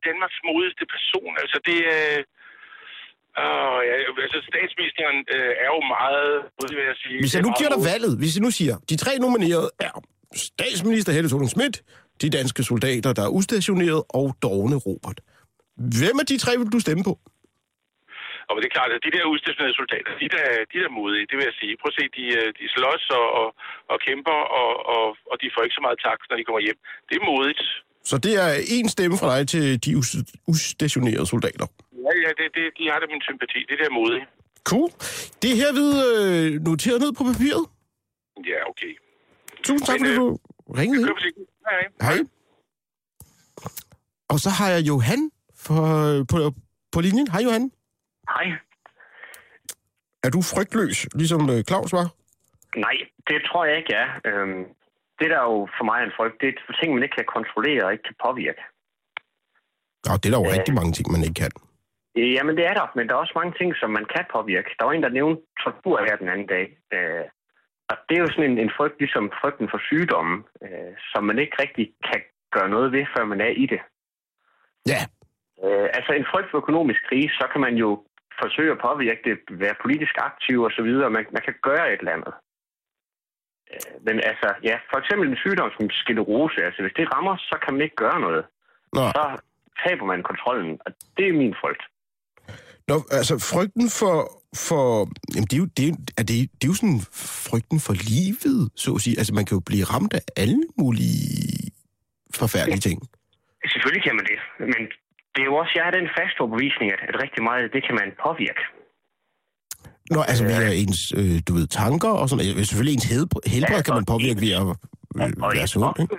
Danmarks 0.08 0.40
modigste 0.50 0.86
person? 0.94 1.32
Altså, 1.42 1.58
det 1.70 1.78
er... 1.98 2.08
Åh, 3.43 3.80
ja, 3.89 3.93
altså, 4.26 4.39
statsministeren 4.52 5.17
øh, 5.36 5.52
er 5.65 5.69
jo 5.76 5.82
meget, 5.98 6.28
vil 6.78 6.86
jeg 6.91 6.98
sige. 7.04 7.17
Hvis 7.24 7.34
jeg 7.36 7.43
nu 7.48 7.52
giver 7.60 7.71
dig 7.76 7.82
valget, 7.93 8.13
hvis 8.21 8.32
jeg 8.36 8.43
nu 8.48 8.52
siger, 8.60 8.76
de 8.89 8.95
tre 9.04 9.12
nominerede 9.26 9.69
er 9.88 9.93
statsminister 10.50 11.12
Helle 11.15 11.30
thorning 11.32 11.52
Schmidt, 11.56 11.76
de 12.21 12.30
danske 12.38 12.62
soldater, 12.71 13.10
der 13.17 13.24
er 13.28 13.32
udstationeret, 13.38 14.02
og 14.19 14.28
Dorne 14.43 14.78
Robert. 14.88 15.17
Hvem 16.00 16.15
af 16.21 16.26
de 16.32 16.38
tre 16.43 16.52
vil 16.60 16.69
du 16.76 16.80
stemme 16.86 17.04
på? 17.10 17.13
Og 18.50 18.56
det 18.62 18.65
er 18.69 18.76
klart, 18.78 18.91
at 18.98 19.02
de 19.08 19.12
der 19.17 19.24
udstationerede 19.34 19.78
soldater, 19.82 20.12
de 20.24 20.28
der, 20.36 20.45
de 20.71 20.76
der 20.82 20.88
er 20.91 20.95
modige, 21.02 21.26
det 21.30 21.36
vil 21.38 21.45
jeg 21.50 21.58
sige. 21.62 21.74
Prøv 21.82 21.89
at 21.93 21.98
se, 22.00 22.06
de, 22.17 22.26
øh, 22.39 22.48
de 22.60 22.65
slås 22.76 23.04
og, 23.19 23.28
og, 23.39 23.48
og 23.91 23.98
kæmper, 24.07 24.38
og, 24.62 24.72
og, 24.95 25.05
og 25.32 25.36
de 25.41 25.47
får 25.53 25.62
ikke 25.66 25.78
så 25.80 25.84
meget 25.88 25.99
tak, 26.07 26.20
når 26.30 26.36
de 26.39 26.43
kommer 26.47 26.62
hjem. 26.68 26.80
Det 27.10 27.16
er 27.20 27.24
modigt. 27.32 27.64
Så 28.10 28.16
det 28.26 28.34
er 28.45 28.49
en 28.78 28.88
stemme 28.95 29.16
fra 29.22 29.28
dig 29.36 29.43
til 29.53 29.66
de 29.86 29.91
us- 30.01 30.24
udstationerede 30.51 31.28
soldater. 31.34 31.68
Ja, 32.06 32.12
ja, 32.24 32.30
det, 32.39 32.45
det, 32.56 32.64
de 32.78 32.84
har 32.91 32.97
da 33.01 33.06
min 33.14 33.22
sympati. 33.30 33.60
Det 33.70 33.76
der 33.80 33.86
er 33.91 33.95
modigt. 33.99 34.26
Cool. 34.70 34.89
Det 35.41 35.47
er 35.53 35.58
herved 35.64 35.89
øh, 36.10 36.62
noteret 36.70 36.99
ned 37.03 37.12
på 37.18 37.24
papiret. 37.30 37.66
Ja, 38.51 38.60
okay. 38.72 38.91
Tusind 39.66 39.86
tak, 39.88 39.99
Men, 39.99 40.06
fordi 40.06 40.14
øh, 40.14 40.20
du 40.20 40.38
ringede. 40.80 41.03
Kør 41.08 41.16
forsigtigt. 41.20 41.49
Hej. 41.70 41.82
Hej. 42.08 42.18
Og 44.32 44.38
så 44.43 44.49
har 44.58 44.70
jeg 44.76 44.82
Johan 44.89 45.22
for, 45.66 45.82
på, 46.32 46.38
på 46.93 46.97
linjen. 47.06 47.28
Hej 47.34 47.41
Johan. 47.47 47.72
Hej. 48.36 48.47
Er 50.26 50.30
du 50.36 50.41
frygtløs, 50.53 50.97
ligesom 51.20 51.41
øh, 51.53 51.60
Claus 51.70 51.91
var? 51.99 52.08
Nej, 52.86 52.97
det 53.30 53.38
tror 53.47 53.66
jeg 53.66 53.76
ikke, 53.78 53.91
jeg 53.95 54.01
er. 54.08 54.12
Øhm, 54.30 54.64
det 55.20 55.28
der 55.32 55.38
er 55.43 55.47
jo 55.53 55.60
for 55.78 55.84
mig 55.89 55.97
er 56.01 56.06
en 56.10 56.16
frygt, 56.18 56.38
det 56.41 56.47
er 56.49 56.74
ting, 56.80 56.89
man 56.93 57.03
ikke 57.03 57.18
kan 57.20 57.28
kontrollere 57.38 57.82
og 57.86 57.91
ikke 57.91 58.08
kan 58.10 58.18
påvirke. 58.26 58.64
Nå, 60.06 60.12
det 60.22 60.26
er 60.28 60.34
der 60.34 60.41
jo 60.43 60.51
rigtig 60.58 60.74
mange 60.80 60.91
ting, 60.97 61.08
man 61.16 61.24
ikke 61.28 61.39
kan. 61.43 61.51
Øh, 62.18 62.34
Jamen, 62.34 62.57
det 62.57 62.66
er 62.66 62.74
der, 62.74 62.88
men 62.95 63.07
der 63.07 63.13
er 63.13 63.24
også 63.24 63.34
mange 63.36 63.53
ting, 63.59 63.76
som 63.76 63.89
man 63.89 64.05
kan 64.16 64.26
påvirke. 64.32 64.76
Der 64.80 64.86
var 64.86 64.93
en, 64.93 65.03
der 65.03 65.09
nævnte 65.09 65.41
tortur 65.63 65.97
her 66.07 66.16
den 66.16 66.30
anden 66.30 66.47
dag. 66.47 66.66
Øh, 66.93 67.26
og 67.89 67.97
det 68.09 68.16
er 68.18 68.22
jo 68.22 68.32
sådan 68.32 68.51
en, 68.51 68.57
en 68.57 68.72
frygt, 68.78 68.99
ligesom 68.99 69.32
frygten 69.41 69.68
for 69.70 69.80
sygdommen, 69.89 70.38
øh, 70.66 70.93
som 71.11 71.24
man 71.24 71.39
ikke 71.39 71.55
rigtig 71.63 71.86
kan 72.09 72.22
gøre 72.55 72.70
noget 72.70 72.91
ved, 72.91 73.05
før 73.18 73.26
man 73.26 73.41
er 73.41 73.53
i 73.63 73.66
det. 73.66 73.82
Ja. 74.91 75.01
Øh, 75.63 75.88
altså 75.97 76.11
en 76.13 76.26
frygt 76.32 76.51
for 76.51 76.57
økonomisk 76.57 77.01
krise, 77.09 77.36
så 77.41 77.45
kan 77.51 77.61
man 77.61 77.76
jo 77.76 77.89
forsøge 78.41 78.72
at 78.72 78.84
påvirke 78.88 79.22
det, 79.28 79.59
være 79.63 79.82
politisk 79.82 80.16
aktiv 80.18 80.61
og 80.61 80.72
så 80.72 80.82
videre. 80.82 81.09
Man, 81.09 81.26
man 81.32 81.43
kan 81.45 81.55
gøre 81.61 81.93
et 81.93 81.99
eller 81.99 82.18
andet. 82.18 82.34
Øh, 83.74 83.93
Men 84.05 84.16
altså, 84.30 84.49
ja, 84.63 84.76
for 84.91 84.97
eksempel 84.99 85.30
en 85.30 85.41
sygdom 85.43 85.72
som 85.78 85.89
sklerose, 85.89 86.63
altså 86.68 86.82
hvis 86.82 86.97
det 86.97 87.13
rammer, 87.13 87.36
så 87.38 87.55
kan 87.63 87.74
man 87.74 87.82
ikke 87.82 87.95
gøre 87.95 88.20
noget. 88.20 88.45
Nå. 88.93 89.01
Så 89.16 89.24
taber 89.84 90.05
man 90.05 90.24
kontrollen, 90.24 90.80
og 90.86 90.91
det 91.18 91.28
er 91.28 91.34
min 91.34 91.55
frygt. 91.61 91.84
Nå, 92.90 92.96
altså 93.12 93.34
frygten 93.52 93.88
for... 94.00 94.16
for 94.68 94.84
jamen, 95.36 95.48
det 95.50 95.56
er, 95.58 95.62
jo, 95.66 95.70
det, 95.78 95.86
er, 95.90 95.96
er 96.20 96.26
det, 96.32 96.38
det 96.58 96.64
er 96.68 96.72
jo 96.74 96.78
sådan 96.82 97.02
frygten 97.50 97.80
for 97.86 97.96
livet, 98.14 98.60
så 98.84 98.90
at 98.98 99.02
sige. 99.06 99.16
Altså, 99.20 99.34
man 99.40 99.46
kan 99.46 99.56
jo 99.58 99.64
blive 99.70 99.86
ramt 99.94 100.14
af 100.20 100.24
alle 100.44 100.62
mulige 100.82 101.72
forfærdelige 102.42 102.84
ting. 102.88 102.98
Selvfølgelig 103.74 104.04
kan 104.08 104.16
man 104.20 104.26
det, 104.32 104.40
men 104.74 104.82
det 105.34 105.42
er 105.44 105.50
jo 105.52 105.56
også, 105.62 105.74
jeg 105.76 105.84
er 105.90 105.94
den 106.00 106.10
faste 106.18 106.38
overbevisning, 106.42 106.88
at, 106.96 107.02
at 107.10 107.16
rigtig 107.24 107.42
meget, 107.50 107.74
det 107.76 107.82
kan 107.88 107.96
man 108.02 108.10
påvirke. 108.26 108.64
Nå, 110.14 110.20
altså 110.30 110.44
via 110.50 110.72
ens, 110.84 111.00
øh, 111.20 111.36
du 111.48 111.52
ved, 111.58 111.68
tanker 111.82 112.12
og 112.20 112.26
sådan 112.30 112.46
noget. 112.46 112.68
Selvfølgelig 112.68 112.96
ens 112.96 113.10
helbred, 113.14 113.44
helbred 113.56 113.82
kan 113.88 113.96
man 114.00 114.06
påvirke 114.14 114.42
ved 114.46 114.52
at 114.62 114.66
øh, 115.20 115.56
være 115.58 115.68
sund, 115.74 115.96
ikke? 116.04 116.16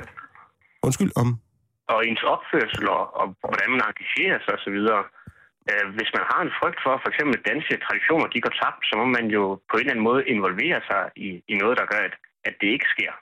Undskyld, 0.87 1.13
om... 1.23 1.29
og 1.93 1.99
ens 2.09 2.23
opførsel 2.35 2.85
og, 2.97 3.05
og 3.21 3.27
hvordan 3.43 3.69
man 3.73 3.81
engagerer 3.89 4.39
sig 4.45 4.53
osv. 4.59 4.79
Øh, 5.71 5.87
hvis 5.97 6.11
man 6.17 6.25
har 6.31 6.41
en 6.43 6.57
frygt 6.59 6.81
for, 6.85 6.95
for 7.03 7.09
eksempel 7.13 7.37
danske 7.51 7.75
traditioner, 7.87 8.27
de 8.35 8.45
går 8.45 8.55
tabt, 8.63 8.83
så 8.89 8.95
må 9.01 9.07
man 9.17 9.27
jo 9.37 9.43
på 9.71 9.75
en 9.77 9.83
eller 9.83 9.95
anden 9.95 10.09
måde 10.11 10.23
involvere 10.35 10.81
sig 10.91 11.03
i, 11.27 11.29
i 11.53 11.55
noget, 11.63 11.75
der 11.81 11.87
gør, 11.93 12.03
at, 12.09 12.15
at 12.49 12.55
det 12.61 12.69
ikke 12.75 12.89
sker. 12.95 13.13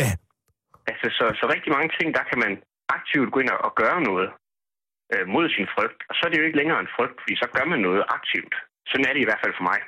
Ja. 0.00 0.10
Altså, 0.90 1.06
så, 1.18 1.24
så 1.40 1.44
rigtig 1.54 1.70
mange 1.76 1.90
ting, 1.98 2.08
der 2.18 2.24
kan 2.30 2.38
man 2.44 2.52
aktivt 2.96 3.32
gå 3.32 3.38
ind 3.42 3.50
og, 3.68 3.72
gøre 3.82 4.00
noget 4.10 4.28
øh, 5.12 5.24
mod 5.34 5.46
sin 5.56 5.66
frygt. 5.74 6.00
Og 6.08 6.14
så 6.16 6.22
er 6.24 6.30
det 6.30 6.38
jo 6.40 6.46
ikke 6.48 6.60
længere 6.60 6.80
en 6.84 6.94
frygt, 6.96 7.16
fordi 7.22 7.34
så 7.42 7.46
gør 7.54 7.64
man 7.72 7.80
noget 7.88 8.02
aktivt. 8.18 8.54
Sådan 8.90 9.06
er 9.08 9.12
det 9.14 9.22
i 9.22 9.28
hvert 9.28 9.42
fald 9.44 9.54
for 9.58 9.66
mig. 9.70 9.80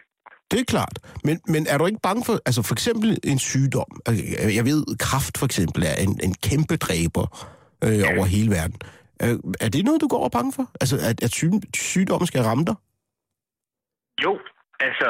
Det 0.51 0.61
er 0.61 0.65
klart. 0.75 0.97
Men, 1.25 1.37
men 1.55 1.63
er 1.73 1.79
du 1.79 1.87
ikke 1.87 2.07
bange 2.09 2.23
for, 2.27 2.35
altså 2.49 2.63
for 2.69 2.75
eksempel 2.79 3.09
en 3.25 3.39
sygdom? 3.39 3.91
Altså, 4.07 4.23
Jeg 4.59 4.65
ved, 4.71 4.81
kraft 5.07 5.35
for 5.39 5.47
eksempel 5.51 5.83
er 5.93 5.97
en, 6.05 6.13
en 6.27 6.35
kæmpe 6.49 6.77
dræber 6.87 7.27
øh, 7.87 8.03
over 8.13 8.25
hele 8.35 8.51
verden. 8.59 8.79
Øh, 9.23 9.37
er 9.65 9.69
det 9.75 9.85
noget, 9.85 10.01
du 10.05 10.09
går 10.15 10.25
og 10.25 10.33
bange 10.37 10.53
for? 10.53 10.67
Altså, 10.83 10.97
at, 11.11 11.19
at 11.27 11.33
syg, 11.39 11.53
sygdommen 11.75 12.27
skal 12.27 12.43
ramme 12.43 12.65
dig? 12.71 12.77
Jo, 14.25 14.33
altså, 14.87 15.09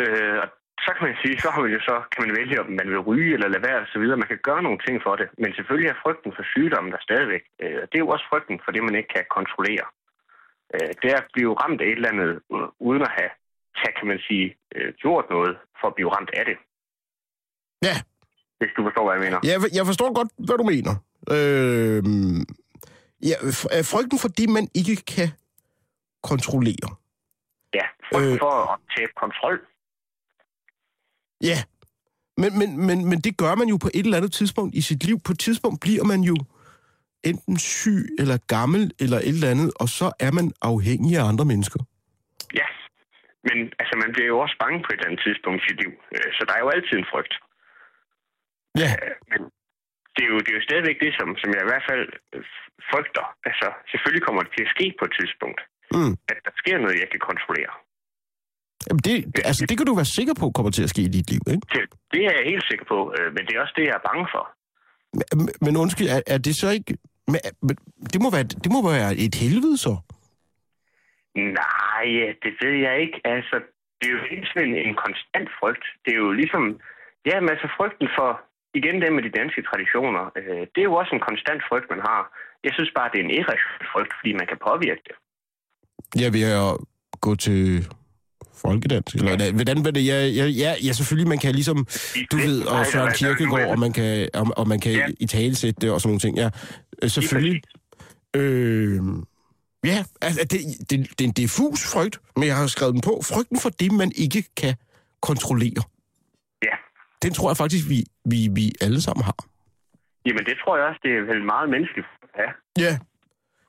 øh, 0.00 0.42
så 0.84 0.90
kan 0.96 1.04
man 1.08 1.16
sige, 1.22 1.36
så 1.44 1.48
har 1.54 1.60
man 1.64 1.72
jo 1.76 1.80
så, 1.90 1.96
kan 2.12 2.20
man 2.24 2.36
vælge, 2.40 2.60
om 2.62 2.70
man 2.80 2.88
vil 2.92 3.06
ryge 3.10 3.34
eller 3.34 3.48
lade 3.48 3.66
være 3.68 3.80
og 3.84 3.90
så 3.92 3.98
videre. 4.02 4.22
Man 4.22 4.32
kan 4.32 4.46
gøre 4.48 4.62
nogle 4.66 4.80
ting 4.86 4.96
for 5.06 5.14
det, 5.20 5.28
men 5.42 5.50
selvfølgelig 5.56 5.90
er 5.90 6.02
frygten 6.04 6.30
for 6.36 6.44
sygdommen 6.52 6.92
der 6.92 7.06
stadigvæk. 7.08 7.44
Øh, 7.62 7.80
det 7.88 7.96
er 7.96 8.04
jo 8.06 8.12
også 8.14 8.26
frygten 8.32 8.56
for 8.64 8.70
det, 8.72 8.82
man 8.88 8.98
ikke 8.98 9.12
kan 9.16 9.24
kontrollere. 9.38 9.86
Øh, 10.74 10.90
det 11.00 11.08
er 11.14 11.18
at 11.22 11.30
blive 11.34 11.52
ramt 11.62 11.80
af 11.80 11.86
et 11.86 11.98
eller 11.98 12.12
andet, 12.14 12.32
uden 12.88 13.02
at 13.08 13.12
have, 13.18 13.32
kan 13.98 14.06
man 14.12 14.20
sige, 14.28 14.46
øh, 14.76 14.88
gjort 15.02 15.26
noget 15.34 15.54
for 15.80 15.86
at 15.88 15.94
blive 15.96 16.10
ramt 16.14 16.30
af 16.40 16.44
det. 16.50 16.56
Ja. 17.88 17.96
Hvis 18.58 18.72
du 18.76 18.80
forstår, 18.86 19.04
hvad 19.04 19.14
jeg 19.16 19.24
mener. 19.26 19.38
Jeg, 19.50 19.58
jeg 19.78 19.84
forstår 19.90 20.08
godt, 20.18 20.30
hvad 20.46 20.56
du 20.60 20.66
mener. 20.74 20.94
Øh, 21.34 22.00
ja, 23.28 23.36
frygten 23.92 24.18
for 24.18 24.28
det, 24.38 24.48
man 24.48 24.66
ikke 24.80 24.96
kan 25.14 25.28
kontrollere. 26.30 26.88
Ja, 27.78 27.86
frygt 28.10 28.32
Øh. 28.32 28.38
for 28.44 28.54
at 28.72 28.78
tabe 28.96 29.12
kontrol. 29.22 29.56
Ja, 31.50 31.58
men, 32.42 32.50
men, 32.60 32.86
men, 32.86 32.98
men 33.10 33.18
det 33.26 33.36
gør 33.42 33.54
man 33.54 33.68
jo 33.68 33.76
på 33.76 33.90
et 33.94 34.04
eller 34.06 34.16
andet 34.20 34.32
tidspunkt 34.32 34.74
i 34.74 34.82
sit 34.88 35.04
liv. 35.08 35.16
På 35.26 35.32
et 35.32 35.38
tidspunkt 35.38 35.80
bliver 35.80 36.04
man 36.12 36.20
jo 36.20 36.36
enten 37.30 37.56
syg 37.58 38.00
eller 38.18 38.36
gammel 38.56 38.82
eller 39.00 39.18
et 39.18 39.28
eller 39.38 39.50
andet, 39.54 39.70
og 39.82 39.88
så 39.98 40.06
er 40.26 40.32
man 40.38 40.46
afhængig 40.72 41.12
af 41.20 41.24
andre 41.32 41.44
mennesker. 41.52 41.80
Ja, 42.60 42.68
men 43.48 43.56
altså, 43.80 43.94
man 44.02 44.10
bliver 44.14 44.28
jo 44.32 44.38
også 44.44 44.56
bange 44.64 44.78
på 44.82 44.88
et 44.90 44.96
eller 44.98 45.08
andet 45.10 45.22
tidspunkt 45.26 45.58
i 45.62 45.66
sit 45.68 45.78
liv. 45.82 45.92
Øh, 46.16 46.28
Så 46.36 46.42
der 46.48 46.54
er 46.56 46.62
jo 46.64 46.70
altid 46.76 46.96
en 46.98 47.10
frygt. 47.12 47.34
Ja. 48.82 48.90
Øh, 49.02 49.14
Men 49.30 49.40
det 50.14 50.22
er 50.26 50.30
jo, 50.32 50.38
det 50.44 50.50
er 50.52 50.58
jo 50.60 50.68
stadigvæk 50.68 50.96
det, 51.04 51.12
som, 51.18 51.28
som 51.40 51.48
jeg 51.54 51.62
i 51.62 51.70
hvert 51.72 51.86
fald 51.90 52.04
frygter. 52.90 53.26
Altså, 53.48 53.66
selvfølgelig 53.90 54.24
kommer 54.26 54.42
det 54.42 54.52
til 54.56 54.64
at 54.66 54.72
ske 54.76 54.86
på 54.98 55.04
et 55.08 55.14
tidspunkt. 55.20 55.60
Mm. 55.96 56.12
At 56.30 56.38
der 56.46 56.54
sker 56.60 56.76
noget, 56.84 57.02
jeg 57.02 57.08
kan 57.12 57.22
kontrollere. 57.30 57.72
Jamen 58.86 59.02
det, 59.06 59.14
altså, 59.50 59.62
det 59.68 59.74
kan 59.76 59.86
du 59.86 59.94
være 60.00 60.14
sikker 60.18 60.34
på 60.40 60.46
kommer 60.56 60.72
til 60.72 60.86
at 60.86 60.92
ske 60.94 61.02
i 61.08 61.14
dit 61.16 61.28
liv, 61.32 61.42
ikke? 61.54 61.66
Det, 61.74 61.82
det 62.12 62.20
er 62.28 62.32
jeg 62.38 62.50
helt 62.52 62.66
sikker 62.70 62.86
på, 62.92 62.98
øh, 63.16 63.28
men 63.34 63.42
det 63.46 63.52
er 63.54 63.60
også 63.64 63.76
det, 63.76 63.84
jeg 63.88 63.96
er 64.00 64.08
bange 64.10 64.26
for. 64.34 64.44
Men, 65.18 65.48
men 65.64 65.72
undskyld, 65.82 66.08
er, 66.16 66.20
er 66.34 66.38
det 66.46 66.54
så 66.62 66.68
ikke... 66.76 66.92
Men, 67.32 67.40
men 67.66 67.76
det, 68.12 68.18
må 68.24 68.28
være, 68.36 68.46
det 68.64 68.70
må 68.74 68.80
være 68.92 69.10
et 69.26 69.34
helvede, 69.42 69.76
så. 69.86 69.94
Nej, 71.60 72.06
det 72.44 72.52
ved 72.62 72.74
jeg 72.86 72.94
ikke. 73.04 73.18
Altså, 73.24 73.56
det 73.98 74.06
er 74.08 74.14
jo 74.16 74.22
hele 74.30 74.46
sådan 74.46 74.68
en, 74.68 74.74
en 74.88 74.96
konstant 75.04 75.48
frygt. 75.58 75.84
Det 76.04 76.10
er 76.14 76.20
jo 76.26 76.32
ligesom... 76.32 76.64
Ja, 77.30 77.40
men 77.40 77.50
altså 77.54 77.68
frygten 77.78 78.08
for, 78.18 78.30
igen 78.78 78.96
det 79.02 79.12
med 79.12 79.22
de 79.22 79.36
danske 79.40 79.62
traditioner, 79.68 80.24
øh, 80.38 80.62
det 80.72 80.80
er 80.80 80.88
jo 80.90 80.98
også 81.00 81.12
en 81.14 81.26
konstant 81.28 81.62
frygt, 81.68 81.88
man 81.94 82.02
har. 82.08 82.20
Jeg 82.64 82.72
synes 82.72 82.90
bare, 82.96 83.10
det 83.12 83.18
er 83.20 83.24
en 83.24 83.30
irrationel 83.30 83.86
frygt, 83.92 84.12
fordi 84.18 84.32
man 84.32 84.46
kan 84.46 84.58
påvirke 84.68 85.02
det. 85.08 85.16
Ja, 86.20 86.26
ved 86.36 86.42
at 86.42 86.72
gå 87.20 87.34
til 87.34 87.86
folkedans. 88.62 89.14
Eller, 89.14 89.44
ja. 89.44 89.52
hvordan 89.52 89.84
var 89.84 89.90
det? 89.90 90.06
Ja, 90.06 90.26
ja, 90.26 90.46
ja, 90.46 90.74
ja, 90.86 90.92
selvfølgelig, 90.92 91.28
man 91.28 91.38
kan 91.38 91.54
ligesom, 91.54 91.86
du 92.32 92.36
ved, 92.36 92.62
og 92.66 92.86
Søren 92.86 93.12
Kierkegaard, 93.12 93.68
og 93.70 93.78
man 93.78 93.92
kan, 93.92 94.28
og, 94.34 94.46
og 94.56 94.68
man 94.68 94.80
kan 94.80 94.92
ja. 94.92 95.06
i 95.20 95.26
talesætte 95.26 95.80
det 95.80 95.90
og 95.90 96.00
sådan 96.00 96.08
nogle 96.08 96.20
ting. 96.20 96.36
Ja, 96.36 96.50
øh, 97.02 97.10
selvfølgelig. 97.10 97.62
Øh, 98.36 99.00
ja, 99.84 100.04
altså, 100.22 100.40
det, 100.50 100.60
det, 100.90 100.98
det 101.18 101.20
er 101.24 101.28
en 101.28 101.32
diffus 101.32 101.80
frygt, 101.92 102.20
men 102.36 102.46
jeg 102.46 102.56
har 102.56 102.66
skrevet 102.66 102.92
den 102.92 103.00
på. 103.00 103.20
Frygten 103.32 103.58
for 103.60 103.68
det, 103.68 103.92
man 103.92 104.12
ikke 104.16 104.44
kan 104.56 104.74
kontrollere. 105.22 105.82
Ja. 106.62 106.76
Den 107.22 107.32
tror 107.32 107.50
jeg 107.50 107.56
faktisk, 107.56 107.84
vi, 107.88 108.04
vi, 108.24 108.48
vi 108.58 108.72
alle 108.80 109.00
sammen 109.02 109.24
har. 109.24 109.38
Jamen, 110.26 110.44
det 110.44 110.56
tror 110.64 110.76
jeg 110.76 110.86
også, 110.86 111.00
det 111.02 111.12
er 111.18 111.22
vel 111.32 111.44
meget 111.44 111.70
menneskeligt. 111.70 112.06
Ja. 112.40 112.50
Ja. 112.84 112.92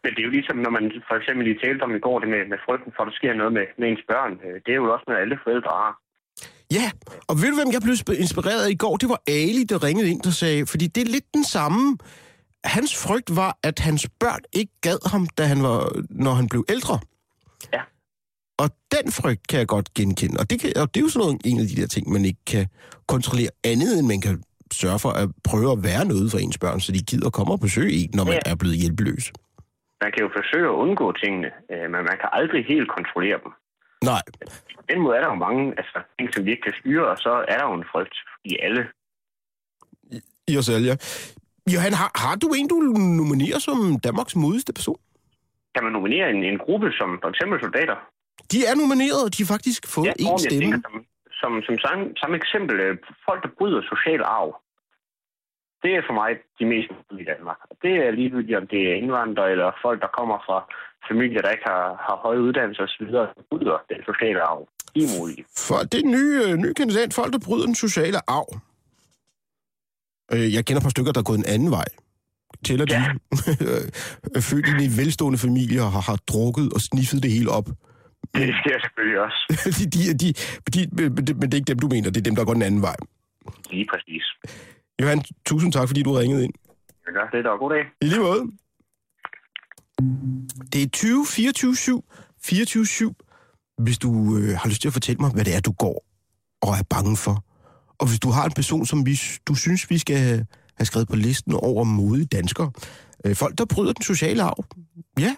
Men 0.04 0.10
det 0.14 0.22
er 0.22 0.28
jo 0.30 0.36
ligesom, 0.38 0.58
når 0.66 0.72
man 0.78 0.86
for 1.10 1.16
eksempel 1.20 1.44
lige 1.48 1.60
talte 1.66 1.84
om 1.88 1.96
i 2.00 2.04
går, 2.06 2.18
det 2.24 2.30
med, 2.36 2.42
med 2.54 2.60
frygten 2.66 2.92
for, 2.96 3.02
at 3.04 3.08
der 3.10 3.16
sker 3.20 3.34
noget 3.42 3.54
med, 3.58 3.66
med 3.80 3.86
ens 3.92 4.04
børn. 4.12 4.34
Øh, 4.46 4.56
Det 4.64 4.72
er 4.72 4.80
jo 4.84 4.88
også 4.96 5.06
noget, 5.08 5.22
alle 5.24 5.38
forældre 5.46 5.74
har. 5.84 5.94
Ja, 6.78 6.88
og 7.30 7.34
ved 7.42 7.50
du, 7.52 7.56
hvem 7.60 7.72
jeg 7.76 7.82
blev 7.86 7.96
sp- 8.04 8.20
inspireret 8.26 8.62
af 8.66 8.72
i 8.76 8.80
går? 8.84 8.96
Det 9.02 9.10
var 9.14 9.20
Ali, 9.38 9.64
der 9.72 9.84
ringede 9.88 10.10
ind 10.14 10.22
og 10.32 10.36
sagde, 10.42 10.62
fordi 10.72 10.86
det 10.96 11.02
er 11.08 11.12
lidt 11.16 11.28
den 11.34 11.44
samme... 11.44 11.98
hans 12.78 12.92
frygt 13.06 13.30
var, 13.36 13.52
at 13.64 13.78
hans 13.80 14.04
børn 14.20 14.44
ikke 14.54 14.74
gad 14.82 15.00
ham, 15.12 15.24
da 15.38 15.44
han 15.44 15.60
var, 15.64 15.80
når 16.10 16.34
han 16.40 16.48
blev 16.50 16.66
ældre. 16.70 17.00
Ja. 17.74 17.82
Og 18.58 18.70
den 18.96 19.12
frygt 19.12 19.48
kan 19.48 19.60
jeg 19.60 19.68
godt 19.68 19.94
genkende. 19.94 20.40
Og 20.40 20.50
det, 20.50 20.60
kan, 20.62 20.70
og 20.82 20.88
det 20.96 20.98
er 21.00 21.06
jo 21.06 21.10
sådan 21.10 21.24
noget, 21.26 21.42
en 21.46 21.60
af 21.60 21.68
de 21.68 21.76
der 21.82 21.88
ting, 21.88 22.12
man 22.12 22.26
ikke 22.26 22.46
kan 22.54 22.66
kontrollere 23.08 23.50
andet, 23.64 24.00
end 24.00 24.08
man 24.08 24.22
kan 24.22 24.44
sørge 24.74 25.00
for 25.00 25.10
at 25.22 25.30
prøve 25.50 25.72
at 25.72 25.84
være 25.90 26.06
noget 26.06 26.32
for 26.32 26.40
ens 26.46 26.58
børn, 26.58 26.80
så 26.80 26.92
de 26.92 27.02
gider 27.12 27.30
komme 27.30 27.52
og 27.54 27.60
besøge 27.60 27.92
en, 28.02 28.10
når 28.14 28.24
man 28.24 28.34
Ja. 28.46 28.52
er 28.52 28.56
blevet 28.56 28.78
hjælpeløs. 28.78 29.26
Man 30.04 30.12
kan 30.14 30.22
jo 30.26 30.30
forsøge 30.40 30.68
at 30.72 30.76
undgå 30.84 31.06
tingene, 31.24 31.50
øh, 31.72 31.86
men 31.94 32.02
man 32.10 32.18
kan 32.22 32.30
aldrig 32.40 32.62
helt 32.74 32.88
kontrollere 32.98 33.38
dem. 33.44 33.52
Nej. 34.12 34.22
På 34.80 34.84
den 34.90 35.00
måde 35.04 35.16
er 35.18 35.22
der 35.24 35.30
jo 35.34 35.40
mange 35.48 35.64
altså, 35.82 35.98
ting, 36.18 36.28
som 36.34 36.46
vi 36.46 36.50
ikke 36.54 36.66
kan 36.70 36.76
styre, 36.82 37.06
og 37.14 37.18
så 37.26 37.32
er 37.52 37.58
der 37.60 37.66
jo 37.70 37.74
en 37.82 37.86
frygt 37.92 38.16
i 38.52 38.52
alle. 38.66 38.84
I 40.52 40.58
os 40.58 40.70
alle, 40.70 40.88
ja. 40.92 40.96
Johan, 41.74 41.94
har, 42.02 42.10
har 42.24 42.36
du 42.36 42.48
en, 42.58 42.68
du 42.74 42.76
nominerer 43.22 43.60
som 43.60 43.78
Danmarks 44.08 44.36
modigste 44.36 44.74
person? 44.74 45.00
Kan 45.76 45.84
man 45.84 45.94
nominere 45.94 46.30
en, 46.36 46.44
en 46.52 46.58
gruppe 46.66 46.88
som 47.00 47.10
for 47.24 47.30
eksempel 47.34 47.58
soldater? 47.66 47.98
De 48.52 48.58
er 48.70 48.76
nomineret, 48.82 49.22
og 49.26 49.30
de 49.38 49.40
har 49.44 49.50
faktisk 49.56 49.82
fået 49.96 50.06
Ja, 50.08 50.14
en 50.20 50.28
ordentligt, 50.28 50.52
jeg 50.54 50.60
stemme. 50.60 50.74
tænker, 50.76 50.90
som, 50.90 50.96
som, 51.42 51.52
som 51.68 51.76
samme, 51.86 52.04
samme 52.22 52.36
eksempel, 52.42 52.76
øh, 52.86 52.98
folk, 53.28 53.40
der 53.44 53.52
bryder 53.58 53.82
social 53.94 54.22
arv. 54.38 54.52
Det 55.84 55.92
er 55.98 56.02
for 56.08 56.16
mig 56.22 56.32
de 56.60 56.66
mest 56.74 56.90
i 57.24 57.26
Danmark. 57.32 57.60
Det 57.84 57.94
er 58.06 58.12
ligegyldigt, 58.20 58.58
om 58.62 58.68
det 58.68 58.82
er 58.90 58.96
indvandrere 59.02 59.52
eller 59.52 59.70
folk, 59.86 60.02
der 60.06 60.16
kommer 60.20 60.38
fra 60.48 60.58
familier, 61.10 61.42
der 61.42 61.52
ikke 61.56 61.68
har, 61.74 61.86
har 62.08 62.16
høje 62.26 62.42
uddannelser 62.46 62.84
osv., 62.84 63.06
der 63.18 63.28
bryder 63.50 63.78
den 63.92 64.00
sociale 64.10 64.42
arv. 64.42 64.62
De 64.96 65.00
er. 65.04 65.44
For 65.68 65.78
det 65.92 66.00
er 66.04 66.08
nye, 66.18 66.36
øh, 66.46 66.54
nye 66.64 66.74
kandidat, 66.74 67.14
folk, 67.14 67.34
der 67.34 67.40
bryder 67.48 67.66
den 67.66 67.76
sociale 67.76 68.20
arv. 68.28 68.50
Øh, 70.34 70.54
jeg 70.56 70.66
kender 70.66 70.80
et 70.80 70.88
par 70.88 70.96
stykker, 70.96 71.12
der 71.12 71.20
er 71.20 71.30
gået 71.32 71.38
en 71.38 71.52
anden 71.56 71.72
vej. 71.72 71.90
Tæller 72.66 72.86
de? 72.86 72.94
Ja. 72.94 73.04
Født 74.50 74.68
ind 74.70 74.82
i 74.82 74.86
en 74.86 74.98
velstående 74.98 75.40
familie 75.40 75.82
og 75.82 75.92
har, 75.92 76.02
har 76.02 76.20
drukket 76.32 76.74
og 76.74 76.82
sniffet 76.82 77.24
det 77.24 77.32
hele 77.32 77.50
op. 77.50 77.68
Det 78.36 78.56
sker 78.62 78.78
selvfølgelig 78.86 79.20
også. 79.28 79.40
de, 79.78 79.84
de, 79.96 80.02
de, 80.22 80.30
de, 80.74 81.10
men, 81.10 81.28
det, 81.28 81.38
men 81.40 81.46
det 81.50 81.54
er 81.54 81.60
ikke 81.62 81.72
dem, 81.74 81.80
du 81.80 81.88
mener. 81.88 82.10
Det 82.10 82.18
er 82.18 82.28
dem, 82.30 82.36
der 82.36 82.46
går 82.46 82.54
den 82.54 82.62
anden 82.62 82.82
vej. 82.82 82.96
Lige 83.72 83.88
præcis. 83.92 84.24
Johan, 85.02 85.24
tusind 85.46 85.72
tak, 85.74 85.88
fordi 85.88 86.04
du 86.04 86.12
ringede 86.12 86.44
ind. 86.44 86.54
Gør 87.14 87.28
det, 87.32 87.46
er 87.46 87.58
god 87.58 87.72
dag. 87.76 87.84
I 88.02 88.06
lige 88.06 88.20
måde. 88.20 88.42
Det 90.74 90.84
er 90.84 90.90
20 90.94 91.26
24 91.26 91.76
7 91.76 92.06
24 92.44 92.86
7 92.86 93.16
hvis 93.78 93.98
du 93.98 94.38
øh, 94.38 94.58
har 94.58 94.70
lyst 94.70 94.82
til 94.82 94.90
at 94.90 94.94
fortælle 94.94 95.20
mig, 95.20 95.32
hvad 95.32 95.46
det 95.46 95.56
er, 95.56 95.60
du 95.60 95.72
går 95.72 96.06
og 96.62 96.70
er 96.70 96.84
bange 96.90 97.18
for. 97.18 97.46
Og 98.00 98.08
hvis 98.08 98.20
du 98.20 98.30
har 98.30 98.46
en 98.46 98.52
person, 98.52 98.86
som 98.86 99.06
vi, 99.06 99.20
du 99.48 99.56
synes, 99.56 99.90
vi 99.90 99.98
skal 99.98 100.18
have, 100.18 100.46
have 100.78 100.86
skrevet 100.86 101.08
på 101.08 101.16
listen 101.16 101.54
over 101.54 101.84
modige 101.84 102.26
danskere. 102.26 102.72
Øh, 103.26 103.36
folk, 103.36 103.58
der 103.58 103.66
bryder 103.66 103.94
den 103.94 104.04
sociale 104.04 104.44
arv. 104.44 104.66
Ja, 105.20 105.36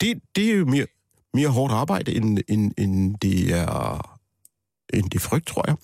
det, 0.00 0.20
det 0.36 0.50
er 0.50 0.54
jo 0.54 0.64
mere, 0.64 0.86
mere 1.34 1.50
hårdt 1.56 1.72
arbejde, 1.82 2.10
end, 2.16 2.38
end, 2.48 2.64
end, 2.82 2.94
det 3.24 3.38
er, 3.62 3.68
end 4.94 5.06
det 5.12 5.20
frygt, 5.28 5.46
tror 5.46 5.64
jeg. 5.68 5.76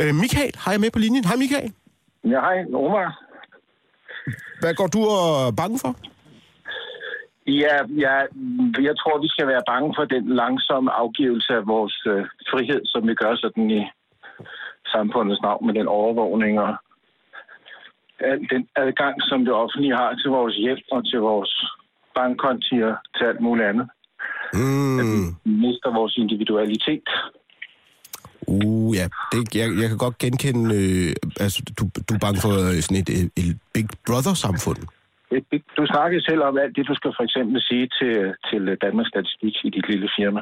Øh, 0.00 0.14
Michael 0.22 0.54
har 0.62 0.70
jeg 0.72 0.80
med 0.80 0.90
på 0.90 0.98
linjen. 0.98 1.24
Hej 1.24 1.36
Michael. 1.36 1.72
Ja, 2.24 2.40
hej, 2.46 2.58
Omar. 2.74 3.08
Hvad 4.60 4.74
går 4.74 4.86
du 4.86 5.00
og 5.16 5.46
er 5.48 5.54
bange 5.62 5.78
for? 5.84 5.92
Ja, 7.46 7.76
ja, 8.04 8.16
jeg 8.88 8.94
tror, 9.00 9.22
vi 9.24 9.28
skal 9.28 9.46
være 9.46 9.68
bange 9.72 9.94
for 9.96 10.04
den 10.04 10.24
langsomme 10.40 10.90
afgivelse 10.92 11.52
af 11.54 11.66
vores 11.66 11.96
øh, 12.06 12.24
frihed, 12.50 12.80
som 12.84 13.08
vi 13.08 13.14
gør 13.14 13.34
sådan 13.36 13.70
i 13.70 13.82
samfundets 14.94 15.42
navn 15.42 15.66
med 15.66 15.74
den 15.74 15.88
overvågning 15.88 16.60
og 16.60 16.76
al 18.20 18.40
den 18.50 18.68
adgang, 18.76 19.14
som 19.28 19.44
det 19.44 19.54
offentlige 19.54 19.96
har 19.96 20.14
til 20.14 20.30
vores 20.30 20.56
hjem 20.56 20.78
og 20.92 21.00
til 21.10 21.20
vores 21.20 21.52
bankkonti 22.14 22.76
og 22.82 22.96
til 23.16 23.24
alt 23.24 23.40
muligt 23.40 23.68
andet. 23.68 23.86
Mm. 24.54 24.98
At 25.00 25.06
vi 25.06 25.50
mister 25.64 25.90
vores 25.98 26.16
individualitet. 26.16 27.08
Uh, 28.46 28.96
ja. 28.96 29.06
Det, 29.32 29.54
jeg, 29.60 29.66
jeg 29.80 29.88
kan 29.88 29.98
godt 29.98 30.18
genkende, 30.18 30.64
øh, 30.80 31.14
altså, 31.44 31.58
du, 31.78 31.82
du 32.08 32.14
er 32.14 32.18
bange 32.26 32.40
for 32.44 32.52
øh, 32.66 32.76
sådan 32.84 33.00
et, 33.02 33.08
et, 33.18 33.30
et 33.36 33.58
Big 33.74 33.88
Brother-samfund. 34.06 34.80
Du 35.78 35.86
snakkede 35.94 36.24
selv 36.24 36.42
om 36.48 36.58
alt 36.58 36.76
det, 36.76 36.88
du 36.88 36.94
skal 36.94 37.12
for 37.18 37.24
eksempel 37.28 37.62
sige 37.70 37.86
til, 37.98 38.14
til 38.48 38.62
Danmarks 38.84 39.08
Statistik 39.08 39.54
i 39.64 39.70
dit 39.76 39.86
lille 39.90 40.08
firma. 40.18 40.40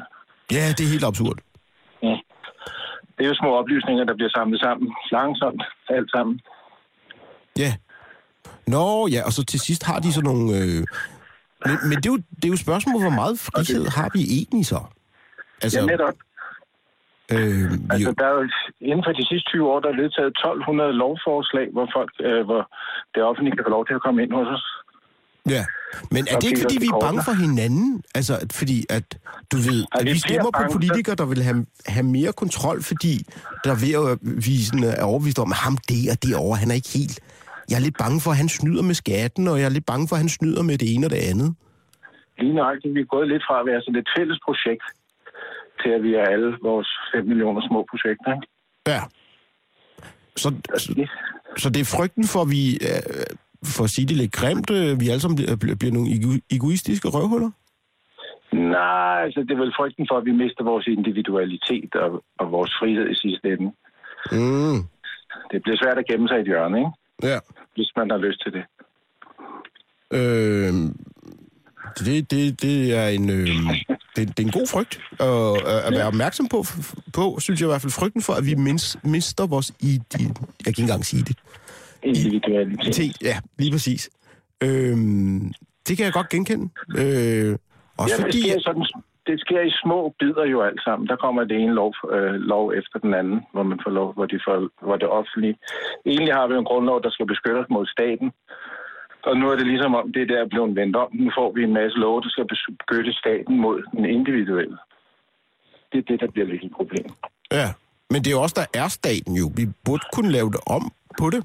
Ja, 0.51 0.63
det 0.75 0.83
er 0.85 0.91
helt 0.95 1.07
absurd. 1.11 1.37
Ja. 2.03 2.15
Det 3.15 3.21
er 3.23 3.27
jo 3.27 3.35
små 3.41 3.51
oplysninger, 3.61 4.03
der 4.03 4.15
bliver 4.15 4.29
samlet 4.37 4.59
sammen. 4.59 4.87
Langsomt, 5.11 5.63
alt 5.89 6.09
sammen. 6.15 6.41
Ja. 7.63 7.71
Nå, 8.67 9.07
ja, 9.07 9.21
og 9.25 9.31
så 9.31 9.45
til 9.45 9.59
sidst 9.59 9.83
har 9.83 9.99
de 9.99 10.13
sådan 10.13 10.29
nogle... 10.31 10.45
Øh, 10.59 10.83
men, 11.65 11.75
men 11.89 11.95
det, 12.01 12.05
er 12.09 12.13
jo, 12.15 12.19
det 12.39 12.45
er 12.47 12.51
jo 12.53 12.57
et 12.59 12.65
spørgsmål, 12.67 13.01
hvor 13.01 13.17
meget 13.21 13.35
frihed 13.39 13.83
har 13.97 14.09
vi 14.15 14.21
egentlig 14.37 14.65
så? 14.73 14.79
Altså, 15.63 15.79
ja, 15.79 15.85
netop. 15.85 16.17
Øh, 17.33 17.71
Altså, 17.93 18.09
der 18.19 18.25
er 18.31 18.33
jo, 18.39 18.43
inden 18.89 19.03
for 19.05 19.13
de 19.19 19.25
sidste 19.29 19.47
20 19.51 19.71
år, 19.71 19.79
der 19.83 19.89
er 19.93 19.97
vedtaget 20.03 20.27
1200 20.27 20.93
lovforslag, 21.03 21.67
hvor, 21.75 21.87
folk, 21.95 22.11
øh, 22.27 22.41
hvor 22.49 22.61
det 23.13 23.21
offentlige 23.29 23.55
kan 23.57 23.65
få 23.67 23.71
lov 23.77 23.83
til 23.87 23.95
at 23.99 24.03
komme 24.05 24.19
ind 24.23 24.31
hos 24.39 24.47
os. 24.57 24.65
Ja, 25.55 25.63
men 26.11 26.27
er 26.31 26.35
det 26.39 26.47
ikke, 26.49 26.61
fordi 26.61 26.77
vi 26.77 26.85
vi 26.85 26.91
er 26.95 26.99
bange 27.07 27.21
for 27.23 27.35
hinanden? 27.45 28.03
Altså, 28.15 28.33
fordi 28.51 28.85
at, 28.89 29.17
du 29.51 29.57
ved, 29.57 29.79
at 29.91 30.05
vi 30.05 30.11
vi 30.11 30.19
stemmer 30.19 30.51
på 30.59 30.63
politikere, 30.71 31.15
der 31.15 31.25
vil 31.25 31.43
have, 31.43 31.65
have 31.85 32.07
mere 32.17 32.33
kontrol, 32.33 32.83
fordi 32.83 33.13
der 33.63 33.71
er 33.75 33.79
ved 33.85 33.93
at 34.11 34.17
vise 34.21 34.71
er 35.01 35.03
overbevist 35.03 35.39
om, 35.39 35.51
at 35.51 35.57
ham 35.57 35.77
det 35.89 36.01
og 36.13 36.17
det 36.23 36.35
over, 36.35 36.55
han 36.55 36.71
er 36.71 36.75
ikke 36.75 36.93
helt... 36.99 37.19
Jeg 37.69 37.75
er 37.77 37.85
lidt 37.87 37.97
bange 38.03 38.19
for, 38.23 38.31
at 38.31 38.37
han 38.37 38.49
snyder 38.49 38.83
med 38.89 38.95
skatten, 39.03 39.47
og 39.47 39.55
jeg 39.59 39.65
er 39.65 39.75
lidt 39.77 39.89
bange 39.91 40.07
for, 40.07 40.15
at 40.15 40.23
han 40.25 40.33
snyder 40.37 40.63
med 40.69 40.77
det 40.81 40.87
ene 40.93 41.07
og 41.07 41.11
det 41.15 41.21
andet. 41.31 41.49
Lige 42.39 42.53
nøjagtigt, 42.53 42.95
vi 42.95 43.01
er 43.01 43.13
gået 43.15 43.27
lidt 43.27 43.43
fra 43.47 43.59
at 43.59 43.65
være 43.65 43.81
sådan 43.81 44.01
et 44.03 44.09
fælles 44.17 44.39
projekt, 44.47 44.85
til 45.81 45.89
at 45.97 46.03
vi 46.03 46.11
er 46.21 46.25
alle 46.33 46.51
vores 46.69 46.89
5 47.15 47.25
millioner 47.31 47.61
små 47.69 47.79
projekter. 47.91 48.29
Ikke? 48.35 48.47
Ja. 48.87 49.01
Så, 50.41 50.49
så, 50.83 51.07
så 51.57 51.69
det 51.69 51.81
er 51.81 51.93
frygten 51.97 52.25
for, 52.33 52.41
at 52.45 52.49
vi, 52.55 52.63
øh, 52.89 53.25
for 53.75 53.83
at 53.83 53.93
sige 53.95 54.07
det 54.07 54.17
lidt 54.17 54.33
grimt, 54.39 54.69
øh, 54.77 54.99
vi 55.01 55.05
alle 55.11 55.21
sammen 55.21 55.37
bliver, 55.61 55.75
bliver, 55.79 55.93
nogle 55.97 56.09
ego- 56.15 56.45
egoistiske 56.57 57.07
røvhuller? 57.15 57.51
Nej, 58.53 59.17
altså 59.25 59.39
det 59.47 59.51
er 59.51 59.63
vel 59.65 59.77
frygten 59.79 60.05
for, 60.09 60.17
at 60.17 60.25
vi 60.25 60.31
mister 60.31 60.63
vores 60.63 60.87
individualitet 60.87 61.95
og, 61.95 62.23
og 62.39 62.51
vores 62.51 62.71
frihed 62.79 63.05
i 63.13 63.15
sidste 63.23 63.47
ende. 63.53 63.69
Mm. 64.31 64.79
Det 65.51 65.59
bliver 65.63 65.77
svært 65.83 65.97
at 65.97 66.07
gemme 66.09 66.27
sig 66.27 66.37
i 66.37 66.41
et 66.41 66.51
hjørne, 66.51 66.77
ikke? 66.77 66.91
Ja. 67.23 67.39
hvis 67.75 67.91
man 67.97 68.09
har 68.09 68.17
lyst 68.17 68.41
til 68.43 68.51
det. 68.51 68.63
Øh, 70.11 70.73
det, 71.99 72.31
det, 72.31 72.61
det 72.61 72.93
er 72.93 73.07
en... 73.07 73.29
Øh, 73.29 73.47
det, 74.15 74.37
det 74.37 74.39
er 74.39 74.47
en 74.47 74.51
god 74.51 74.67
frygt 74.67 74.99
at, 75.19 75.85
at 75.87 75.91
være 75.93 76.07
opmærksom 76.07 76.47
på, 76.47 76.63
på, 77.13 77.39
synes 77.39 77.61
jeg 77.61 77.67
i 77.67 77.71
hvert 77.71 77.81
fald, 77.81 77.91
frygten 77.91 78.21
for, 78.21 78.33
at 78.33 78.45
vi 78.45 78.55
mins, 78.55 78.97
mister 79.03 79.47
vores... 79.47 79.71
I, 79.79 79.99
jeg 80.13 80.19
kan 80.63 80.67
ikke 80.67 80.81
engang 80.81 81.05
sige 81.05 81.23
det. 81.23 81.37
Individualitet. 82.03 83.21
Ja, 83.21 83.39
lige 83.59 83.71
præcis. 83.71 84.09
Øh, 84.61 84.97
det 85.87 85.97
kan 85.97 86.05
jeg 86.05 86.13
godt 86.13 86.29
genkende. 86.29 86.69
Øh, 86.97 87.57
også 87.97 88.15
ja, 88.15 88.23
fordi... 88.23 88.41
det, 88.41 88.51
sker 88.51 88.59
sådan, 88.59 88.85
det 89.27 89.39
sker 89.39 89.61
i 89.61 89.79
små 89.83 90.13
bidder 90.19 90.45
jo 90.45 90.61
alt 90.61 90.81
sammen. 90.83 91.07
Der 91.07 91.15
kommer 91.15 91.43
det 91.43 91.57
ene 91.57 91.73
lov, 91.73 91.93
øh, 92.11 92.33
lov 92.33 92.73
efter 92.79 92.99
den 92.99 93.13
anden, 93.13 93.39
hvor 93.53 93.63
man 93.63 93.79
får 93.83 93.91
lov, 93.91 94.13
hvor, 94.13 94.25
de 94.25 94.39
får, 94.45 94.69
hvor 94.85 94.97
det 94.97 95.09
offentlige... 95.09 95.57
Egentlig 96.05 96.33
har 96.33 96.47
vi 96.47 96.55
en 96.55 96.69
grundlov, 96.71 97.03
der 97.03 97.09
skal 97.09 97.27
beskytte 97.27 97.59
os 97.59 97.69
mod 97.69 97.85
staten. 97.85 98.31
Og 99.23 99.37
nu 99.37 99.49
er 99.51 99.55
det 99.55 99.67
ligesom 99.67 99.95
om, 99.95 100.13
det 100.13 100.29
der 100.29 100.39
er 100.41 100.47
blevet 100.47 100.75
vendt 100.75 100.95
om. 100.95 101.09
Nu 101.13 101.31
får 101.37 101.51
vi 101.55 101.63
en 101.63 101.73
masse 101.73 101.97
lov, 101.97 102.23
der 102.23 102.29
skal 102.29 102.47
beskytte 102.47 103.13
staten 103.13 103.57
mod 103.65 103.83
den 103.91 104.05
individuelle. 104.05 104.77
Det 105.91 105.97
er 105.97 106.07
det, 106.11 106.19
der 106.19 106.31
bliver 106.31 106.47
lidt 106.47 106.63
et 106.63 106.71
problem. 106.71 107.09
Ja, 107.51 107.67
men 108.09 108.17
det 108.21 108.27
er 108.27 108.35
jo 108.37 108.41
også 108.41 108.57
der 108.61 108.79
er 108.81 108.87
staten 108.87 109.33
jo. 109.41 109.45
Vi 109.59 109.65
burde 109.85 110.05
kunne 110.13 110.31
lave 110.31 110.49
det 110.55 110.61
om 110.67 110.83
på 111.19 111.29
det. 111.29 111.41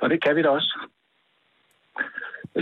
Og 0.00 0.10
det 0.10 0.24
kan 0.24 0.36
vi 0.36 0.42
da 0.42 0.48
også. 0.48 0.72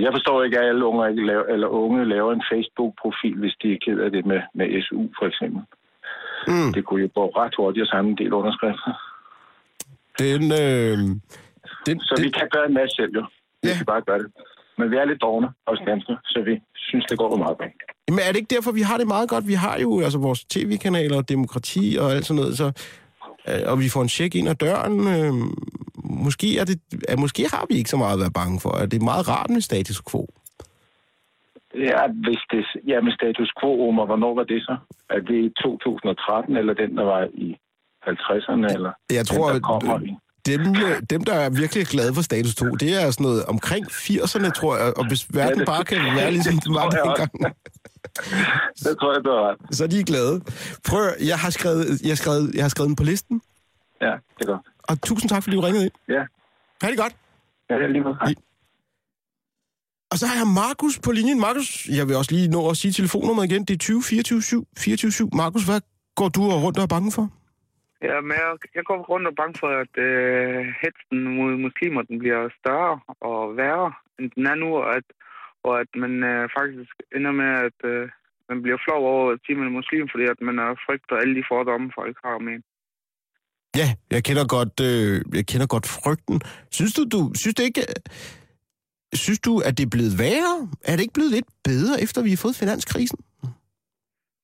Jeg 0.04 0.12
forstår 0.16 0.42
ikke, 0.42 0.58
at 0.58 0.68
alle 0.68 0.84
unge, 0.84 1.10
ikke 1.10 1.26
laver, 1.26 1.44
eller 1.44 1.68
unge 1.68 2.08
laver 2.14 2.32
en 2.32 2.44
Facebook-profil, 2.52 3.36
hvis 3.42 3.54
de 3.62 3.72
er 3.72 3.78
ked 3.84 3.98
af 4.06 4.10
det 4.10 4.26
med, 4.26 4.40
med 4.54 4.66
SU, 4.82 5.00
for 5.18 5.26
eksempel. 5.30 5.62
Mm. 6.48 6.72
Det 6.74 6.84
kunne 6.84 7.02
jo 7.02 7.08
gå 7.14 7.24
ret 7.40 7.54
hurtigt 7.58 7.82
at 7.82 7.88
samle 7.88 8.10
en 8.10 8.18
del 8.18 8.32
underskrifter. 8.32 8.92
Den, 10.18 10.42
øh, 10.62 10.96
den, 11.86 11.96
så 12.08 12.14
den... 12.16 12.24
vi 12.24 12.30
kan 12.38 12.48
gøre 12.54 12.66
en 12.68 12.74
masse 12.74 12.94
selv, 12.96 13.12
jo. 13.18 13.24
Vi 13.62 13.68
ja. 13.68 13.76
kan 13.76 13.86
bare 13.86 14.02
gøre 14.08 14.18
det. 14.18 14.30
Men 14.78 14.90
vi 14.90 14.96
er 14.96 15.04
lidt 15.04 15.20
dogne, 15.20 15.48
os 15.66 15.80
danskere, 15.86 16.18
så 16.24 16.42
vi 16.48 16.54
synes, 16.74 17.04
det 17.10 17.18
går 17.18 17.36
meget 17.36 17.58
godt. 17.58 17.72
Men 18.08 18.18
er 18.18 18.30
det 18.32 18.36
ikke 18.36 18.54
derfor, 18.54 18.72
vi 18.72 18.80
har 18.80 18.98
det 18.98 19.06
meget 19.06 19.28
godt? 19.28 19.48
Vi 19.48 19.54
har 19.54 19.78
jo 19.78 20.00
altså 20.00 20.18
vores 20.18 20.44
tv-kanaler, 20.44 21.20
demokrati 21.20 21.96
og 22.00 22.12
alt 22.12 22.26
sådan 22.26 22.40
noget, 22.42 22.56
så, 22.56 22.66
øh, 23.48 23.62
og 23.72 23.80
vi 23.80 23.88
får 23.88 24.02
en 24.02 24.08
check 24.08 24.34
ind 24.34 24.48
ad 24.48 24.54
døren. 24.54 24.96
Øh, 25.14 25.32
måske, 26.10 26.58
er 26.58 26.64
det, 26.64 26.80
øh, 27.10 27.18
måske 27.18 27.42
har 27.54 27.64
vi 27.70 27.74
ikke 27.74 27.90
så 27.90 27.96
meget 27.96 28.12
at 28.14 28.20
være 28.20 28.30
bange 28.40 28.60
for. 28.60 28.72
Er 28.82 28.86
det 28.86 29.02
meget 29.02 29.28
rart 29.28 29.50
med 29.50 29.60
status 29.60 30.02
quo? 30.10 30.26
Ja, 31.74 32.00
hvis 32.24 32.40
det, 32.52 32.64
ja, 32.86 33.00
med 33.00 33.12
status 33.12 33.50
quo, 33.60 33.88
Omar, 33.88 34.06
hvornår 34.06 34.34
var 34.34 34.42
det 34.44 34.62
så? 34.62 34.76
Er 35.10 35.20
det 35.28 35.38
i 35.46 35.50
2013, 35.62 36.56
eller 36.56 36.74
den, 36.74 36.96
der 36.96 37.04
var 37.04 37.22
i 37.34 37.48
50'erne, 38.08 38.66
eller 38.76 38.92
Jeg 39.10 39.26
tror, 39.26 39.46
den, 39.46 39.54
der 39.54 39.60
kommer 39.68 39.94
at 39.94 40.02
i? 40.02 40.16
dem, 40.46 40.60
øh, 40.60 41.02
dem, 41.10 41.24
der 41.24 41.34
er 41.34 41.50
virkelig 41.50 41.86
glade 41.86 42.14
for 42.14 42.22
status 42.22 42.54
2, 42.54 42.66
det 42.66 43.02
er 43.02 43.10
sådan 43.10 43.24
noget 43.24 43.44
omkring 43.44 43.84
80'erne, 43.86 44.50
tror 44.50 44.76
jeg. 44.76 44.92
Og 44.98 45.08
hvis 45.08 45.26
verden 45.34 45.64
bare 45.66 45.84
kan 45.84 45.98
være 46.18 46.30
ligesom 46.30 46.58
den 46.64 46.74
var 46.74 46.88
dengang, 46.96 47.30
Det 48.84 48.92
tror 49.00 49.12
jeg, 49.14 49.24
du 49.24 49.30
har 49.30 49.42
ret. 49.50 49.58
så 49.76 49.84
er 49.84 49.88
de 49.88 50.04
glade. 50.04 50.40
Prøv 50.88 51.02
at- 51.06 51.28
jeg 51.28 51.38
har 51.38 51.50
skrevet, 51.50 51.84
jeg 52.02 52.10
har 52.10 52.16
skrevet, 52.24 52.54
jeg 52.54 52.64
har 52.64 52.68
skrevet 52.68 52.88
den 52.88 52.96
på 52.96 53.04
listen. 53.04 53.40
Ja, 54.00 54.12
det 54.38 54.40
er 54.40 54.46
godt. 54.52 54.66
Og 54.90 54.94
tusind 55.08 55.28
tak, 55.32 55.42
fordi 55.42 55.56
du 55.56 55.62
ringede 55.66 55.84
ind. 55.84 55.96
Ja. 56.08 56.22
Ha' 56.82 56.90
det 56.90 56.98
godt. 57.04 57.14
Ja, 57.70 57.74
det 57.78 57.84
er 57.84 57.88
lige 57.88 58.04
måde. 58.08 58.18
Hej. 58.24 58.34
Og 60.10 60.16
så 60.20 60.24
har 60.30 60.36
jeg 60.42 60.48
Markus 60.62 60.94
på 61.06 61.10
linjen. 61.18 61.40
Markus, 61.46 61.68
jeg 61.98 62.04
vil 62.08 62.16
også 62.20 62.32
lige 62.36 62.48
nå 62.56 62.60
at 62.70 62.76
sige 62.80 62.92
telefonnummeret 62.92 63.46
igen. 63.50 63.62
Det 63.68 63.74
er 63.74 63.78
20 63.78 64.02
24 64.02 64.42
7 64.42 64.66
24 64.78 65.10
7. 65.10 65.28
Markus, 65.42 65.64
hvad 65.68 65.80
går 66.18 66.28
du 66.36 66.42
og 66.54 66.58
rundt 66.64 66.78
og 66.78 66.84
er 66.84 66.92
bange 66.96 67.10
for? 67.16 67.26
Ja, 68.08 68.16
men 68.26 68.34
jeg, 68.42 68.48
jeg 68.76 68.84
går 68.88 68.98
rundt 69.12 69.26
og 69.26 69.32
er 69.32 69.40
bange 69.42 69.56
for, 69.62 69.70
at 69.84 69.94
øh, 70.08 70.60
hetsen 70.82 71.18
mod 71.36 71.50
muslimer 71.66 72.02
den 72.02 72.18
bliver 72.22 72.42
større 72.60 72.94
og 73.30 73.56
værre, 73.56 73.92
end 74.18 74.30
den 74.34 74.46
er 74.52 74.54
nu, 74.54 74.68
og 74.82 74.96
at, 74.98 75.06
og 75.66 75.80
at 75.82 75.90
man 76.02 76.12
øh, 76.30 76.48
faktisk 76.58 76.94
ender 77.16 77.32
med, 77.40 77.50
at 77.68 77.78
øh, 77.92 78.08
man 78.48 78.62
bliver 78.62 78.78
flov 78.84 79.00
over 79.12 79.24
at 79.32 79.40
sige, 79.42 79.54
at 79.54 79.60
man 79.60 79.68
er 79.70 79.78
muslim, 79.80 80.04
fordi 80.12 80.24
at 80.34 80.40
man 80.48 80.56
er 80.64 80.70
frygter 80.86 81.16
alle 81.16 81.34
de 81.38 81.48
fordomme, 81.50 81.92
folk 81.98 82.16
har 82.24 82.38
med. 82.38 82.54
en. 82.54 82.64
Ja, 83.80 83.88
jeg 84.14 84.22
kender 84.28 84.44
godt, 84.56 84.74
øh, 84.88 85.14
jeg 85.38 85.44
kender 85.50 85.66
godt 85.74 85.86
frygten. 85.96 86.36
Synes 86.76 86.92
du, 86.98 87.02
du 87.14 87.20
synes 87.40 87.54
det 87.58 87.64
ikke, 87.70 87.84
synes 89.24 89.40
du, 89.48 89.52
at 89.66 89.72
det 89.78 89.84
er 89.86 89.92
blevet 89.96 90.12
værre? 90.24 90.56
Er 90.88 90.92
det 90.94 91.02
ikke 91.02 91.18
blevet 91.18 91.32
lidt 91.36 91.50
bedre, 91.70 91.94
efter 92.04 92.18
vi 92.26 92.30
har 92.34 92.42
fået 92.44 92.56
finanskrisen? 92.62 93.18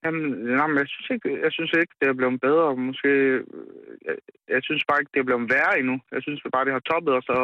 Jamen, 0.05 0.24
nej, 0.59 0.66
men 0.70 0.78
jeg 0.83 0.89
synes 0.95 1.09
ikke, 1.14 1.28
jeg 1.45 1.53
synes 1.57 1.72
ikke, 1.80 1.95
det 2.01 2.07
er 2.09 2.16
blevet 2.20 2.39
bedre. 2.47 2.66
Måske, 2.89 3.12
øh, 3.28 3.41
jeg, 4.07 4.16
jeg 4.55 4.61
synes 4.68 4.83
bare 4.89 4.99
ikke, 5.01 5.12
det 5.14 5.20
er 5.20 5.28
blevet 5.28 5.47
værre 5.55 5.74
endnu. 5.80 5.97
Jeg 6.14 6.20
synes 6.26 6.41
bare, 6.55 6.64
det 6.66 6.74
har 6.78 6.85
toppet, 6.93 7.12
og 7.18 7.22
så 7.30 7.37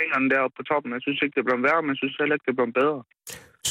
hænger 0.00 0.16
den 0.20 0.28
deroppe 0.32 0.54
på 0.58 0.64
toppen. 0.70 0.90
Jeg 0.96 1.02
synes 1.06 1.18
ikke, 1.22 1.34
det 1.36 1.42
er 1.42 1.48
blevet 1.48 1.64
værre, 1.68 1.82
men 1.82 1.90
jeg 1.94 2.00
synes 2.02 2.14
heller 2.20 2.34
ikke, 2.36 2.46
det 2.46 2.54
er 2.54 2.60
blevet 2.60 2.76
bedre. 2.80 2.98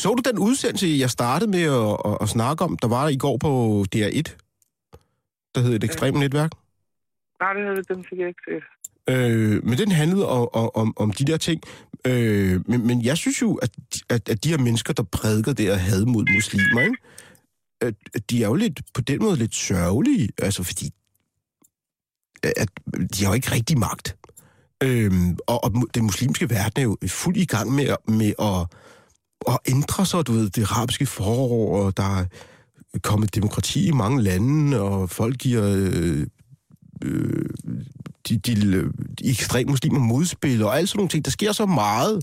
Så 0.01 0.07
du 0.17 0.21
den 0.29 0.39
udsendelse, 0.47 0.87
jeg 1.03 1.11
startede 1.19 1.49
med 1.57 1.65
at, 1.81 1.93
at, 2.09 2.15
at 2.23 2.27
snakke 2.35 2.59
om, 2.67 2.71
der 2.83 2.89
var 2.97 3.05
i 3.15 3.19
går 3.25 3.37
på 3.45 3.51
DR1? 3.93 4.27
Der 5.53 5.59
hed 5.65 5.73
et 5.75 5.87
ekstremt 5.89 6.19
netværk. 6.23 6.51
Nej, 7.39 7.53
det, 7.53 7.89
dem 7.89 8.03
fik 8.09 8.19
jeg 8.19 8.27
ikke 8.27 8.41
set. 8.47 8.63
Øh, 9.09 9.65
men 9.65 9.77
den 9.77 9.91
handlede 9.91 10.27
om, 10.27 10.69
om, 10.75 10.93
om 10.97 11.11
de 11.11 11.25
der 11.25 11.37
ting. 11.37 11.61
Øh, 12.07 12.69
men, 12.69 12.87
men 12.87 13.05
jeg 13.05 13.17
synes 13.17 13.41
jo, 13.41 13.55
at, 13.55 13.71
at, 14.09 14.29
at 14.29 14.43
de 14.43 14.49
her 14.49 14.57
mennesker, 14.57 14.93
der 14.93 15.03
prædiker 15.03 15.53
det 15.53 15.65
her 15.65 15.75
had 15.75 16.05
mod 16.05 16.25
muslimer, 16.35 16.81
ikke? 16.81 16.97
At, 17.81 17.95
at 18.15 18.29
de 18.29 18.43
er 18.43 18.47
jo 18.47 18.53
lidt, 18.53 18.81
på 18.93 19.01
den 19.01 19.23
måde 19.23 19.37
lidt 19.37 19.55
sørgelige, 19.55 20.29
altså 20.41 20.63
fordi 20.63 20.89
at 22.43 22.69
de 23.13 23.23
har 23.23 23.31
jo 23.31 23.33
ikke 23.33 23.51
rigtig 23.51 23.77
magt. 23.79 24.15
Øhm, 24.83 25.37
og, 25.47 25.63
og 25.63 25.71
den 25.95 26.03
muslimske 26.03 26.49
verden 26.49 26.79
er 26.79 26.83
jo 26.83 26.97
fuld 27.07 27.37
i 27.37 27.45
gang 27.45 27.71
med, 27.71 27.95
med 28.07 28.33
at, 28.39 28.67
at 29.47 29.59
ændre 29.67 30.05
sig, 30.05 30.27
du 30.27 30.31
ved, 30.31 30.49
det 30.49 30.63
arabiske 30.63 31.05
forår, 31.05 31.85
og 31.85 31.97
der 31.97 32.19
er 32.19 32.25
kommet 33.03 33.35
demokrati 33.35 33.87
i 33.87 33.91
mange 33.91 34.21
lande, 34.21 34.81
og 34.81 35.09
folk 35.09 35.37
giver 35.37 35.63
øh, 35.77 36.27
øh, 37.05 37.49
de, 38.29 38.33
de, 38.37 38.53
de 39.19 39.29
ekstreme 39.29 39.69
muslimer 39.69 39.99
modspil, 39.99 40.63
og 40.63 40.77
alt 40.77 40.89
sådan 40.89 40.97
nogle 40.99 41.09
ting. 41.09 41.25
Der 41.25 41.31
sker 41.31 41.51
så 41.51 41.65
meget 41.65 42.15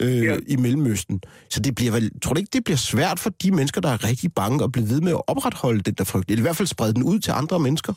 øh, 0.00 0.24
ja. 0.24 0.36
i 0.48 0.56
Mellemøsten. 0.56 1.20
Så 1.48 1.58
det 1.60 1.74
bliver 1.74 1.92
vel, 1.92 2.20
tror 2.20 2.32
du 2.34 2.38
ikke, 2.38 2.56
det 2.56 2.64
bliver 2.64 2.82
svært 2.92 3.18
for 3.24 3.30
de 3.42 3.50
mennesker, 3.50 3.80
der 3.80 3.88
er 3.88 4.08
rigtig 4.10 4.28
bange, 4.40 4.64
at 4.64 4.72
blive 4.72 4.88
ved 4.92 5.00
med 5.00 5.12
at 5.18 5.22
opretholde 5.32 5.80
den 5.80 5.94
der 5.94 6.04
frygt? 6.12 6.30
Eller 6.30 6.42
i 6.42 6.46
hvert 6.48 6.56
fald 6.60 6.74
sprede 6.76 6.94
den 6.94 7.04
ud 7.12 7.18
til 7.18 7.32
andre 7.42 7.58
mennesker? 7.66 7.92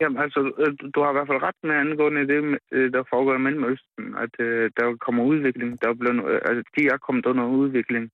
Jamen, 0.00 0.18
altså, 0.24 0.40
øh, 0.62 0.70
du- 0.94 1.02
har 1.02 1.10
i 1.12 1.16
hvert 1.18 1.30
fald 1.30 1.46
ret 1.48 1.60
med 1.68 1.76
angående 1.84 2.28
det, 2.32 2.40
øh, 2.76 2.92
der 2.94 3.02
foregår 3.12 3.34
i 3.36 3.44
Mellemøsten, 3.46 4.04
at 4.24 4.34
øh, 4.46 4.70
der 4.78 4.86
kommer 5.04 5.22
udvikling. 5.32 5.70
Der 5.80 5.88
er 5.90 5.98
blevet, 6.00 6.18
øh, 6.30 6.40
altså, 6.48 6.62
de 6.76 6.82
er 6.92 6.98
kommet 7.06 7.26
under 7.30 7.44
udvikling 7.62 8.04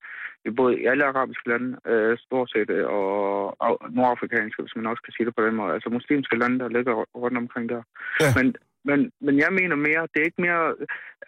både 0.53 0.81
i 0.81 0.85
alle 0.85 1.05
arabiske 1.05 1.49
lande, 1.49 1.77
øh, 1.87 2.19
stort 2.19 2.51
set, 2.51 2.71
øh, 2.71 2.87
og, 2.87 3.57
og 3.61 3.73
nordafrikanske, 3.91 4.63
hvis 4.63 4.77
man 4.77 4.87
også 4.87 5.03
kan 5.03 5.13
sige 5.13 5.27
det 5.27 5.37
på 5.37 5.47
den 5.47 5.55
måde. 5.55 5.75
Altså 5.75 5.89
muslimske 5.89 6.39
lande, 6.39 6.59
der 6.59 6.69
ligger 6.69 6.95
rundt 7.23 7.39
omkring 7.39 7.69
der. 7.69 7.83
Ja. 8.21 8.31
Men, 8.37 8.57
men, 8.89 9.13
men 9.21 9.39
jeg 9.39 9.53
mener 9.61 9.77
mere, 9.77 10.09
det 10.13 10.19
er 10.21 10.29
ikke 10.31 10.47
mere, 10.47 10.65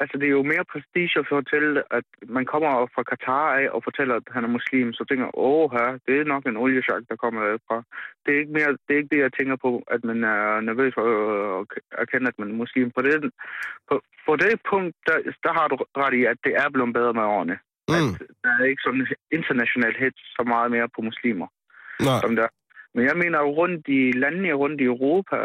altså 0.00 0.14
det 0.18 0.26
er 0.26 0.36
jo 0.38 0.42
mere 0.52 0.70
prestige 0.72 1.18
at 1.18 1.26
fortælle, 1.28 1.82
at 1.98 2.06
man 2.36 2.44
kommer 2.52 2.70
fra 2.94 3.02
Katar 3.02 3.46
af 3.60 3.66
og 3.76 3.80
fortæller, 3.84 4.14
at 4.14 4.26
han 4.34 4.44
er 4.44 4.56
muslim, 4.58 4.92
så 4.92 5.04
tænker 5.04 5.24
jeg, 5.24 5.38
åh 5.48 5.70
her, 5.76 5.98
det 6.06 6.14
er 6.20 6.24
nok 6.24 6.44
en 6.46 6.56
oliesjak, 6.56 7.02
der 7.10 7.16
kommer 7.16 7.40
derfra. 7.40 7.76
Det 8.22 8.30
er, 8.34 8.38
ikke 8.38 8.56
mere, 8.58 8.70
det 8.84 8.92
er 8.92 9.00
ikke 9.00 9.14
det, 9.14 9.24
jeg 9.26 9.32
tænker 9.32 9.56
på, 9.56 9.70
at 9.94 10.04
man 10.04 10.24
er 10.24 10.60
nervøs 10.60 10.94
for 10.94 11.04
at 11.60 11.66
erkende, 12.02 12.28
at 12.28 12.38
man 12.38 12.50
er 12.50 12.60
muslim. 12.62 12.90
På 12.90 13.02
det, 13.02 13.14
på, 13.88 13.94
på 14.26 14.36
det 14.36 14.54
punkt, 14.70 14.96
der, 15.06 15.16
der 15.44 15.52
har 15.58 15.66
du 15.68 15.76
ret 16.02 16.14
i, 16.20 16.24
at 16.24 16.38
det 16.44 16.54
er 16.62 16.68
blevet 16.70 16.94
bedre 16.94 17.14
med 17.14 17.22
årene. 17.22 17.58
Mm. 17.88 18.12
Der 18.44 18.50
er 18.60 18.64
ikke 18.64 18.82
sådan 18.86 19.06
international 19.38 19.94
hits 20.02 20.22
så 20.36 20.42
meget 20.52 20.70
mere 20.70 20.88
på 20.94 21.00
muslimer, 21.08 21.48
Nej. 22.08 22.20
som 22.22 22.36
der. 22.36 22.48
Men 22.94 23.04
jeg 23.04 23.16
mener 23.16 23.40
rundt 23.60 23.84
i 23.88 24.12
landene, 24.12 24.52
rundt 24.52 24.80
i 24.80 24.84
Europa, 24.84 25.38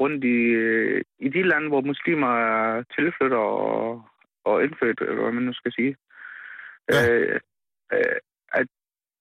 rundt 0.00 0.24
i, 0.24 0.38
øh, 0.64 1.02
i 1.18 1.28
de 1.28 1.42
lande, 1.42 1.68
hvor 1.68 1.80
muslimer 1.80 2.32
er 2.50 2.82
tilflytter 2.96 3.44
og, 3.68 4.02
og 4.44 4.64
indfødt, 4.64 5.00
eller 5.00 5.22
hvad 5.22 5.32
man 5.32 5.42
nu 5.42 5.52
skal 5.52 5.72
sige. 5.72 5.96
Ja. 6.92 7.00
Øh, 7.10 7.40
øh, 7.92 8.18
at 8.60 8.66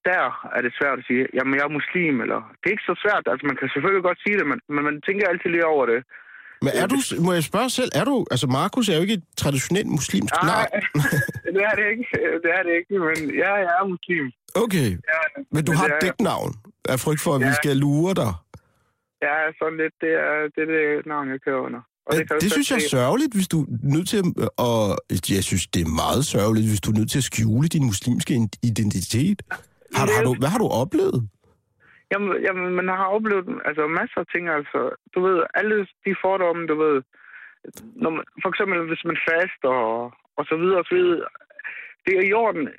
der 0.05 0.25
er 0.55 0.61
det 0.61 0.73
svært 0.79 0.99
at 0.99 1.05
sige, 1.07 1.27
jamen 1.33 1.55
jeg 1.55 1.63
er 1.65 1.77
muslim, 1.79 2.15
eller... 2.21 2.39
Det 2.57 2.65
er 2.65 2.75
ikke 2.75 2.91
så 2.91 2.97
svært, 3.03 3.25
altså 3.31 3.45
man 3.45 3.57
kan 3.59 3.69
selvfølgelig 3.69 4.03
godt 4.03 4.21
sige 4.25 4.37
det, 4.39 4.47
men, 4.51 4.59
men 4.73 4.83
man 4.89 5.01
tænker 5.01 5.27
altid 5.27 5.49
lige 5.49 5.73
over 5.75 5.85
det. 5.85 5.99
Men 6.61 6.71
er 6.73 6.87
du, 6.87 6.97
må 7.19 7.33
jeg 7.33 7.43
spørge 7.43 7.69
selv, 7.69 7.91
er 7.95 8.03
du, 8.03 8.25
altså 8.31 8.47
Markus 8.47 8.89
er 8.89 8.95
jo 8.95 9.01
ikke 9.01 9.13
et 9.13 9.23
traditionelt 9.37 9.87
muslimsk 9.87 10.33
Nej, 10.43 10.45
navn. 10.51 11.03
det 11.55 11.61
er 11.69 11.75
det 11.79 11.85
ikke, 11.93 12.05
det 12.43 12.51
er 12.57 12.63
det 12.67 12.73
ikke, 12.79 12.93
men 13.07 13.35
ja, 13.43 13.53
jeg 13.53 13.73
er 13.81 13.87
muslim. 13.95 14.25
Okay, 14.63 14.89
Ja, 15.13 15.21
men 15.51 15.65
du 15.65 15.71
men 15.71 15.77
har 15.79 15.87
det 15.87 15.93
et 15.95 16.03
er- 16.03 16.05
dæknavn 16.11 16.51
af 16.89 16.99
frygt 16.99 17.21
for, 17.21 17.35
at 17.35 17.41
vi 17.41 17.45
Ja. 17.45 17.53
skal 17.53 17.77
lure 17.77 18.13
dig. 18.13 18.33
Ja, 19.21 19.35
sådan 19.59 19.77
lidt, 19.83 19.93
det 20.01 20.11
er 20.27 20.33
det, 20.55 20.61
er 20.63 20.95
det 20.97 21.05
navn, 21.05 21.29
jeg 21.29 21.39
kører 21.45 21.61
under. 21.67 21.79
Og 22.05 22.13
Det, 22.17 22.31
det 22.41 22.51
synes 22.51 22.71
jeg 22.71 22.75
er 22.83 22.89
sørgeligt, 22.89 23.33
hvis 23.33 23.47
du 23.47 23.61
er 23.61 23.65
nødt 23.83 24.09
til 24.09 24.17
at... 24.17 24.49
Og 24.57 24.97
jeg 25.29 25.43
synes, 25.43 25.67
det 25.67 25.81
er 25.81 25.89
meget 26.05 26.25
sørgeligt, 26.25 26.67
hvis 26.67 26.81
du 26.81 26.91
er 26.91 26.97
nødt 26.99 27.11
til 27.11 27.17
at 27.17 27.23
skjule 27.23 27.67
din 27.67 27.85
muslimske 27.85 28.49
identitet. 28.63 29.41
Har, 29.95 30.09
har 30.15 30.23
du, 30.23 30.35
hvad 30.39 30.49
har 30.49 30.57
du 30.57 30.67
oplevet? 30.67 31.29
Jamen, 32.11 32.41
jamen, 32.45 32.75
man 32.75 32.87
har 32.87 33.05
oplevet 33.05 33.61
altså, 33.65 33.87
masser 33.87 34.19
af 34.19 34.27
ting, 34.33 34.49
altså. 34.49 34.79
Du 35.13 35.19
ved, 35.27 35.43
alle 35.53 35.87
de 36.05 36.15
fordomme, 36.23 36.67
du 36.67 36.75
ved, 36.75 37.01
når 38.03 38.09
man, 38.09 38.23
for 38.41 38.49
eksempel 38.49 38.87
hvis 38.87 39.05
man 39.05 39.17
faster 39.29 39.69
og, 39.69 40.13
og 40.37 40.45
så 40.45 40.55
videre 40.61 40.79
og 40.79 40.85
så 40.89 40.95
videre, 40.95 41.27
det 42.05 42.13
er 42.17 42.23
i 42.29 42.33
orden. 42.33 42.69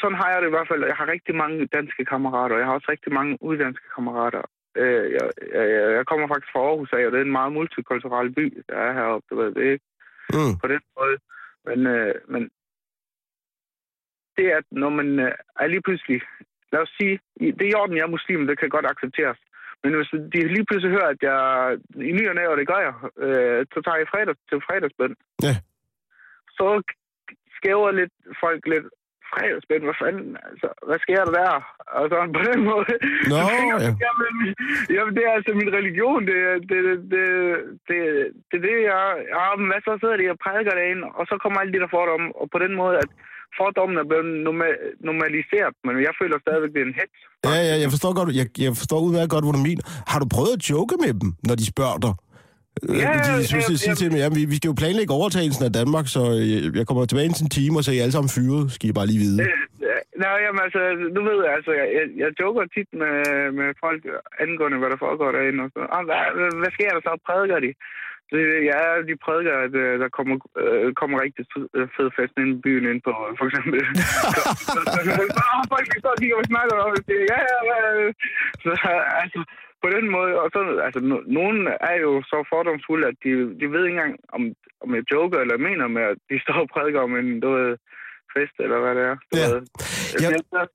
Sådan 0.00 0.18
har 0.20 0.30
jeg 0.30 0.42
det 0.42 0.48
i 0.48 0.56
hvert 0.56 0.68
fald. 0.68 0.84
Jeg 0.84 0.96
har 0.96 1.12
rigtig 1.12 1.34
mange 1.34 1.66
danske 1.66 2.04
kammerater, 2.04 2.54
og 2.54 2.60
jeg 2.60 2.66
har 2.66 2.74
også 2.74 2.90
rigtig 2.90 3.12
mange 3.12 3.38
uddanske 3.40 3.86
kammerater. 3.94 4.42
Øh, 4.76 5.12
jeg, 5.12 5.24
jeg, 5.54 5.64
jeg 5.96 6.06
kommer 6.06 6.28
faktisk 6.28 6.52
fra 6.52 6.60
Aarhus 6.60 6.92
af, 6.92 7.06
og 7.06 7.12
det 7.12 7.18
er 7.20 7.24
en 7.24 7.38
meget 7.40 7.52
multikulturel 7.52 8.30
by, 8.32 8.62
der 8.68 8.76
er 8.76 8.92
heroppe, 8.92 9.26
du 9.30 9.36
ved. 9.40 9.54
Det 9.54 9.66
er 9.66 9.72
ikke 9.72 9.84
Mm. 10.32 10.54
på 10.62 10.66
den 10.68 10.80
måde. 10.98 11.18
Men, 11.68 11.86
øh, 11.86 12.14
men 12.28 12.42
det 14.36 14.44
er, 14.52 14.56
at 14.56 14.64
når 14.70 14.88
man 14.88 15.18
øh, 15.18 15.32
er 15.60 15.66
lige 15.66 15.82
pludselig, 15.82 16.20
lad 16.72 16.80
os 16.84 16.92
sige, 16.98 17.14
det 17.56 17.64
er 17.64 17.72
i 17.72 17.78
orden, 17.80 17.96
jeg 17.96 18.06
er 18.06 18.16
muslim, 18.16 18.46
det 18.46 18.58
kan 18.58 18.68
godt 18.76 18.86
accepteres. 18.92 19.38
Men 19.82 19.92
hvis 19.96 20.10
de 20.32 20.38
lige 20.54 20.66
pludselig 20.66 20.92
hører, 20.96 21.10
at 21.14 21.22
jeg 21.30 21.40
i 22.10 22.12
ny 22.18 22.24
og 22.30 22.34
næ, 22.34 22.44
og 22.46 22.56
det 22.60 22.66
gør 22.72 22.80
jeg, 22.86 22.94
øh, 23.24 23.60
så 23.72 23.78
tager 23.84 24.00
jeg 24.00 24.10
fredag, 24.12 24.34
til 24.48 24.58
fredagsbøn. 24.66 25.14
Ja. 25.46 25.54
Så 26.58 26.66
skæver 27.56 27.90
lidt 28.00 28.14
folk 28.42 28.62
lidt 28.72 28.86
fredagsbøn, 29.30 29.86
hvad 29.86 29.98
fanden, 30.02 30.30
altså, 30.50 30.68
hvad 30.88 30.98
sker 31.04 31.20
der 31.24 31.32
der? 31.40 31.52
Altså, 32.00 32.16
på 32.38 32.42
den 32.50 32.60
måde. 32.70 32.92
Nå, 33.30 33.36
Så 33.38 33.42
tænker 33.52 33.76
jeg, 33.76 33.84
ja. 33.86 33.92
jamen, 34.06 34.32
jamen, 34.96 35.12
det 35.16 35.22
er 35.24 35.32
altså 35.38 35.52
min 35.60 35.74
religion, 35.78 36.20
det 36.30 36.38
er 36.50 36.54
det, 36.70 36.80
det, 36.88 36.98
det, 37.12 37.24
det, 37.88 38.00
det, 38.50 38.58
det 38.66 38.76
jeg, 38.90 39.04
ja, 39.36 39.44
men 39.58 39.66
hvad 39.70 39.80
så 39.84 39.92
sidder 40.00 40.16
de 40.18 40.30
og 40.34 40.38
prædiker 40.44 40.74
derinde, 40.78 41.04
og 41.18 41.24
så 41.30 41.34
kommer 41.42 41.58
alle 41.58 41.72
de 41.74 41.82
der 41.82 41.94
fordomme, 41.96 42.28
og 42.40 42.46
på 42.54 42.58
den 42.64 42.72
måde, 42.80 42.96
at 43.02 43.10
fordommen 43.60 43.96
er 44.02 44.06
blevet 44.10 44.26
norma- 44.46 44.80
normaliseret, 45.08 45.74
men 45.86 45.92
jeg 46.06 46.14
føler 46.20 46.36
stadigvæk, 46.44 46.70
det 46.74 46.80
er 46.84 46.88
en 46.92 46.98
hets. 47.00 47.18
Ja, 47.50 47.60
ja, 47.70 47.74
jeg 47.84 47.90
forstår, 47.94 48.10
godt, 48.18 48.28
jeg, 48.40 48.46
jeg 48.64 48.72
forstår 48.82 48.98
udmærket 49.06 49.30
godt, 49.34 49.44
hvad 49.44 49.56
du 49.58 49.64
mener. 49.70 49.82
Har 50.10 50.18
du 50.22 50.26
prøvet 50.34 50.52
at 50.58 50.62
joke 50.72 50.94
med 51.04 51.12
dem, 51.20 51.28
når 51.48 51.54
de 51.60 51.66
spørger 51.74 51.98
dig? 52.06 52.14
Ja, 53.02 53.10
de 53.16 53.46
synes, 53.52 53.66
ja, 53.68 53.74
at 53.74 53.80
sige 53.84 53.96
til 53.98 54.06
dem, 54.08 54.16
ja, 54.22 54.28
vi, 54.36 54.42
vi 54.52 54.56
skal 54.58 54.68
jo 54.72 54.76
planlægge 54.82 55.12
overtagelsen 55.20 55.64
af 55.68 55.72
Danmark, 55.80 56.06
så 56.16 56.22
øh, 56.38 56.76
jeg 56.78 56.84
kommer 56.88 57.02
tilbage 57.06 57.28
til 57.36 57.44
en 57.48 57.54
time, 57.58 57.74
og 57.78 57.82
så 57.84 57.90
er 57.90 57.96
I 57.98 58.04
alle 58.04 58.14
sammen 58.16 58.30
fyret, 58.36 58.62
skal 58.76 58.86
I 58.90 58.98
bare 58.98 59.10
lige 59.12 59.22
vide. 59.26 59.38
Øh, 59.44 59.68
Nej, 60.24 60.36
jamen 60.44 60.62
altså, 60.66 60.80
du 61.16 61.20
ved, 61.28 61.38
altså, 61.56 61.72
jeg, 61.80 61.86
jeg, 61.98 62.04
jeg 62.22 62.30
joker 62.40 62.62
tit 62.76 62.90
med, 63.02 63.16
med 63.58 63.68
folk 63.84 64.02
angående, 64.44 64.78
hvad 64.80 64.90
der 64.92 65.00
foregår 65.06 65.30
derinde. 65.36 65.60
Og 65.64 65.70
så, 65.74 65.80
ah, 65.96 66.02
hvad, 66.08 66.20
hvad, 66.38 66.50
hvad 66.62 66.72
sker 66.76 66.90
der 66.94 67.02
så? 67.06 67.12
Prædiker 67.28 67.58
de? 67.66 67.70
Så, 68.30 68.36
ja, 68.70 68.80
de 69.08 69.14
prædiker, 69.24 69.54
at 69.66 69.74
øh, 69.84 69.92
der 70.02 70.08
kommer, 70.18 70.34
øh, 70.62 70.88
kommer 71.00 71.16
rigtig 71.24 71.44
fed- 71.52 71.72
øh, 71.78 71.88
fest 72.16 72.34
ind 72.40 72.50
i 72.54 72.62
byen 72.64 72.84
ind 72.92 73.00
på, 73.06 73.12
for 73.38 73.44
eksempel. 73.48 73.74
så, 74.34 74.40
så, 74.74 74.78
så, 74.94 75.00
så, 75.06 75.10
så, 75.18 75.22
ah, 75.44 75.60
folk 75.72 75.86
de 75.92 75.98
står 76.02 76.12
og 76.16 76.20
kigger 76.22 76.36
og 76.42 76.48
snakker 76.52 76.74
om 76.86 76.92
det. 77.08 77.18
Ja, 77.32 77.40
ja, 77.70 77.76
ja. 78.00 78.12
Så, 78.64 78.70
altså, 79.22 79.40
på 79.82 79.88
den 79.96 80.04
måde, 80.16 80.32
og 80.42 80.48
så, 80.54 80.60
altså, 80.86 81.00
no, 81.10 81.16
nogen 81.38 81.58
er 81.90 81.96
jo 82.06 82.10
så 82.30 82.36
fordomsfulde, 82.52 83.06
at 83.10 83.16
de, 83.24 83.30
de 83.60 83.66
ved 83.72 83.82
ikke 83.84 83.96
engang, 83.96 84.14
om, 84.36 84.42
om 84.84 84.88
jeg 84.96 85.04
joker 85.12 85.38
eller 85.40 85.56
mener 85.68 85.86
med, 85.96 86.02
at 86.12 86.18
de 86.30 86.36
står 86.44 86.58
og 86.64 86.68
prædiker 86.74 87.00
om 87.06 87.12
en, 87.20 87.40
du 87.44 87.48
ved, 87.58 87.70
fest, 88.34 88.56
eller 88.64 88.78
hvad 88.82 88.94
det 88.98 89.04
er. 89.10 89.16
Du 89.30 89.34
Ja. 89.42 89.46
ved. 89.54 89.62
Ja. 90.22 90.28
Jeg- 90.34 90.68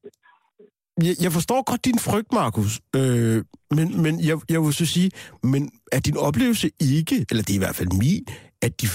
jeg, 0.98 1.16
jeg 1.24 1.32
forstår 1.32 1.60
godt 1.70 1.86
din 1.86 2.00
frygt, 2.08 2.32
Markus, 2.34 2.72
øh, 2.96 3.38
men, 3.78 3.88
men 4.04 4.14
jeg, 4.30 4.38
jeg 4.54 4.60
vil 4.62 4.74
så 4.74 4.86
sige, 4.86 5.12
men 5.44 5.72
er 5.92 6.00
din 6.00 6.18
oplevelse 6.18 6.68
ikke, 6.96 7.16
eller 7.30 7.44
det 7.44 7.54
er 7.54 7.60
i 7.62 7.66
hvert 7.66 7.80
fald 7.80 7.92
min, 8.04 8.26
at 8.66 8.82
de 8.82 8.88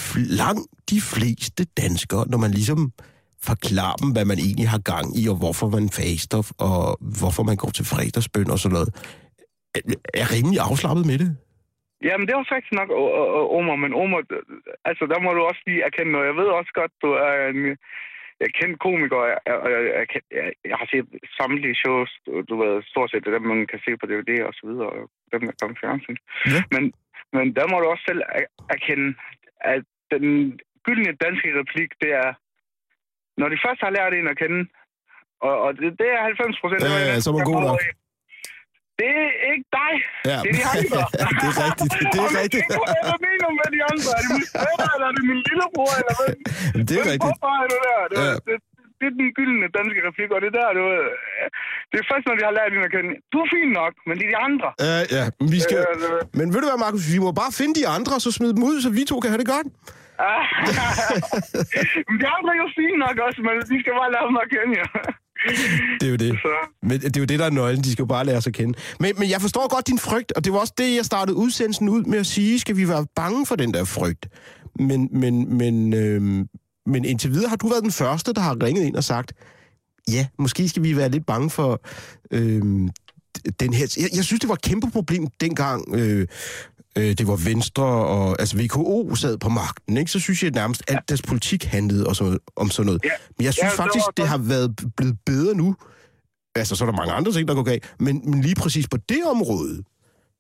langt 0.43 0.69
de 0.93 1.01
fleste 1.13 1.63
danskere, 1.83 2.25
når 2.33 2.39
man 2.45 2.51
ligesom 2.51 2.81
forklarer 3.51 3.99
dem, 4.03 4.11
hvad 4.13 4.27
man 4.33 4.39
egentlig 4.47 4.69
har 4.75 4.83
gang 4.93 5.07
i, 5.21 5.23
og 5.33 5.37
hvorfor 5.43 5.69
man 5.77 5.87
faster, 6.01 6.41
og 6.67 6.81
hvorfor 7.19 7.43
man 7.51 7.57
går 7.63 7.71
til 7.77 7.85
fredagsbøn 7.93 8.51
og 8.55 8.59
sådan 8.59 8.77
noget, 8.79 8.91
er, 9.77 9.83
er 10.23 10.27
rimelig 10.35 10.59
afslappet 10.69 11.05
med 11.11 11.19
det? 11.23 11.31
Jamen, 12.07 12.25
det 12.27 12.33
er 12.33 12.53
faktisk 12.55 12.75
nok, 12.81 12.91
Omar, 13.59 13.77
men 13.85 13.93
Omar, 14.03 14.21
altså, 14.91 15.05
der 15.13 15.19
må 15.25 15.29
du 15.37 15.43
også 15.51 15.63
lige 15.69 15.83
erkende 15.89 16.13
noget. 16.13 16.31
Jeg 16.31 16.39
ved 16.41 16.49
også 16.59 16.73
godt, 16.81 16.93
du 17.05 17.11
er 17.29 17.35
en 17.53 17.63
jeg 18.43 18.51
kendt 18.59 18.77
komiker, 18.87 19.19
og 19.25 19.29
jeg, 19.33 19.39
jeg, 19.47 20.07
jeg, 20.39 20.53
jeg, 20.71 20.77
har 20.81 20.89
set 20.93 21.07
samtlige 21.39 21.81
shows, 21.83 22.11
du, 22.49 22.55
ved, 22.63 22.73
stort 22.93 23.11
set 23.11 23.25
dem, 23.25 23.43
man 23.53 23.67
kan 23.73 23.81
se 23.85 23.93
på 24.01 24.07
DVD 24.11 24.31
og 24.49 24.53
så 24.59 24.63
videre, 24.69 24.91
og 24.99 25.05
dem, 25.33 25.41
der 25.49 25.55
kommer 25.61 25.77
fjernsyn. 25.83 26.19
Ja. 26.55 26.61
Men, 26.75 26.85
men 27.37 27.47
der 27.57 27.67
må 27.71 27.77
du 27.81 27.87
også 27.87 28.05
selv 28.09 28.23
er- 28.41 28.53
erkende, 28.77 29.09
at 29.75 29.85
den 30.15 30.27
gyldne 30.87 31.13
danske 31.25 31.49
replik, 31.61 31.91
det 32.03 32.11
er, 32.25 32.31
når 33.41 33.49
de 33.53 33.59
først 33.67 33.81
har 33.85 33.91
lært 33.99 34.15
en 34.15 34.33
at 34.33 34.39
kende, 34.43 34.61
og, 35.47 35.55
og 35.65 35.71
det, 35.81 35.89
det 36.01 36.09
er 36.17 36.23
90 36.23 36.61
procent 36.63 36.83
Ja, 36.83 36.99
ja, 37.09 37.21
så 37.21 37.31
er 37.31 37.35
man 37.39 37.51
god 37.53 37.63
nok. 37.71 37.81
Det 39.01 39.11
er 39.25 39.31
ikke 39.53 39.67
dig. 39.79 39.93
Ja. 40.31 40.39
Det 40.45 40.51
er 40.51 40.57
de 40.61 40.65
andre. 40.75 41.01
det 41.43 41.49
er 41.53 41.57
rigtigt, 41.67 41.93
det 42.13 42.19
er 42.21 42.27
Og 42.27 42.31
man 42.37 42.43
rigtigt. 42.45 42.65
tænker, 42.71 43.07
Hvad 43.09 43.19
mener 43.27 43.47
du 43.51 43.55
med 43.63 43.69
de 43.77 43.81
andre? 43.93 44.11
Er 44.19 44.23
det 44.25 44.31
min 44.39 44.47
fætter, 44.55 44.89
eller 44.95 45.07
er 45.11 45.15
det 45.19 45.25
min 45.31 45.41
lillebror, 45.49 45.91
eller 46.01 46.15
hvad? 46.19 46.33
Det 46.89 46.95
er 47.03 47.05
rigtigt. 47.13 47.27
Hvorfor 47.29 47.51
er 47.63 47.67
du 47.73 47.77
der? 47.87 47.99
Det, 48.13 48.17
Ja. 48.27 48.33
det, 48.49 48.57
det, 48.99 49.07
er 49.11 49.15
den 49.21 49.29
gyldne 49.39 49.67
danske 49.79 49.99
replik, 50.09 50.29
og 50.37 50.39
det 50.43 50.49
er 50.53 50.57
der, 50.61 50.69
du 50.79 50.83
Det 51.91 51.97
er 52.03 52.07
først, 52.11 52.25
når 52.29 52.35
de 52.39 52.43
har 52.49 52.55
lært 52.59 52.71
hende 52.75 52.87
at 52.91 52.95
kende. 52.97 53.13
Du 53.33 53.37
er 53.45 53.49
fin 53.57 53.71
nok, 53.81 53.93
men 54.07 54.15
det 54.19 54.25
er 54.27 54.31
de 54.35 54.41
andre. 54.49 54.69
Ja, 54.89 54.97
ja, 55.17 55.25
men 55.41 55.49
vi 55.57 55.61
skal... 55.67 55.79
Øh, 55.93 56.09
øh. 56.09 56.21
Men 56.39 56.47
ved 56.53 56.59
du 56.63 56.67
hvad, 56.71 56.81
Markus, 56.87 57.05
vi 57.15 57.19
må 57.25 57.31
bare 57.43 57.53
finde 57.61 57.75
de 57.81 57.85
andre, 57.97 58.13
og 58.19 58.23
så 58.27 58.31
smide 58.39 58.53
dem 58.57 58.63
ud, 58.71 58.77
så 58.85 58.89
vi 58.99 59.03
to 59.13 59.17
kan 59.23 59.31
have 59.33 59.43
det 59.45 59.51
godt. 59.57 59.69
Men 62.09 62.17
de 62.21 62.27
andre 62.37 62.51
er 62.57 62.61
jo 62.65 62.69
fine 62.79 62.99
nok 63.05 63.17
også, 63.27 63.41
men 63.47 63.55
de 63.71 63.77
skal 63.83 63.93
bare 64.01 64.11
lære 64.15 64.27
dem 64.31 64.37
at 64.45 64.49
kende, 64.55 64.73
ja. 64.83 64.87
Det 66.01 66.07
er 66.07 66.11
jo 66.11 66.17
det. 66.17 66.39
Så. 66.43 66.55
Men 66.83 67.01
det 67.01 67.17
er 67.17 67.21
jo 67.21 67.25
det, 67.25 67.39
der 67.39 67.45
er 67.45 67.51
nøglen. 67.51 67.85
De 67.85 67.93
skal 67.93 68.03
jo 68.03 68.07
bare 68.07 68.25
lære 68.25 68.41
sig 68.43 68.51
at 68.51 68.55
kende. 68.55 68.79
Men, 69.01 69.13
men 69.19 69.31
jeg 69.31 69.41
forstår 69.41 69.75
godt 69.75 69.87
din 69.87 69.99
frygt, 69.99 70.33
og 70.33 70.45
det 70.45 70.53
var 70.53 70.59
også 70.59 70.75
det, 70.79 70.97
jeg 70.97 71.05
startede 71.05 71.37
udsendelsen 71.37 71.89
ud 71.89 72.03
med 72.03 72.19
at 72.19 72.27
sige. 72.27 72.59
Skal 72.59 72.77
vi 72.77 72.89
være 72.89 73.07
bange 73.17 73.47
for 73.47 73.57
den 73.57 73.75
der 73.75 73.85
frygt? 73.85 74.29
Men, 74.79 75.09
men, 75.13 75.59
men, 75.59 75.95
øhm, 75.95 76.49
men 76.87 77.05
indtil 77.05 77.31
videre 77.31 77.49
har 77.49 77.57
du 77.57 77.69
været 77.69 77.83
den 77.83 77.93
første, 77.93 78.33
der 78.33 78.41
har 78.41 78.57
ringet 78.63 78.85
ind 78.85 78.97
og 78.97 79.05
sagt, 79.05 79.33
ja, 80.09 80.27
måske 80.39 80.69
skal 80.69 80.83
vi 80.83 80.97
være 80.97 81.09
lidt 81.09 81.27
bange 81.27 81.51
for 81.51 81.81
øhm, 82.31 82.91
den 83.61 83.73
her... 83.73 83.95
Jeg, 83.97 84.09
jeg 84.17 84.25
synes, 84.25 84.41
det 84.41 84.49
var 84.49 84.55
et 84.55 84.63
kæmpe 84.63 84.91
problem 84.91 85.27
dengang... 85.41 85.95
Øh, 85.95 86.27
øh, 86.99 87.11
det 87.19 87.27
var 87.27 87.37
Venstre 87.51 87.85
og 87.85 88.37
altså 88.41 88.57
VKO 88.63 89.15
sad 89.15 89.39
på 89.39 89.49
magten, 89.49 89.97
ikke? 89.97 90.11
så 90.11 90.21
synes 90.21 90.43
jeg 90.43 90.51
nærmest, 90.51 90.83
alt 90.89 91.09
deres 91.09 91.23
politik 91.23 91.65
handlede 91.65 92.07
og 92.07 92.17
så, 92.17 92.39
om 92.57 92.69
sådan 92.71 92.87
noget. 92.87 93.01
Ja. 93.05 93.11
Men 93.39 93.45
jeg 93.45 93.55
synes 93.55 93.65
Ja, 93.65 93.69
det 93.69 93.77
faktisk, 93.77 94.07
var- 94.07 94.13
det 94.17 94.29
har 94.29 94.39
været 94.39 94.71
blevet 94.97 95.17
bedre 95.27 95.55
nu. 95.55 95.77
Altså, 96.57 96.77
så 96.77 96.85
er 96.85 96.91
der 96.91 96.97
mange 96.97 97.13
andre 97.13 97.33
ting, 97.33 97.49
der 97.49 97.55
går 97.55 97.63
galt. 97.63 97.95
Men, 98.01 98.31
men 98.31 98.41
lige 98.41 98.55
præcis 98.63 98.89
på 98.89 98.97
det 99.09 99.23
område, 99.35 99.77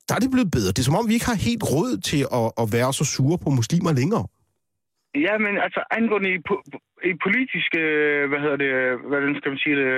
der 0.08 0.14
er 0.14 0.18
det 0.18 0.30
blevet 0.30 0.50
bedre. 0.50 0.68
Det 0.68 0.78
er 0.78 0.82
som 0.82 0.94
om, 1.00 1.08
vi 1.08 1.14
ikke 1.14 1.26
har 1.26 1.34
helt 1.48 1.62
råd 1.72 1.92
til 2.10 2.20
at, 2.38 2.46
at 2.62 2.66
være 2.72 2.92
så 2.92 3.04
sure 3.04 3.38
på 3.38 3.50
muslimer 3.50 3.92
længere. 3.92 4.24
Ja, 5.26 5.34
men 5.44 5.52
altså 5.66 5.80
angående 5.98 6.28
i, 6.98 7.04
po- 7.04 7.08
i 7.10 7.12
politiske, 7.26 7.80
hvad 8.30 8.40
hedder 8.44 8.58
det, 8.64 8.72
hvad 9.08 9.20
den 9.26 9.34
skal 9.38 9.50
man 9.52 9.62
sige, 9.64 9.76
det, 9.80 9.90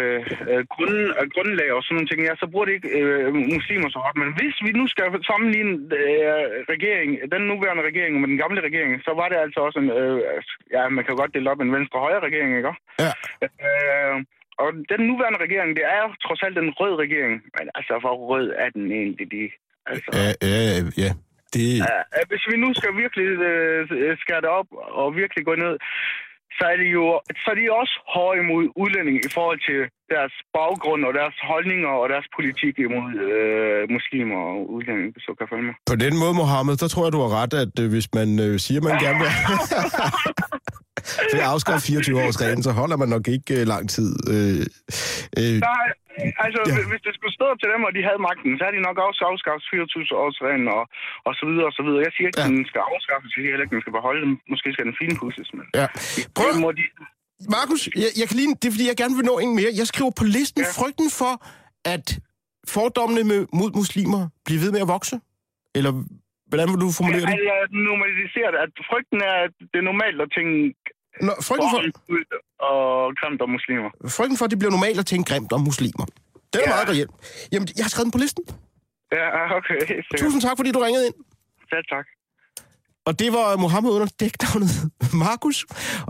øh, 0.50 0.62
grund, 0.72 0.94
øh, 1.20 1.24
grundlag 1.34 1.68
og 1.76 1.82
sådan 1.82 1.94
nogle 1.94 2.08
ting, 2.10 2.20
ja, 2.22 2.34
så 2.42 2.46
bruger 2.52 2.66
det 2.66 2.74
ikke 2.78 2.90
øh, 3.00 3.34
muslimer 3.56 3.88
så 3.90 3.98
hårdt. 4.02 4.18
Men 4.22 4.30
hvis 4.38 4.56
vi 4.66 4.70
nu 4.80 4.84
skal 4.92 5.06
sammenligne 5.30 5.74
øh, 6.00 6.44
regering, 6.74 7.10
den 7.34 7.42
nuværende 7.50 7.84
regering 7.90 8.12
med 8.20 8.28
den 8.32 8.38
gamle 8.42 8.60
regering, 8.68 8.92
så 9.06 9.12
var 9.20 9.28
det 9.28 9.38
altså 9.44 9.58
også 9.66 9.78
en, 9.82 9.90
øh, 10.00 10.18
ja, 10.76 10.82
man 10.88 11.04
kan 11.04 11.16
godt 11.20 11.34
dele 11.34 11.50
op 11.52 11.60
en 11.60 11.74
venstre-højre 11.76 12.24
regering, 12.28 12.50
ikke? 12.56 12.74
Ja. 13.04 13.12
Øh, 13.46 14.16
og 14.62 14.68
den 14.92 15.00
nuværende 15.10 15.40
regering, 15.46 15.70
det 15.78 15.84
er 15.94 16.00
jo 16.04 16.10
trods 16.24 16.42
alt 16.46 16.58
en 16.58 16.70
rød 16.80 16.94
regering. 17.04 17.34
Men 17.56 17.66
altså, 17.78 17.94
hvor 18.02 18.16
rød 18.30 18.48
er 18.64 18.70
den 18.76 18.84
egentlig? 18.92 19.26
De, 19.34 19.42
altså, 19.86 20.08
Ja, 20.20 20.28
ja, 20.52 20.62
ja. 21.04 21.10
Det, 21.54 21.66
Ja, 21.88 21.98
hvis 22.30 22.44
vi 22.50 22.56
nu 22.64 22.68
skal 22.78 22.92
virkelig 23.02 23.26
øh, 23.50 24.18
skære 24.22 24.40
det 24.44 24.52
op 24.60 24.68
og 25.00 25.16
virkelig 25.16 25.44
gå 25.44 25.54
ned, 25.54 25.74
så 26.60 26.64
er 26.72 26.76
de 26.82 26.88
jo 26.98 27.04
så 27.42 27.48
er 27.52 27.56
de 27.60 27.64
også 27.80 27.94
hårde 28.14 28.36
imod 28.42 28.64
udlændinge 28.82 29.20
i 29.28 29.30
forhold 29.36 29.60
til 29.68 29.80
deres 30.14 30.34
baggrund 30.58 31.00
og 31.08 31.12
deres 31.20 31.36
holdninger 31.50 31.92
og 32.00 32.06
deres 32.14 32.28
politik 32.36 32.74
imod 32.86 33.10
øh, 33.26 33.80
muslimer 33.96 34.40
og 34.52 34.58
udlændinge, 34.76 35.10
hvis 35.14 35.24
du 35.28 35.34
kan 35.38 35.46
følge 35.52 35.66
mig. 35.68 35.74
på 35.92 35.96
den 36.04 36.14
måde, 36.22 36.34
Mohammed, 36.42 36.74
der 36.82 36.88
tror 36.92 37.04
jeg, 37.06 37.12
du 37.16 37.22
har 37.24 37.32
ret, 37.40 37.54
at 37.64 37.74
øh, 37.82 37.86
hvis 37.94 38.08
man 38.18 38.28
øh, 38.46 38.52
siger, 38.64 38.80
man 38.88 38.94
gerne 39.04 39.18
vil... 39.22 39.30
Ved 41.32 41.40
at 41.46 41.50
afskaffe 41.54 41.82
24-årsreglen, 41.92 42.62
så 42.68 42.72
holder 42.80 42.96
man 43.02 43.08
nok 43.14 43.24
ikke 43.36 43.52
øh, 43.60 43.64
lang 43.72 43.84
tid. 43.96 44.10
Øh, 44.34 44.60
øh, 45.40 45.56
Nej, 45.70 45.86
altså, 46.44 46.60
Ja. 46.70 46.74
hvis 46.92 47.02
det 47.06 47.12
skulle 47.18 47.34
stå 47.40 47.48
til 47.60 47.68
dem, 47.74 47.80
og 47.88 47.92
de 47.96 48.00
havde 48.08 48.20
magten, 48.28 48.50
så 48.58 48.62
har 48.66 48.72
de 48.76 48.80
nok 48.88 48.96
også 49.08 49.20
afskaffet 49.30 49.66
24-årsreglen 49.74 50.66
og, 50.78 50.82
og 51.28 51.32
så 51.38 51.44
videre 51.50 51.66
og 51.70 51.74
så 51.78 51.82
videre. 51.86 52.00
Jeg 52.06 52.12
siger 52.16 52.26
ikke, 52.30 52.40
Ja. 52.42 52.46
den 52.50 52.58
skal 52.70 52.80
afskaffes, 52.92 53.28
jeg 53.34 53.40
siger 53.42 53.50
heller 53.52 53.64
ikke, 53.66 53.74
den 53.76 53.84
skal 53.84 53.94
beholde 54.00 54.20
dem. 54.26 54.32
Måske 54.52 54.66
skal 54.74 54.84
den 54.88 54.96
finpudses, 55.02 55.48
men 55.58 55.64
ja. 55.80 55.86
Prøv, 56.36 56.48
det 56.54 56.62
må 56.66 56.70
de... 56.80 56.84
Markus, 57.58 57.80
jeg, 58.02 58.10
jeg 58.20 58.26
kan 58.28 58.36
lige, 58.40 58.48
det 58.60 58.66
er 58.68 58.74
fordi, 58.76 58.86
jeg 58.92 58.98
gerne 59.02 59.14
vil 59.18 59.26
nå 59.32 59.34
en 59.44 59.52
mere. 59.60 59.70
Jeg 59.80 59.86
skriver 59.92 60.12
på 60.20 60.24
listen 60.36 60.60
ja. 60.62 60.68
Frygten 60.78 61.08
for, 61.20 61.34
at 61.94 62.06
fordommene 62.76 63.22
med, 63.32 63.40
mod 63.60 63.70
muslimer 63.80 64.22
bliver 64.46 64.60
ved 64.64 64.70
med 64.76 64.80
at 64.86 64.88
vokse. 64.96 65.16
Eller 65.78 65.92
hvordan 66.50 66.66
vil 66.72 66.78
du 66.84 66.88
formulere 66.98 67.24
det? 67.26 67.36
Altså, 67.36 67.54
normaliseret, 67.90 68.54
at 68.64 68.72
frygten 68.90 69.18
er, 69.30 69.36
at 69.46 69.54
det 69.72 69.78
er 69.82 69.86
normalt 69.92 70.18
at 70.26 70.30
tænke 70.36 70.54
Nå, 71.26 71.32
frygten, 71.48 71.68
for, 71.74 71.80
og 72.70 72.82
grimt 73.20 73.40
om 73.46 73.50
muslimer. 73.56 73.90
frygten 74.18 74.36
for, 74.38 74.44
at 74.46 74.50
det 74.54 74.58
bliver 74.62 74.74
normalt 74.78 74.98
at 75.04 75.06
tænke 75.12 75.26
grimt 75.30 75.52
om 75.56 75.62
muslimer. 75.70 76.04
Det 76.52 76.58
er 76.58 76.66
ja. 76.66 76.70
Ja. 76.70 76.74
meget 76.74 76.86
reelt. 76.92 77.12
Jamen, 77.52 77.66
jeg 77.78 77.84
har 77.86 77.92
skrevet 77.94 78.06
den 78.08 78.14
på 78.16 78.22
listen. 78.24 78.42
Ja, 79.18 79.26
okay. 79.58 79.78
Sikkert. 79.88 80.18
Tusind 80.24 80.40
tak, 80.46 80.54
fordi 80.60 80.70
du 80.76 80.80
ringede 80.86 81.04
ind. 81.08 81.16
Selv 81.72 81.84
tak. 81.94 82.06
Og 83.08 83.12
det 83.20 83.30
var 83.36 83.46
Mohammed 83.64 83.90
under 83.96 84.08
dæknavnet 84.20 84.72
Markus. 85.26 85.58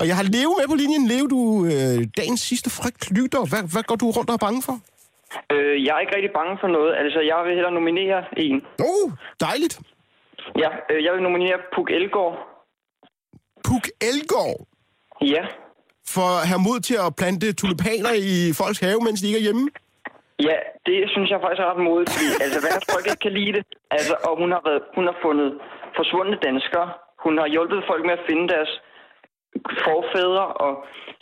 Og 0.00 0.04
jeg 0.08 0.14
har 0.18 0.24
Leo 0.34 0.50
med 0.58 0.66
på 0.72 0.76
linjen. 0.82 1.04
Leo, 1.12 1.24
du 1.36 1.40
øh, 1.72 1.98
dagens 2.20 2.40
sidste 2.50 2.68
frygt 2.78 3.02
lytter. 3.18 3.42
Hvad, 3.50 3.62
hvad 3.72 3.82
går 3.88 3.96
du 4.02 4.06
rundt 4.16 4.30
og 4.30 4.36
er 4.38 4.44
bange 4.46 4.60
for? 4.68 4.76
Øh, 5.54 5.74
jeg 5.84 5.92
er 5.96 6.00
ikke 6.04 6.14
rigtig 6.16 6.32
bange 6.40 6.54
for 6.62 6.68
noget. 6.76 6.92
Altså, 7.02 7.20
jeg 7.30 7.38
vil 7.46 7.52
hellere 7.58 7.74
nominere 7.80 8.18
en. 8.46 8.58
Oh, 8.88 9.06
dejligt. 9.48 9.74
Ja, 10.62 10.70
øh, 10.90 11.04
jeg 11.04 11.12
vil 11.14 11.22
nominere 11.22 11.58
Puk 11.74 11.88
Elgård. 11.90 12.34
Puk 13.66 13.84
Elgård. 14.08 14.58
Ja. 15.34 15.44
For 16.14 16.26
at 16.40 16.48
have 16.50 16.62
mod 16.68 16.78
til 16.88 16.96
at 17.06 17.16
plante 17.20 17.46
tulipaner 17.60 18.12
i 18.32 18.52
folks 18.60 18.80
have, 18.86 18.98
mens 19.06 19.20
de 19.20 19.26
ikke 19.26 19.40
er 19.42 19.46
hjemme. 19.48 19.64
Ja, 20.48 20.58
det 20.86 20.96
synes 21.14 21.28
jeg 21.32 21.38
faktisk 21.44 21.62
er 21.64 21.68
ret 21.72 21.82
modigt, 21.88 22.10
fordi 22.14 22.28
altså, 22.44 22.58
verdens 22.66 22.88
folk 22.94 23.06
ikke 23.10 23.24
kan 23.26 23.34
lide 23.40 23.52
det. 23.56 23.64
Altså, 23.96 24.14
og 24.28 24.32
hun 24.40 24.50
har, 24.54 24.62
været, 24.68 24.82
hun 24.96 25.04
har 25.10 25.16
fundet 25.26 25.48
forsvundne 25.98 26.36
danskere. 26.48 26.88
Hun 27.24 27.34
har 27.40 27.48
hjulpet 27.54 27.80
folk 27.90 28.02
med 28.08 28.14
at 28.18 28.26
finde 28.28 28.46
deres 28.54 28.72
forfædre, 29.86 30.46
og 30.64 30.72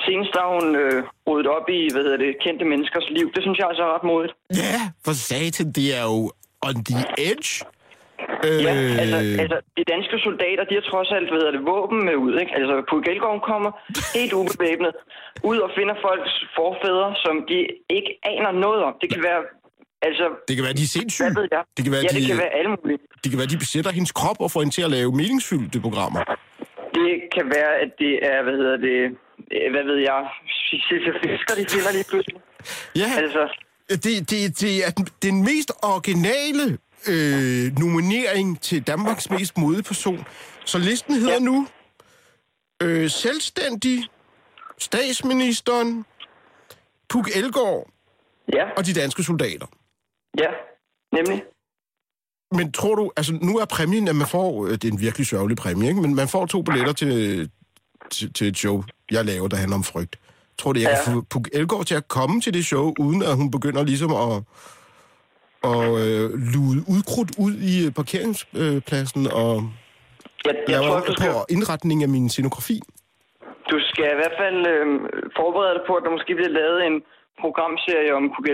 senest 0.07 0.33
har 0.39 0.49
hun 0.57 0.66
øh, 0.83 0.99
rodet 1.29 1.47
op 1.57 1.66
i, 1.79 1.81
hvad 1.93 2.03
hedder 2.07 2.21
det, 2.25 2.41
kendte 2.45 2.64
menneskers 2.73 3.09
liv. 3.19 3.27
Det 3.35 3.43
synes 3.45 3.59
jeg 3.59 3.69
altså 3.71 3.83
er 3.87 3.93
ret 3.97 4.07
modigt. 4.12 4.35
Ja, 4.64 4.79
for 5.05 5.14
satan, 5.29 5.69
det 5.79 5.89
er 5.99 6.05
jo 6.12 6.19
on 6.69 6.77
the 6.91 7.01
edge. 7.31 7.51
Øh, 8.47 8.59
Ja, 8.66 8.72
altså, 9.03 9.18
altså, 9.43 9.59
de 9.78 9.84
danske 9.95 10.16
soldater, 10.26 10.62
de 10.70 10.74
har 10.78 10.84
trods 10.93 11.11
alt, 11.16 11.26
hvad 11.30 11.39
hedder 11.41 11.55
det, 11.59 11.62
våben 11.72 11.99
med 12.09 12.16
ud, 12.26 12.34
ikke? 12.43 12.53
Altså, 12.59 12.74
på 12.91 12.97
Gelgården 13.07 13.43
kommer 13.51 13.70
helt 14.18 14.32
ubevæbnet 14.41 14.93
ud 15.51 15.59
og 15.66 15.70
finder 15.78 15.97
folks 16.07 16.32
forfædre, 16.59 17.09
som 17.24 17.34
de 17.51 17.59
ikke 17.99 18.11
aner 18.32 18.53
noget 18.64 18.80
om. 18.89 18.93
Det 19.03 19.09
kan 19.14 19.22
være, 19.28 19.41
altså, 20.09 20.26
det 20.49 20.55
kan 20.57 20.64
være, 20.66 20.76
de 20.80 20.84
er 20.89 20.93
sindssyge. 20.99 21.26
hvad 21.26 21.43
ved 21.43 21.49
jeg? 21.57 21.62
Det 21.76 21.82
kan 21.84 21.93
være, 21.97 22.05
ja, 22.07 22.11
de, 22.12 22.16
det 22.18 22.26
kan 22.32 22.39
være 22.45 22.53
alle 22.59 22.70
mulige. 22.76 22.99
Det 23.22 23.28
kan 23.30 23.39
være, 23.41 23.51
de 23.55 23.59
besætter 23.64 23.91
hendes 23.99 24.12
krop 24.20 24.39
og 24.45 24.49
får 24.55 24.61
hende 24.64 24.74
til 24.78 24.84
at 24.89 24.93
lave 24.97 25.11
meningsfyldte 25.22 25.78
programmer. 25.86 26.20
Det 26.99 27.12
kan 27.36 27.47
være, 27.57 27.72
at 27.84 27.91
det 28.03 28.12
er, 28.32 28.39
hvad 28.47 28.57
hedder 28.62 28.76
det, 28.89 28.99
øh, 29.57 29.66
hvad 29.74 29.84
ved 29.91 29.99
jeg, 30.11 30.20
fisker, 31.22 31.55
de 31.61 31.64
finder 31.74 31.93
lige 31.99 32.07
pludselig. 32.11 32.39
Ja, 33.03 33.09
Altså, 33.24 33.43
det, 34.05 34.14
det, 34.30 34.41
det 34.64 34.74
er 34.86 34.91
den, 34.99 35.05
den 35.26 35.36
mest 35.51 35.70
originale 35.93 36.64
øh, 37.09 37.79
nominering 37.79 38.61
til 38.61 38.83
Danmarks 38.83 39.31
mest 39.31 39.59
modige 39.59 39.83
person. 39.83 40.25
Så 40.65 40.79
listen 40.79 41.15
hedder 41.15 41.33
ja. 41.33 41.39
nu 41.39 41.67
øh, 42.83 43.11
Selvstændig, 43.11 44.05
Statsministeren, 44.79 46.05
Puk 47.09 47.29
Elgård 47.37 47.91
ja, 48.53 48.71
og 48.77 48.87
de 48.87 48.93
danske 48.93 49.23
soldater. 49.23 49.67
ja, 50.39 50.49
nemlig. 51.13 51.43
Men 52.53 52.73
tror 52.73 52.95
du, 52.95 53.13
altså 53.17 53.39
nu 53.43 53.59
er 53.59 53.65
præmien, 53.65 54.09
at 54.09 54.17
man 54.17 54.27
får, 54.27 54.67
øh, 54.67 54.73
det 54.73 54.85
er 54.85 54.93
en 54.93 55.01
virkelig 55.01 55.27
sørgelig 55.27 55.57
præmie, 55.57 55.89
ikke? 55.89 56.01
men 56.01 56.15
man 56.15 56.29
får 56.29 56.47
to 56.47 56.63
billetter 56.63 56.93
til, 56.93 57.51
til, 58.11 58.33
til 58.33 58.47
et 58.49 58.59
show, 58.59 58.85
jeg 59.11 59.25
laver, 59.25 59.49
der 59.49 59.57
handler 59.57 59.77
om 59.77 59.85
frygt. 59.85 60.19
Tror 60.59 60.73
du, 60.73 60.81
jeg 60.81 61.01
kan 61.05 61.15
få 61.15 61.21
Puk 61.21 61.49
Elgård 61.53 61.85
til 61.85 61.95
at 61.95 62.09
komme 62.09 62.41
til 62.41 62.55
det 62.55 62.67
show, 62.67 62.95
uden 62.99 63.23
at 63.23 63.37
hun 63.37 63.51
begynder 63.51 63.85
ligesom 63.85 64.13
at, 64.13 64.43
at 65.65 65.85
øh, 66.05 66.25
lude 66.55 66.81
udkrudt 66.95 67.31
ud 67.45 67.53
i 67.73 67.87
øh, 67.87 67.93
parkeringspladsen 68.01 69.23
og 69.43 69.53
Jeg, 70.47 70.55
jeg 70.55 70.81
lave 70.81 70.85
tror, 70.85 71.01
du 71.01 71.13
skal, 71.13 71.33
på 71.33 71.45
indretning 71.57 72.03
af 72.03 72.09
min 72.09 72.29
scenografi? 72.29 72.81
du 73.73 73.79
skal 73.91 74.09
i 74.15 74.19
hvert 74.21 74.37
fald 74.43 74.61
øh, 74.75 74.87
forberede 75.39 75.75
dig 75.79 75.85
på, 75.89 75.93
at 75.99 76.03
der 76.05 76.11
måske 76.17 76.33
bliver 76.39 76.55
lavet 76.61 76.79
en 76.89 76.97
programserie 77.43 78.11
om 78.19 78.25
Puk 78.35 78.47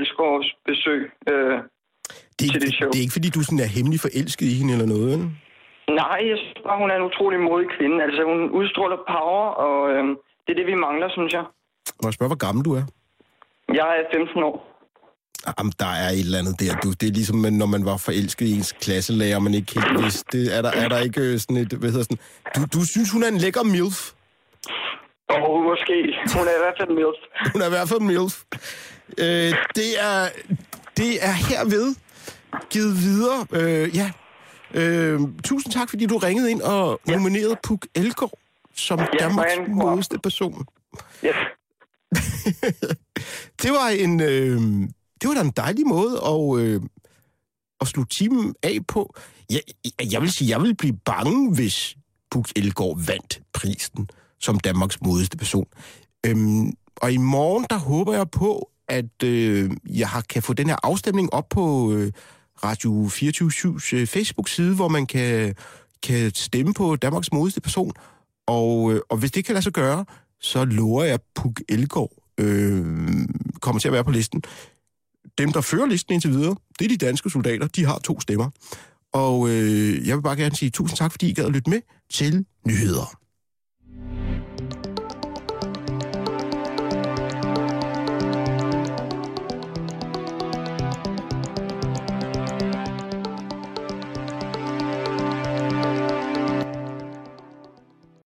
besøg 0.69 1.01
øh, 1.31 1.57
Det 2.39 2.45
er, 2.47 2.53
til 2.53 2.61
det 2.61 2.69
ikke, 2.69 2.79
show. 2.79 2.91
det 2.91 2.99
er 2.99 3.05
ikke, 3.07 3.17
fordi 3.19 3.31
du 3.37 3.41
sådan 3.45 3.65
er 3.67 3.71
hemmelig 3.77 4.01
forelsket 4.07 4.47
i 4.53 4.59
hende 4.59 4.73
eller 4.77 4.89
noget, 4.95 5.07
vel? 5.13 5.21
Nej, 6.03 6.19
jeg 6.31 6.37
synes 6.43 6.59
bare, 6.67 6.79
hun 6.83 6.91
er 6.93 6.97
en 7.01 7.09
utrolig 7.11 7.41
modig 7.49 7.69
kvinde. 7.77 7.97
Altså, 8.07 8.21
hun 8.31 8.41
udstråler 8.61 8.99
power, 9.15 9.47
og 9.67 9.79
øh, 9.95 10.05
det 10.45 10.51
er 10.53 10.59
det, 10.61 10.67
vi 10.73 10.77
mangler, 10.87 11.09
synes 11.17 11.33
jeg. 11.39 11.45
Må 12.03 12.05
jeg 12.09 12.15
spørge, 12.19 12.33
hvor 12.33 12.43
gammel 12.47 12.63
du 12.69 12.73
er? 12.81 12.85
Jeg 13.81 13.89
er 13.99 14.05
15 14.17 14.43
år. 14.51 14.57
Jamen, 15.59 15.73
der 15.79 15.87
er 15.87 16.09
et 16.11 16.19
eller 16.21 16.39
andet 16.39 16.61
der. 16.61 16.77
Du, 16.77 16.91
det 16.93 17.09
er 17.09 17.13
ligesom, 17.13 17.37
når 17.37 17.67
man 17.67 17.85
var 17.85 17.97
forelsket 17.97 18.47
i 18.47 18.53
ens 18.53 18.73
klasselærer, 18.81 19.39
man 19.39 19.55
ikke 19.55 19.81
helt 19.81 20.03
vidste. 20.05 20.39
Det, 20.39 20.57
er, 20.57 20.63
der, 20.63 20.71
er 20.71 20.89
der 20.89 20.99
ikke 21.01 21.21
øh, 21.21 21.39
sådan 21.41 21.57
et, 21.57 21.73
hvad 21.73 21.91
hedder 21.91 22.05
sådan... 22.05 22.19
Du, 22.57 22.79
du 22.79 22.85
synes, 22.87 23.11
hun 23.11 23.23
er 23.23 23.29
en 23.29 23.39
lækker 23.39 23.63
milf? 23.63 24.11
Og 25.29 25.63
måske. 25.65 25.95
Hun 26.39 26.47
er 26.47 26.57
i 26.59 26.63
hvert 26.65 26.75
fald 26.81 26.89
milf. 26.89 27.19
Hun 27.53 27.63
er 27.63 27.67
i 27.67 27.71
hvert 27.71 27.89
fald 27.89 28.01
milf. 28.01 28.43
Øh, 29.19 29.55
det 29.77 29.91
er, 30.01 30.29
det 30.97 31.25
er 31.25 31.33
herved 31.33 31.95
givet 32.71 32.97
videre. 33.01 33.47
Øh, 33.53 33.97
ja. 33.97 34.11
Øh, 34.75 35.21
tusind 35.45 35.73
tak, 35.73 35.91
fordi 35.91 36.07
du 36.07 36.17
ringede 36.17 36.51
ind 36.51 36.63
og 36.63 37.01
nominerede 37.09 37.57
Puk 37.63 37.87
Elgård 37.95 38.39
som 38.77 38.99
Ja, 38.99 39.07
Danmarks 39.21 39.53
man. 39.59 39.77
modigste 39.77 40.19
person. 40.19 40.67
Ja. 41.23 41.33
det 43.63 43.71
var 43.71 43.89
en, 43.89 44.21
øh, 44.21 44.61
det 45.25 45.29
var 45.29 45.35
da 45.35 45.41
en 45.41 45.53
dejlig 45.57 45.87
måde 45.87 46.21
at, 46.27 46.61
øh, 46.61 46.81
at 47.81 47.87
slutte 47.87 48.17
timen 48.17 48.55
af 48.63 48.79
på. 48.89 49.15
Jeg, 49.51 49.61
jeg, 50.13 50.23
vil 50.23 50.33
sige, 50.33 50.51
jeg 50.51 50.63
vil 50.63 50.77
blive 50.77 50.97
bange, 51.05 51.55
hvis 51.55 51.97
Puk 52.31 52.49
Elgård 52.57 53.07
vandt 53.07 53.43
prisen 53.53 54.09
som 54.41 54.61
Danmarks 54.61 55.01
modigste 55.01 55.37
person. 55.37 55.67
Øhm, 56.27 56.73
og 56.97 57.13
i 57.13 57.17
morgen, 57.17 57.67
der 57.71 57.79
håber 57.79 58.15
jeg 58.15 58.31
på, 58.31 58.71
at 58.89 59.23
øh, 59.25 59.71
jeg 59.91 60.09
har, 60.09 60.21
kan 60.21 60.43
få 60.43 60.53
den 60.53 60.69
her 60.69 60.77
afstemning 60.83 61.35
op 61.35 61.49
på 61.49 61.93
øh, 61.93 62.13
Radio 62.65 63.07
24-7's 63.07 63.97
øh, 63.97 64.07
Facebook-side, 64.07 64.75
hvor 64.75 64.89
man 64.89 65.07
kan, 65.07 65.55
kan 66.03 66.33
stemme 66.35 66.75
på 66.75 66.97
Danmarks 66.97 67.33
modigste 67.33 67.61
person. 67.61 67.93
Og, 68.47 68.93
øh, 68.93 69.01
og 69.09 69.17
hvis 69.17 69.33
det 69.33 69.45
kan 69.45 69.53
lade 69.53 69.63
sig 69.63 69.73
gøre, 69.73 70.05
så 70.41 70.65
lover 70.65 71.05
jeg, 71.05 71.15
at 71.15 71.23
Puk 71.35 71.61
Elgård 71.69 72.13
øh, 72.39 72.85
kommer 73.61 73.81
til 73.81 73.89
at 73.89 73.93
være 73.93 74.05
på 74.05 74.11
listen 74.11 74.43
dem, 75.39 75.53
der 75.53 75.61
fører 75.61 75.87
listen 75.87 76.15
indtil 76.15 76.31
videre, 76.31 76.57
det 76.79 76.85
er 76.85 76.89
de 76.89 76.97
danske 76.97 77.31
soldater. 77.31 77.67
De 77.67 77.85
har 77.85 77.99
to 77.99 78.21
stemmer. 78.21 78.51
Og 79.13 79.49
øh, 79.49 80.09
jeg 80.09 80.17
vil 80.17 80.23
bare 80.23 80.37
gerne 80.37 80.57
sige 80.57 80.71
tusind 80.71 80.97
tak, 80.97 81.11
fordi 81.11 81.31
I 81.31 81.33
gad 81.33 81.45
at 81.45 81.53
lytte 81.53 81.71
med 81.71 81.81
til 82.11 82.45
nyheder. 82.67 83.19